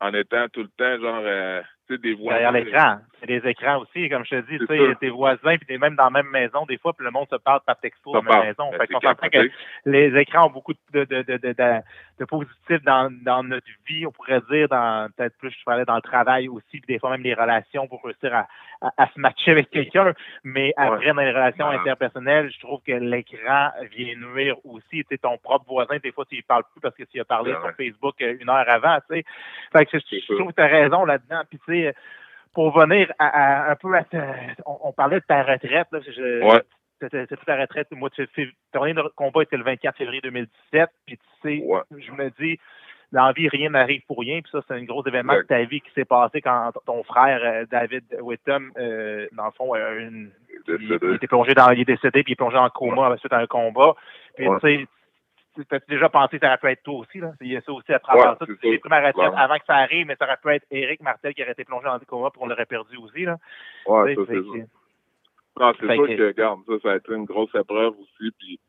en 0.00 0.14
étant 0.14 0.48
tout 0.48 0.62
le 0.62 0.68
temps 0.68 1.00
genre 1.00 1.22
euh, 1.24 1.62
des 1.94 2.14
voisins. 2.14 2.38
Derrière 2.40 2.52
l'écran. 2.52 2.98
C'est 3.20 3.26
des 3.26 3.48
écrans 3.48 3.80
aussi, 3.80 4.08
comme 4.08 4.24
je 4.24 4.36
te 4.36 4.50
dis, 4.50 4.58
tu 4.58 4.66
sais, 4.66 4.94
tes 5.00 5.08
voisins, 5.08 5.56
puis 5.56 5.66
t'es 5.66 5.78
même 5.78 5.96
dans 5.96 6.04
la 6.04 6.10
même 6.10 6.28
maison, 6.28 6.66
des 6.66 6.78
fois, 6.78 6.92
puis 6.92 7.04
le 7.04 7.10
monde 7.10 7.28
se 7.30 7.36
parle 7.36 7.60
par 7.64 7.78
texto 7.78 8.12
dans 8.12 8.22
la 8.22 8.36
même 8.36 8.46
maison. 8.48 8.70
Ben, 8.70 8.78
fait 8.78 8.86
qu'on 8.88 9.00
s'entend 9.00 9.28
que 9.28 9.50
les 9.84 10.16
écrans 10.18 10.48
ont 10.48 10.50
beaucoup 10.50 10.74
de, 10.92 11.04
de, 11.04 11.22
de, 11.22 11.36
de, 11.36 11.54
de 12.18 12.24
positifs 12.24 12.82
dans, 12.84 13.12
dans 13.22 13.42
notre 13.42 13.66
vie, 13.86 14.06
on 14.06 14.10
pourrait 14.10 14.40
dire, 14.50 14.68
dans 14.68 15.08
peut-être 15.16 15.36
plus, 15.38 15.50
je 15.50 15.64
parlais 15.64 15.84
dans 15.84 15.96
le 15.96 16.02
travail 16.02 16.48
aussi, 16.48 16.80
puis 16.80 16.94
des 16.94 16.98
fois 16.98 17.10
même 17.10 17.22
les 17.22 17.34
relations 17.34 17.86
pour 17.86 18.02
réussir 18.02 18.34
à, 18.34 18.46
à, 18.96 19.06
se 19.08 19.20
matcher 19.20 19.52
avec 19.52 19.70
quelqu'un. 19.70 20.12
Mais 20.44 20.72
après, 20.76 21.12
dans 21.12 21.20
les 21.20 21.32
relations 21.32 21.68
interpersonnelles, 21.68 22.50
je 22.52 22.60
trouve 22.60 22.80
que 22.86 22.92
l'écran 22.92 23.70
vient 23.96 24.14
nuire 24.16 24.56
aussi. 24.64 25.04
Tu 25.04 25.06
sais, 25.10 25.18
ton 25.18 25.36
propre 25.38 25.66
voisin, 25.66 25.98
des 26.02 26.12
fois, 26.12 26.24
tu 26.24 26.36
ne 26.36 26.42
parles 26.42 26.64
plus 26.72 26.80
parce 26.80 26.94
que 26.94 27.04
tu 27.04 27.20
as 27.20 27.24
parlé 27.24 27.52
sur 27.52 27.72
Facebook 27.76 28.14
euh, 28.22 28.36
une 28.40 28.48
heure 28.48 28.68
avant, 28.68 28.98
tu 29.10 29.16
sais. 29.16 29.24
Fait 29.72 29.86
que 29.86 29.98
je, 29.98 30.34
trouve 30.34 30.50
que 30.50 30.56
tu 30.56 30.62
as 30.62 30.66
raison 30.66 31.04
là-dedans. 31.04 31.42
Puis, 31.48 31.58
tu 31.66 31.72
sais, 31.72 31.94
pour 32.54 32.76
venir 32.78 33.12
à, 33.18 33.70
un 33.70 33.76
peu 33.76 33.94
à 33.94 34.04
on, 34.64 34.92
parlait 34.92 35.20
de 35.20 35.24
ta 35.26 35.42
retraite. 35.42 35.88
Là, 35.92 36.00
je, 36.00 36.42
ouais. 36.42 36.62
C'était 37.00 37.26
ta 37.26 37.60
retraite? 37.60 37.88
Moi, 37.92 38.10
tu 38.10 38.26
ton 38.72 38.84
dernier 38.84 39.02
combat 39.14 39.42
était 39.42 39.56
le 39.56 39.64
24 39.64 39.96
février 39.96 40.20
2017. 40.22 40.88
Puis 41.06 41.18
tu 41.18 41.24
sais, 41.42 41.64
je 41.98 42.12
me 42.12 42.30
dis, 42.40 42.58
dans 43.12 43.26
la 43.26 43.32
vie, 43.32 43.48
rien 43.48 43.70
n'arrive 43.70 44.02
pour 44.06 44.18
rien. 44.18 44.40
Puis 44.40 44.50
ça, 44.50 44.60
c'est 44.66 44.74
un 44.74 44.82
gros 44.84 45.06
événement 45.06 45.34
de 45.34 45.42
ta 45.42 45.62
vie 45.64 45.80
qui 45.80 45.90
s'est 45.94 46.04
passé 46.04 46.40
quand 46.40 46.72
ton 46.86 47.02
frère 47.04 47.40
euh, 47.42 47.64
David 47.70 48.04
Whittam, 48.20 48.72
euh, 48.78 49.26
dans 49.32 49.46
le 49.46 49.50
fond, 49.52 49.74
une, 49.74 50.30
il, 50.68 51.14
était 51.14 51.26
plongé 51.26 51.54
dans, 51.54 51.70
il 51.70 51.80
est 51.80 51.84
décédé, 51.84 52.22
puis 52.22 52.32
il 52.32 52.34
est 52.34 52.36
plongé 52.36 52.56
en 52.56 52.70
coma 52.70 53.16
suite 53.18 53.32
à 53.32 53.38
un 53.38 53.46
combat. 53.46 53.94
Puis 54.36 54.46
tu 54.46 54.60
sais, 54.60 54.86
tu 55.56 55.74
as 55.74 55.80
déjà 55.88 56.08
pensé 56.08 56.38
que 56.38 56.46
ça 56.46 56.48
aurait 56.48 56.58
pu 56.58 56.68
être 56.68 56.82
toi 56.82 56.94
aussi, 56.96 57.18
là? 57.18 57.32
Il 57.40 57.52
y 57.52 57.56
a 57.56 57.60
ça 57.62 57.72
aussi 57.72 57.92
à 57.92 57.98
travers 57.98 58.36
ça. 58.38 58.46
Tu 58.46 58.56
pris 58.56 58.80
ma 58.90 59.00
retraite 59.00 59.32
avant 59.36 59.56
que 59.56 59.64
ça 59.66 59.76
arrive, 59.76 60.06
mais 60.06 60.16
ça 60.16 60.26
aurait 60.26 60.36
pu 60.42 60.50
être 60.50 60.66
Éric 60.70 61.02
Martel 61.02 61.32
qui 61.34 61.42
aurait 61.42 61.52
été 61.52 61.64
plongé 61.64 61.86
dans 61.86 61.94
le 61.94 62.00
coma 62.00 62.30
pour 62.30 62.46
l'aurait 62.46 62.66
perdu 62.66 62.96
aussi, 62.98 63.24
là. 63.24 63.36
Ouais, 63.86 64.14
ça, 64.14 64.22
c'est 64.26 64.34
ça. 64.34 64.66
Non, 65.58 65.72
c'est 65.80 65.94
sûr 65.94 66.06
que, 66.06 66.26
regarde, 66.26 66.60
ça, 66.66 66.72
ça 66.82 66.92
a 66.92 66.96
été 66.96 67.12
une 67.12 67.24
grosse 67.24 67.54
épreuve 67.54 67.94
aussi, 67.98 68.30
puis 68.38 68.60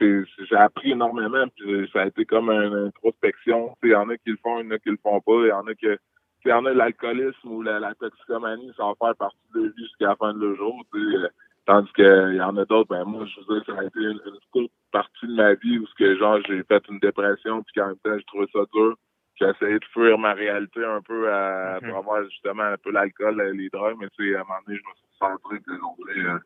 j'ai 0.00 0.56
appris 0.56 0.92
énormément, 0.92 1.46
puis 1.56 1.88
ça 1.92 2.02
a 2.02 2.06
été 2.06 2.24
comme 2.24 2.50
une 2.50 2.86
introspection. 2.86 3.76
Il 3.82 3.90
y 3.90 3.94
en 3.94 4.08
a 4.08 4.16
qui 4.16 4.30
le 4.30 4.38
font, 4.42 4.60
il 4.60 4.66
y 4.66 4.68
en 4.68 4.70
a 4.70 4.78
qui 4.78 4.90
le 4.90 4.98
font 5.02 5.20
pas, 5.20 5.40
il 5.42 5.48
y 5.48 5.52
en 5.52 5.66
a 5.66 5.74
que 5.74 5.98
il 6.44 6.50
y 6.50 6.52
en 6.52 6.66
a 6.66 6.74
l'alcoolisme 6.74 7.48
ou 7.48 7.62
la, 7.62 7.94
toxicomanie, 7.94 8.70
ça 8.76 8.84
va 8.84 8.94
faire 9.00 9.16
partie 9.16 9.38
de 9.54 9.62
la 9.62 9.68
vie 9.68 9.82
jusqu'à 9.84 10.08
la 10.08 10.16
fin 10.16 10.34
de 10.34 10.40
le 10.40 10.54
jour. 10.56 10.84
Euh, 10.94 11.28
tandis 11.64 11.90
qu'il 11.94 12.34
y 12.36 12.42
en 12.42 12.56
a 12.58 12.64
d'autres, 12.66 12.90
ben 12.90 13.04
moi, 13.04 13.24
je 13.24 13.40
veux 13.40 13.60
dire, 13.60 13.64
ça 13.74 13.80
a 13.80 13.84
été 13.84 14.00
une, 14.00 14.20
courte 14.52 14.70
partie 14.92 15.26
de 15.26 15.34
ma 15.34 15.54
vie 15.54 15.78
où 15.78 15.86
ce 15.86 15.94
que 15.94 16.16
genre 16.18 16.38
j'ai 16.46 16.62
fait 16.64 16.82
une 16.90 16.98
dépression, 16.98 17.62
puis 17.62 17.72
qu'en 17.74 17.88
même 17.88 17.96
temps, 18.04 18.18
j'ai 18.18 18.24
trouvé 18.24 18.46
ça 18.52 18.60
dur. 18.74 18.94
J'ai 19.36 19.46
essayé 19.46 19.78
de 19.78 19.84
fuir 19.92 20.16
ma 20.18 20.32
réalité 20.32 20.84
un 20.84 21.00
peu 21.00 21.32
à, 21.32 21.78
mm-hmm. 21.78 21.90
travers 21.90 22.24
justement 22.30 22.62
un 22.62 22.76
peu 22.76 22.92
l'alcool, 22.92 23.42
les 23.54 23.68
drogues, 23.68 23.96
mais 24.00 24.08
tu 24.16 24.30
sais, 24.30 24.36
à 24.36 24.40
un 24.40 24.44
moment 24.44 24.60
donné, 24.66 24.78
je 24.78 24.88
me 24.88 24.94
suis 24.94 25.18
centré, 25.18 25.58
puis 25.60 25.74
euh, 26.22 26.38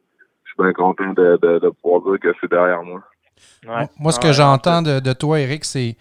je 0.44 0.50
suis 0.50 0.62
bien 0.62 0.72
content 0.72 1.12
de, 1.12 1.36
de, 1.36 1.58
de 1.58 1.68
pouvoir 1.68 2.02
dire 2.02 2.20
que 2.20 2.36
c'est 2.40 2.50
derrière 2.50 2.82
moi. 2.82 3.02
Moi, 3.98 4.12
ce 4.12 4.20
que 4.20 4.32
j'entends 4.32 4.82
de, 4.82 5.12
toi, 5.12 5.40
Eric, 5.40 5.64
c'est. 5.64 5.96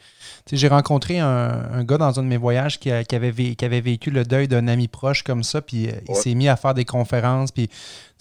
J'ai 0.50 0.70
rencontré 0.70 1.20
un, 1.20 1.84
gars 1.84 1.98
dans 1.98 2.18
un 2.20 2.24
de 2.24 2.28
mes 2.30 2.38
voyages 2.38 2.80
qui, 2.80 2.90
avait, 2.90 3.34
qui 3.34 3.66
avait 3.66 3.82
vécu 3.82 4.12
le 4.12 4.24
deuil 4.24 4.48
d'un 4.48 4.70
ami 4.70 4.88
proche 4.88 5.22
comme 5.22 5.44
ça, 5.44 5.62
puis 5.62 5.90
euh, 5.90 5.92
il 6.08 6.16
s'est 6.16 6.36
mis 6.36 6.48
à 6.48 6.56
faire 6.56 6.74
des 6.74 6.86
conférences, 6.86 7.52
puis 7.52 7.70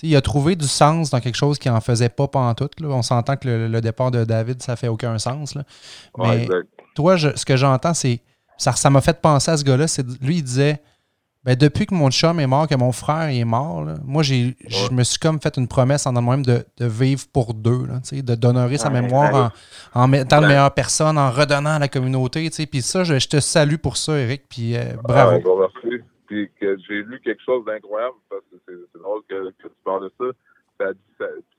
il 0.02 0.16
a 0.16 0.20
trouvé 0.20 0.56
du 0.56 0.66
sens 0.66 1.10
dans 1.10 1.20
quelque 1.20 1.36
chose 1.36 1.56
qui 1.60 1.70
en 1.70 1.80
faisait 1.80 2.08
pas 2.08 2.26
tout. 2.56 2.68
Là. 2.80 2.88
On 2.88 3.02
s'entend 3.02 3.36
que 3.36 3.68
le, 3.68 3.80
départ 3.80 4.10
de 4.10 4.24
David, 4.24 4.60
ça 4.60 4.74
fait 4.74 4.88
aucun 4.88 5.18
sens. 5.18 5.54
Là. 5.54 5.62
Mais 6.18 6.48
toi, 6.96 7.16
ce 7.16 7.44
que 7.44 7.56
j'entends, 7.56 7.94
c'est. 7.94 8.20
Ça 8.58 8.90
m'a 8.90 9.00
fait 9.00 9.20
penser 9.20 9.50
à 9.50 9.56
ce 9.56 9.64
gars-là. 9.64 9.86
Lui, 10.20 10.36
il 10.36 10.42
disait 10.42 10.80
ben, 11.46 11.54
depuis 11.54 11.86
que 11.86 11.94
mon 11.94 12.10
chum 12.10 12.40
est 12.40 12.46
mort, 12.48 12.66
que 12.66 12.74
mon 12.74 12.90
frère 12.90 13.28
est 13.28 13.44
mort, 13.44 13.86
moi, 14.04 14.24
j'ai, 14.24 14.56
je 14.66 14.92
me 14.92 15.04
suis 15.04 15.20
comme 15.20 15.40
fait 15.40 15.56
une 15.56 15.68
promesse 15.68 16.04
en 16.04 16.12
moi-même 16.12 16.44
de, 16.44 16.64
de, 16.76 16.86
vivre 16.86 17.22
pour 17.32 17.54
deux, 17.54 17.86
là, 17.86 18.00
de 18.10 18.34
d'honorer 18.34 18.78
sa 18.78 18.90
mémoire 18.90 19.52
en, 19.94 20.02
en 20.02 20.08
mettant 20.08 20.40
de 20.40 20.48
meilleures 20.48 20.74
personnes, 20.74 21.16
en 21.16 21.30
redonnant 21.30 21.76
à 21.76 21.78
la 21.78 21.86
communauté. 21.86 22.50
Puis 22.50 22.82
ça, 22.82 23.04
je, 23.04 23.28
te 23.28 23.38
salue 23.38 23.76
pour 23.76 23.96
ça, 23.96 24.18
Eric. 24.18 24.48
Puis 24.48 24.76
euh, 24.76 24.96
bravo. 25.04 25.60
merci. 25.60 26.02
Puis 26.26 26.50
que 26.60 26.76
j'ai 26.88 27.04
lu 27.04 27.20
quelque 27.20 27.42
chose 27.44 27.64
d'incroyable, 27.64 28.16
parce 28.28 28.42
que 28.50 28.56
c'est, 28.66 29.00
drôle 29.00 29.22
que, 29.28 29.52
tu 29.60 29.68
parles 29.84 30.10
de 30.10 30.12
ça. 30.18 30.90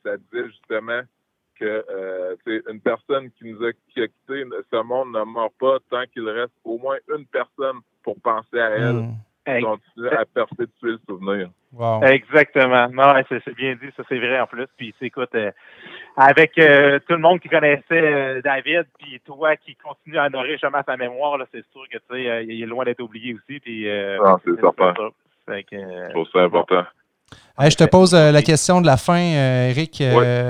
Ça, 0.04 0.18
disait 0.18 0.48
justement 0.50 1.00
que 1.60 1.86
euh, 1.90 2.36
une 2.70 2.80
personne 2.82 3.30
qui 3.32 3.52
nous 3.52 3.64
a, 3.64 3.72
quitté, 3.90 4.10
ce 4.28 4.84
monde 4.84 5.12
ne 5.12 5.24
meurt 5.24 5.54
pas 5.60 5.78
tant 5.90 6.04
qu'il 6.14 6.28
reste 6.30 6.54
au 6.64 6.78
moins 6.78 6.98
une 7.16 7.26
personne 7.26 7.80
pour 8.04 8.20
penser 8.22 8.60
à 8.60 8.70
elle. 8.70 8.96
Hmm 8.96 9.16
continuer 9.48 10.12
à 10.12 10.26
perpétuer 10.26 10.92
le 10.92 11.00
souvenir. 11.08 11.50
Exactement. 12.04 12.90
Non, 12.90 13.14
c'est 13.30 13.56
bien 13.56 13.76
dit, 13.76 13.90
ça 13.96 14.04
c'est 14.08 14.18
vrai 14.18 14.40
en 14.40 14.48
plus. 14.48 14.68
Puis 14.78 14.94
écoute, 15.02 15.34
euh, 15.36 15.52
avec 16.16 16.58
euh, 16.58 17.00
tout 17.08 17.14
le 17.14 17.22
monde 17.22 17.40
qui 17.40 17.50
connaissait 17.50 17.84
euh, 17.92 18.42
David, 18.42 18.86
puis 19.00 19.20
toi 19.26 19.56
qui 19.56 19.76
continue 19.76 20.18
à 20.18 20.26
honorer 20.26 20.58
jamais 20.58 20.80
sa 20.86 20.98
mémoire, 20.98 21.38
c'est 21.54 21.66
sûr 21.72 21.84
que 21.90 21.98
tu 21.98 22.04
sais, 22.10 22.46
il 22.46 22.62
est 22.62 22.66
loin 22.66 22.86
d'être 22.86 23.02
oublié 23.02 23.36
aussi. 23.36 23.60
Puis, 23.60 23.86
non, 23.86 24.38
c'est 24.44 24.60
certain. 24.60 24.94
Je 25.48 26.10
trouve 26.12 26.28
je 27.60 27.76
te 27.76 27.84
pose 27.84 28.14
la 28.14 28.42
question 28.42 28.82
de 28.82 28.86
la 28.86 28.98
fin, 28.98 29.18
Eric. 29.18 30.04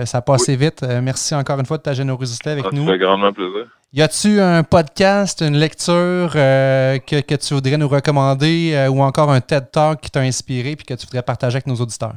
Ça 0.06 0.18
a 0.18 0.22
passé 0.22 0.56
vite. 0.56 0.86
merci 1.02 1.36
encore 1.36 1.60
une 1.60 1.66
fois 1.66 1.78
de 1.78 1.84
ta 1.84 1.94
générosité 1.94 2.52
avec 2.52 2.72
nous. 2.72 2.86
Ça 2.86 2.92
fait 2.94 3.00
grandement 3.00 3.34
plaisir. 3.34 3.68
Y 3.94 4.02
a-tu 4.02 4.42
un 4.42 4.64
podcast, 4.64 5.42
une 5.42 5.56
lecture 5.56 6.34
euh, 6.36 7.00
que, 7.00 7.22
que, 7.22 7.36
tu 7.36 7.54
voudrais 7.54 7.78
nous 7.78 7.88
recommander 7.88 8.74
euh, 8.76 8.90
ou 8.90 9.02
encore 9.02 9.32
un 9.32 9.40
TED 9.40 9.72
Talk 9.72 10.02
qui 10.02 10.12
t'a 10.12 10.20
inspiré 10.20 10.72
et 10.72 10.76
que 10.76 10.94
tu 10.94 11.08
voudrais 11.08 11.24
partager 11.24 11.56
avec 11.56 11.68
nos 11.68 11.76
auditeurs? 11.76 12.16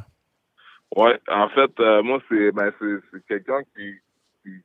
Ouais, 0.96 1.16
en 1.29 1.48
fait, 1.50 1.70
euh, 1.79 2.03
moi, 2.03 2.18
c'est 2.29 2.50
ben, 2.50 2.72
quelqu'un 3.29 3.61
qui, 3.76 3.94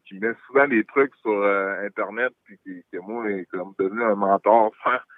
qui, 0.07 0.19
met 0.19 0.33
souvent 0.47 0.67
des 0.67 0.83
trucs 0.85 1.13
sur 1.21 1.31
euh, 1.31 1.85
Internet, 1.85 2.33
puis 2.43 2.57
qui, 2.63 2.83
qui, 2.89 2.97
moi, 2.97 3.29
est 3.29 3.45
comme 3.51 3.73
devenu 3.77 4.03
un 4.03 4.15
mentor. 4.15 4.71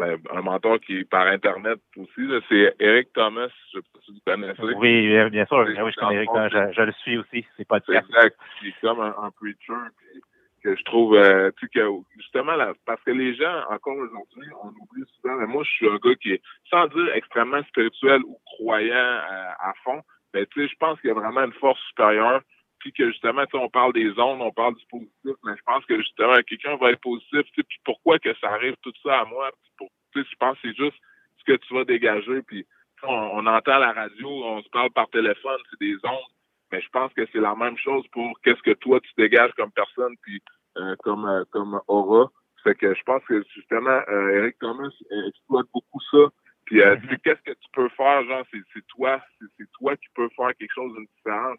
ben, 0.00 0.18
un 0.32 0.42
mentor 0.42 0.80
qui 0.80 0.98
est 0.98 1.04
par 1.04 1.26
Internet 1.26 1.78
aussi. 1.96 2.22
C'est 2.48 2.74
Eric 2.80 3.12
Thomas, 3.12 3.48
je 3.72 3.78
sais 3.78 3.86
pas 3.92 4.00
si 4.04 4.12
vous 4.12 4.20
connaissez. 4.26 4.62
Oui, 4.76 5.30
bien 5.30 5.44
sûr. 5.46 5.66
Oui, 5.66 5.74
je 5.76 6.00
connais 6.00 6.16
Eric 6.16 6.28
Thomas, 6.28 6.48
je, 6.48 6.82
le 6.82 6.92
suis 7.02 7.18
aussi. 7.18 7.44
C'est 7.56 7.68
pas 7.68 7.78
Exact. 7.78 8.36
Il 8.62 8.68
est 8.68 8.80
comme 8.80 9.00
un, 9.00 9.14
un 9.18 9.30
preacher, 9.30 9.74
puis 9.96 10.22
que 10.62 10.76
je 10.76 10.82
trouve, 10.84 11.14
euh, 11.14 11.50
tu 11.58 11.68
que 11.68 11.80
justement, 12.16 12.54
là, 12.54 12.72
parce 12.86 13.02
que 13.02 13.10
les 13.10 13.34
gens, 13.34 13.64
encore 13.70 13.96
aujourd'hui, 13.96 14.48
on 14.62 14.68
oublie 14.68 15.04
souvent, 15.16 15.36
mais 15.36 15.46
moi, 15.46 15.62
je 15.64 15.70
suis 15.70 15.88
un 15.88 15.96
gars 15.96 16.14
qui 16.16 16.32
est, 16.32 16.42
sans 16.68 16.86
dire 16.88 17.14
extrêmement 17.14 17.62
spirituel 17.64 18.22
ou 18.24 18.38
croyant 18.44 18.94
euh, 18.94 19.50
à, 19.58 19.72
fond, 19.84 20.02
mais 20.34 20.46
tu 20.46 20.62
sais, 20.62 20.68
je 20.68 20.76
pense 20.78 21.00
qu'il 21.00 21.08
y 21.08 21.10
a 21.10 21.14
vraiment 21.14 21.44
une 21.44 21.52
force 21.54 21.80
supérieure, 21.88 22.42
puis 22.80 22.92
que 22.92 23.10
justement, 23.10 23.44
on 23.52 23.68
parle 23.68 23.92
des 23.92 24.10
ondes, 24.18 24.42
on 24.42 24.50
parle 24.50 24.74
du 24.74 24.84
positif, 24.86 25.36
mais 25.44 25.56
je 25.56 25.62
pense 25.64 25.84
que 25.84 25.96
justement, 25.98 26.36
quelqu'un 26.46 26.76
va 26.76 26.90
être 26.90 27.00
positif, 27.00 27.42
tu 27.42 27.52
sais, 27.56 27.62
puis 27.62 27.78
pourquoi 27.84 28.18
que 28.18 28.34
ça 28.40 28.50
arrive 28.50 28.74
tout 28.82 28.92
ça 29.02 29.20
à 29.20 29.24
moi, 29.26 29.50
tu 29.78 29.86
sais, 30.14 30.28
je 30.28 30.36
pense 30.36 30.58
que 30.58 30.68
c'est 30.68 30.76
juste 30.76 30.96
ce 31.38 31.44
que 31.44 31.56
tu 31.56 31.74
vas 31.74 31.84
dégager, 31.84 32.42
puis 32.42 32.66
on, 33.02 33.12
on 33.12 33.46
entend 33.46 33.78
la 33.78 33.92
radio, 33.92 34.28
on 34.28 34.62
se 34.62 34.68
parle 34.70 34.90
par 34.90 35.08
téléphone, 35.10 35.58
c'est 35.70 35.80
des 35.80 35.96
ondes, 36.04 36.32
mais 36.72 36.80
je 36.80 36.88
pense 36.90 37.12
que 37.14 37.26
c'est 37.32 37.40
la 37.40 37.54
même 37.54 37.76
chose 37.76 38.06
pour 38.12 38.38
qu'est-ce 38.42 38.62
que 38.62 38.74
toi 38.74 39.00
tu 39.00 39.10
dégages 39.16 39.52
comme 39.56 39.72
personne 39.72 40.14
puis 40.22 40.42
euh, 40.76 40.94
comme 41.02 41.26
euh, 41.26 41.44
comme 41.50 41.80
aura. 41.88 42.30
Fait 42.62 42.74
que 42.74 42.94
je 42.94 43.02
pense 43.02 43.24
que 43.24 43.42
justement 43.54 44.00
euh, 44.08 44.38
Eric 44.38 44.58
Thomas 44.58 44.90
exploite 45.28 45.66
beaucoup 45.72 46.00
ça. 46.10 46.28
Puis 46.66 46.78
mm-hmm. 46.78 47.18
qu'est-ce 47.24 47.42
que 47.42 47.52
tu 47.58 47.68
peux 47.72 47.88
faire, 47.90 48.24
genre 48.24 48.44
c'est 48.52 48.86
toi, 48.86 49.20
c'est 49.58 49.70
toi 49.72 49.96
qui 49.96 50.06
peux 50.14 50.28
faire 50.36 50.54
quelque 50.56 50.72
chose 50.72 50.94
d'une 50.94 51.06
différence. 51.16 51.58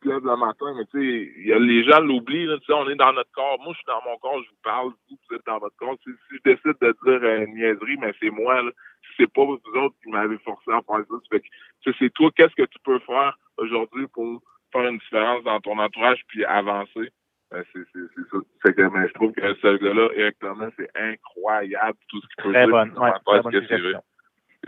Te 0.00 0.08
lèves 0.08 0.24
le 0.24 0.36
matin, 0.36 0.74
mais 0.76 0.84
tu 0.86 1.00
sais, 1.00 1.58
les 1.58 1.84
gens 1.84 2.00
l'oublient, 2.00 2.46
tu 2.60 2.66
sais, 2.66 2.72
on 2.72 2.88
est 2.88 2.96
dans 2.96 3.12
notre 3.12 3.30
corps. 3.32 3.58
Moi, 3.60 3.72
je 3.72 3.78
suis 3.78 3.86
dans 3.86 4.02
mon 4.04 4.16
corps, 4.18 4.42
je 4.42 4.50
vous 4.50 4.62
parle, 4.62 4.88
vous, 5.08 5.16
vous 5.28 5.36
êtes 5.36 5.46
dans 5.46 5.58
votre 5.58 5.76
corps. 5.76 5.96
Si, 6.04 6.10
je 6.30 6.38
décide 6.44 6.76
de 6.80 6.96
dire 7.04 7.24
une 7.24 7.54
niaiserie, 7.54 7.96
mais 8.00 8.12
c'est 8.20 8.30
moi, 8.30 8.62
là. 8.62 8.70
c'est 9.16 9.32
pas 9.32 9.44
vous 9.44 9.60
autres 9.74 9.94
qui 10.02 10.10
m'avez 10.10 10.38
forcé 10.38 10.70
à 10.70 10.80
faire 10.82 11.04
ça. 11.08 11.16
Fait 11.30 11.40
que 11.40 11.92
c'est 11.98 12.12
toi, 12.14 12.30
qu'est-ce 12.36 12.54
que 12.54 12.66
tu 12.66 12.78
peux 12.84 12.98
faire 13.00 13.38
aujourd'hui 13.58 14.06
pour 14.08 14.42
faire 14.72 14.88
une 14.88 14.98
différence 14.98 15.44
dans 15.44 15.60
ton 15.60 15.78
entourage 15.78 16.22
puis 16.28 16.44
avancer? 16.44 17.12
Ben, 17.50 17.64
c'est 17.72 17.84
ça. 17.84 18.38
C'est 18.64 18.76
que 18.76 18.82
mais 18.82 19.08
je 19.08 19.12
trouve 19.14 19.32
que 19.32 19.54
ce 19.54 19.76
gars-là, 19.76 20.08
Eric 20.14 20.38
Thomas, 20.38 20.70
c'est 20.78 20.90
incroyable 20.94 21.98
tout 22.08 22.20
ce 22.20 22.26
qu'il 22.28 22.44
peut 22.44 22.52
très 22.52 22.66
dire. 22.66 22.70
Bonne, 22.70 22.98
ouais, 22.98 23.12
très 23.24 23.78
bonne. 23.78 24.00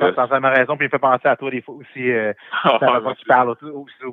Yes. 0.01 0.15
T'as 0.17 0.27
vraiment 0.27 0.49
raison, 0.49 0.77
puis 0.77 0.87
il 0.87 0.89
me 0.89 0.91
fait 0.91 0.99
penser 0.99 1.29
à 1.29 1.37
toi 1.37 1.51
des 1.51 1.61
fois 1.61 1.75
aussi. 1.75 2.11
Euh, 2.11 2.33
oh, 2.65 2.79
tu 3.19 3.27
parles 3.27 3.51
aussi. 3.51 3.67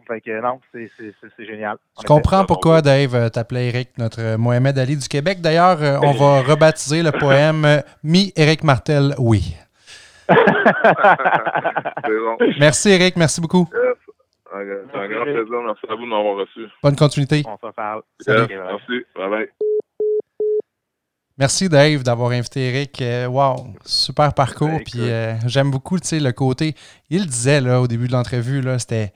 Fait 0.07 0.19
que 0.19 0.41
non, 0.41 0.59
c'est 0.73 1.45
génial. 1.45 1.77
Je 2.01 2.05
comprends 2.05 2.43
pourquoi 2.45 2.81
Dave 2.81 3.15
euh, 3.15 3.29
t'appelait 3.29 3.69
Eric, 3.69 3.97
notre 3.97 4.19
euh, 4.21 4.37
Mohamed 4.37 4.77
Ali 4.77 4.97
du 4.97 5.07
Québec. 5.07 5.39
D'ailleurs, 5.39 5.81
euh, 5.81 5.99
on 6.03 6.11
va 6.11 6.41
rebaptiser 6.51 7.01
le 7.01 7.11
poème 7.11 7.81
Mi 8.03 8.33
Eric 8.35 8.63
Martel, 8.63 9.15
oui. 9.19 9.55
bon. 10.29 10.35
Merci 12.59 12.89
Eric, 12.89 13.15
merci 13.15 13.39
beaucoup. 13.39 13.67
Yes. 13.73 13.95
C'est 14.51 14.97
un 14.97 15.07
grand 15.07 15.23
plaisir. 15.23 15.61
Merci 15.65 15.85
à 15.89 15.95
vous 15.95 16.03
de 16.03 16.09
m'avoir 16.09 16.35
reçu. 16.35 16.67
Bonne 16.83 16.95
continuité. 16.95 17.43
On 17.47 17.55
se 17.55 17.71
parle. 17.73 18.01
merci. 18.27 19.05
Bye 19.15 19.29
bye. 19.29 19.49
Merci 21.39 21.69
Dave 21.69 22.03
d'avoir 22.03 22.31
invité 22.31 22.67
Eric. 22.67 23.01
Euh, 23.01 23.25
wow, 23.27 23.73
super 23.85 24.33
parcours. 24.33 24.81
Puis 24.85 24.99
euh, 24.99 25.35
j'aime 25.47 25.71
beaucoup 25.71 25.95
le 25.95 26.31
côté. 26.31 26.75
Il 27.09 27.25
disait 27.25 27.61
là, 27.61 27.79
au 27.79 27.87
début 27.87 28.07
de 28.07 28.11
l'entrevue, 28.11 28.61
c'était 28.77 29.11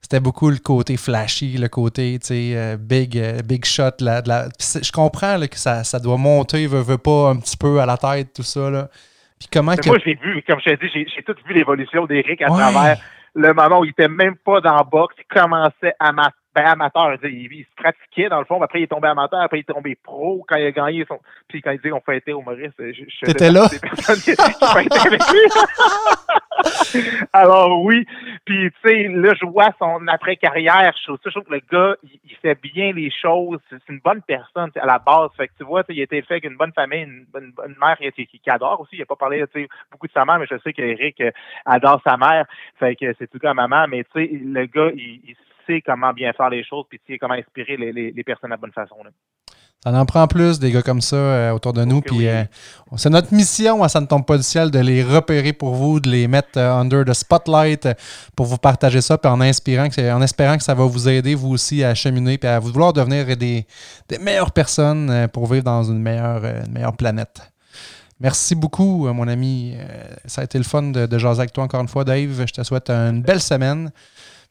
c'était 0.00 0.20
beaucoup 0.20 0.50
le 0.50 0.58
côté 0.58 0.96
flashy, 0.96 1.56
le 1.56 1.68
côté 1.68 2.18
euh, 2.30 2.76
big, 2.76 3.20
big 3.42 3.64
shot. 3.64 3.96
La, 4.00 4.20
la... 4.24 4.48
je 4.60 4.92
comprends 4.92 5.40
que 5.40 5.56
ça, 5.56 5.82
ça, 5.82 5.98
doit 5.98 6.18
monter, 6.18 6.66
veut, 6.66 6.82
veut 6.82 6.98
pas 6.98 7.30
un 7.30 7.36
petit 7.36 7.56
peu 7.56 7.80
à 7.80 7.86
la 7.86 7.96
tête, 7.96 8.34
tout 8.34 8.42
ça. 8.42 8.70
Là. 8.70 8.88
Puis 9.40 9.48
comment 9.50 9.74
que... 9.74 9.88
Moi, 9.88 9.98
j'ai 10.04 10.14
vu, 10.14 10.44
comme 10.46 10.60
je 10.60 10.74
t'ai 10.74 10.76
dit, 10.76 10.90
j'ai 10.92 11.22
tout 11.22 11.34
vu 11.46 11.54
l'évolution 11.54 12.06
d'Eric 12.06 12.42
à 12.42 12.48
travers 12.48 12.98
le 13.34 13.52
moment 13.52 13.80
où 13.80 13.84
il 13.84 13.90
était 13.90 14.08
même 14.08 14.36
pas 14.36 14.60
dans 14.60 14.76
le 14.76 14.84
box, 14.88 15.14
il 15.18 15.24
commençait 15.34 15.94
à 15.98 16.12
ben, 16.54 16.64
amateur, 16.66 17.16
il, 17.24 17.52
il, 17.52 17.64
se 17.64 17.74
pratiquait 17.76 18.28
dans 18.28 18.38
le 18.38 18.44
fond, 18.44 18.62
après 18.62 18.80
il 18.80 18.82
est 18.84 18.88
tombé 18.88 19.08
amateur, 19.08 19.40
après 19.40 19.58
il 19.58 19.60
est 19.60 19.72
tombé 19.72 19.96
pro 19.96 20.44
quand 20.48 20.56
il 20.56 20.66
a 20.66 20.70
gagné 20.70 21.04
son. 21.08 21.18
Puis 21.48 21.60
quand 21.60 21.72
il 21.72 21.80
dit 21.80 21.90
qu'on 21.90 22.00
fêtait 22.00 22.32
au 22.32 22.42
Maurice, 22.42 22.72
je, 22.78 22.92
je 22.92 23.26
T'étais 23.26 23.50
là? 23.50 23.66
Des 23.68 23.80
personnes 23.80 24.20
qui, 24.20 24.30
avec 24.40 25.22
lui. 25.32 25.40
Alors 27.32 27.82
oui. 27.82 28.06
Puis 28.44 28.70
tu 28.70 28.88
sais, 28.88 29.08
là, 29.08 29.34
je 29.34 29.46
vois 29.46 29.70
son 29.78 30.06
après-carrière. 30.06 30.92
Je 30.98 31.04
trouve, 31.04 31.18
je 31.24 31.30
trouve 31.30 31.44
que 31.44 31.54
le 31.54 31.60
gars, 31.70 31.96
il, 32.04 32.36
fait 32.40 32.60
bien 32.60 32.92
les 32.92 33.10
choses. 33.10 33.58
C'est 33.68 33.88
une 33.88 34.00
bonne 34.00 34.22
personne 34.22 34.70
à 34.80 34.86
la 34.86 34.98
base. 34.98 35.30
Fait 35.36 35.48
que 35.48 35.52
tu 35.58 35.64
vois, 35.64 35.82
il 35.88 36.00
a 36.00 36.04
été 36.04 36.22
fait 36.22 36.34
avec 36.34 36.44
une 36.44 36.56
bonne 36.56 36.72
famille, 36.72 37.02
une, 37.02 37.26
bonne, 37.32 37.52
mère 37.80 37.96
qui, 37.98 38.26
qui, 38.26 38.50
adore 38.50 38.80
aussi. 38.80 38.96
Il 38.96 39.00
n'a 39.00 39.06
pas 39.06 39.16
parlé 39.16 39.44
beaucoup 39.90 40.06
de 40.06 40.12
sa 40.12 40.24
mère, 40.24 40.38
mais 40.38 40.46
je 40.48 40.58
sais 40.58 40.72
qu'Éric 40.72 41.20
euh, 41.20 41.30
adore 41.64 42.00
sa 42.06 42.16
mère. 42.16 42.46
Fait 42.78 42.94
que 42.94 43.12
c'est 43.18 43.30
tout 43.30 43.38
comme 43.38 43.56
maman. 43.56 43.86
Mais 43.88 44.04
tu 44.04 44.10
sais, 44.14 44.30
le 44.32 44.66
gars, 44.66 44.90
il, 44.94 45.20
il 45.26 45.36
sait 45.66 45.82
comment 45.84 46.12
bien 46.12 46.32
faire 46.32 46.50
les 46.50 46.64
choses, 46.64 46.84
puis 46.88 47.00
sait 47.06 47.18
comment 47.18 47.34
inspirer 47.34 47.76
les, 47.76 47.92
les, 47.92 48.24
personnes 48.24 48.50
de 48.50 48.54
la 48.54 48.58
bonne 48.58 48.72
façon. 48.72 48.96
Ça 49.84 49.92
en 49.92 50.06
prend 50.06 50.26
plus 50.26 50.58
des 50.58 50.70
gars 50.70 50.80
comme 50.80 51.02
ça 51.02 51.16
euh, 51.16 51.50
autour 51.52 51.74
de 51.74 51.84
nous. 51.84 52.00
Puis 52.00 52.26
euh, 52.26 52.44
c'est 52.96 53.10
notre 53.10 53.34
mission 53.34 53.82
à 53.82 53.88
Ça 53.90 54.00
ne 54.00 54.06
tombe 54.06 54.24
pas 54.24 54.38
du 54.38 54.42
ciel 54.42 54.70
de 54.70 54.78
les 54.78 55.02
repérer 55.02 55.52
pour 55.52 55.74
vous, 55.74 56.00
de 56.00 56.08
les 56.08 56.26
mettre 56.26 56.56
euh, 56.56 56.72
under 56.72 57.04
the 57.04 57.12
spotlight 57.12 57.86
pour 58.34 58.46
vous 58.46 58.56
partager 58.56 59.02
ça, 59.02 59.18
puis 59.18 59.30
en 59.30 59.42
inspirant, 59.42 59.88
en 59.98 60.22
espérant 60.22 60.56
que 60.56 60.62
ça 60.62 60.72
va 60.72 60.86
vous 60.86 61.06
aider 61.06 61.34
vous 61.34 61.50
aussi 61.50 61.84
à 61.84 61.94
cheminer 61.94 62.38
et 62.42 62.46
à 62.46 62.58
vouloir 62.58 62.94
devenir 62.94 63.36
des, 63.36 63.66
des 64.08 64.18
meilleures 64.18 64.52
personnes 64.52 65.28
pour 65.32 65.52
vivre 65.52 65.64
dans 65.64 65.84
une 65.84 66.00
meilleure, 66.00 66.44
une 66.44 66.72
meilleure 66.72 66.96
planète. 66.96 67.42
Merci 68.20 68.54
beaucoup, 68.54 69.12
mon 69.12 69.28
ami. 69.28 69.76
Ça 70.24 70.40
a 70.40 70.44
été 70.44 70.56
le 70.56 70.64
fun 70.64 70.82
de, 70.82 71.04
de 71.04 71.18
jaser 71.18 71.40
avec 71.40 71.52
toi 71.52 71.64
encore 71.64 71.80
une 71.80 71.88
fois, 71.88 72.04
Dave. 72.04 72.46
Je 72.46 72.52
te 72.52 72.62
souhaite 72.62 72.88
une 72.88 73.20
belle 73.20 73.40
semaine. 73.40 73.90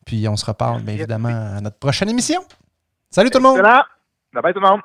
Puis 0.06 0.28
on 0.28 0.36
se 0.36 0.46
reparle, 0.46 0.82
bien 0.82 0.96
évidemment, 0.96 1.30
à 1.58 1.62
notre 1.62 1.78
prochaine 1.78 2.10
émission. 2.10 2.42
Salut 3.10 3.30
tout 3.30 3.38
le 3.40 3.44
monde! 3.44 3.62
Bye 3.62 4.42
bye 4.42 4.54
tout 4.54 4.60
le 4.60 4.68
monde! 4.68 4.82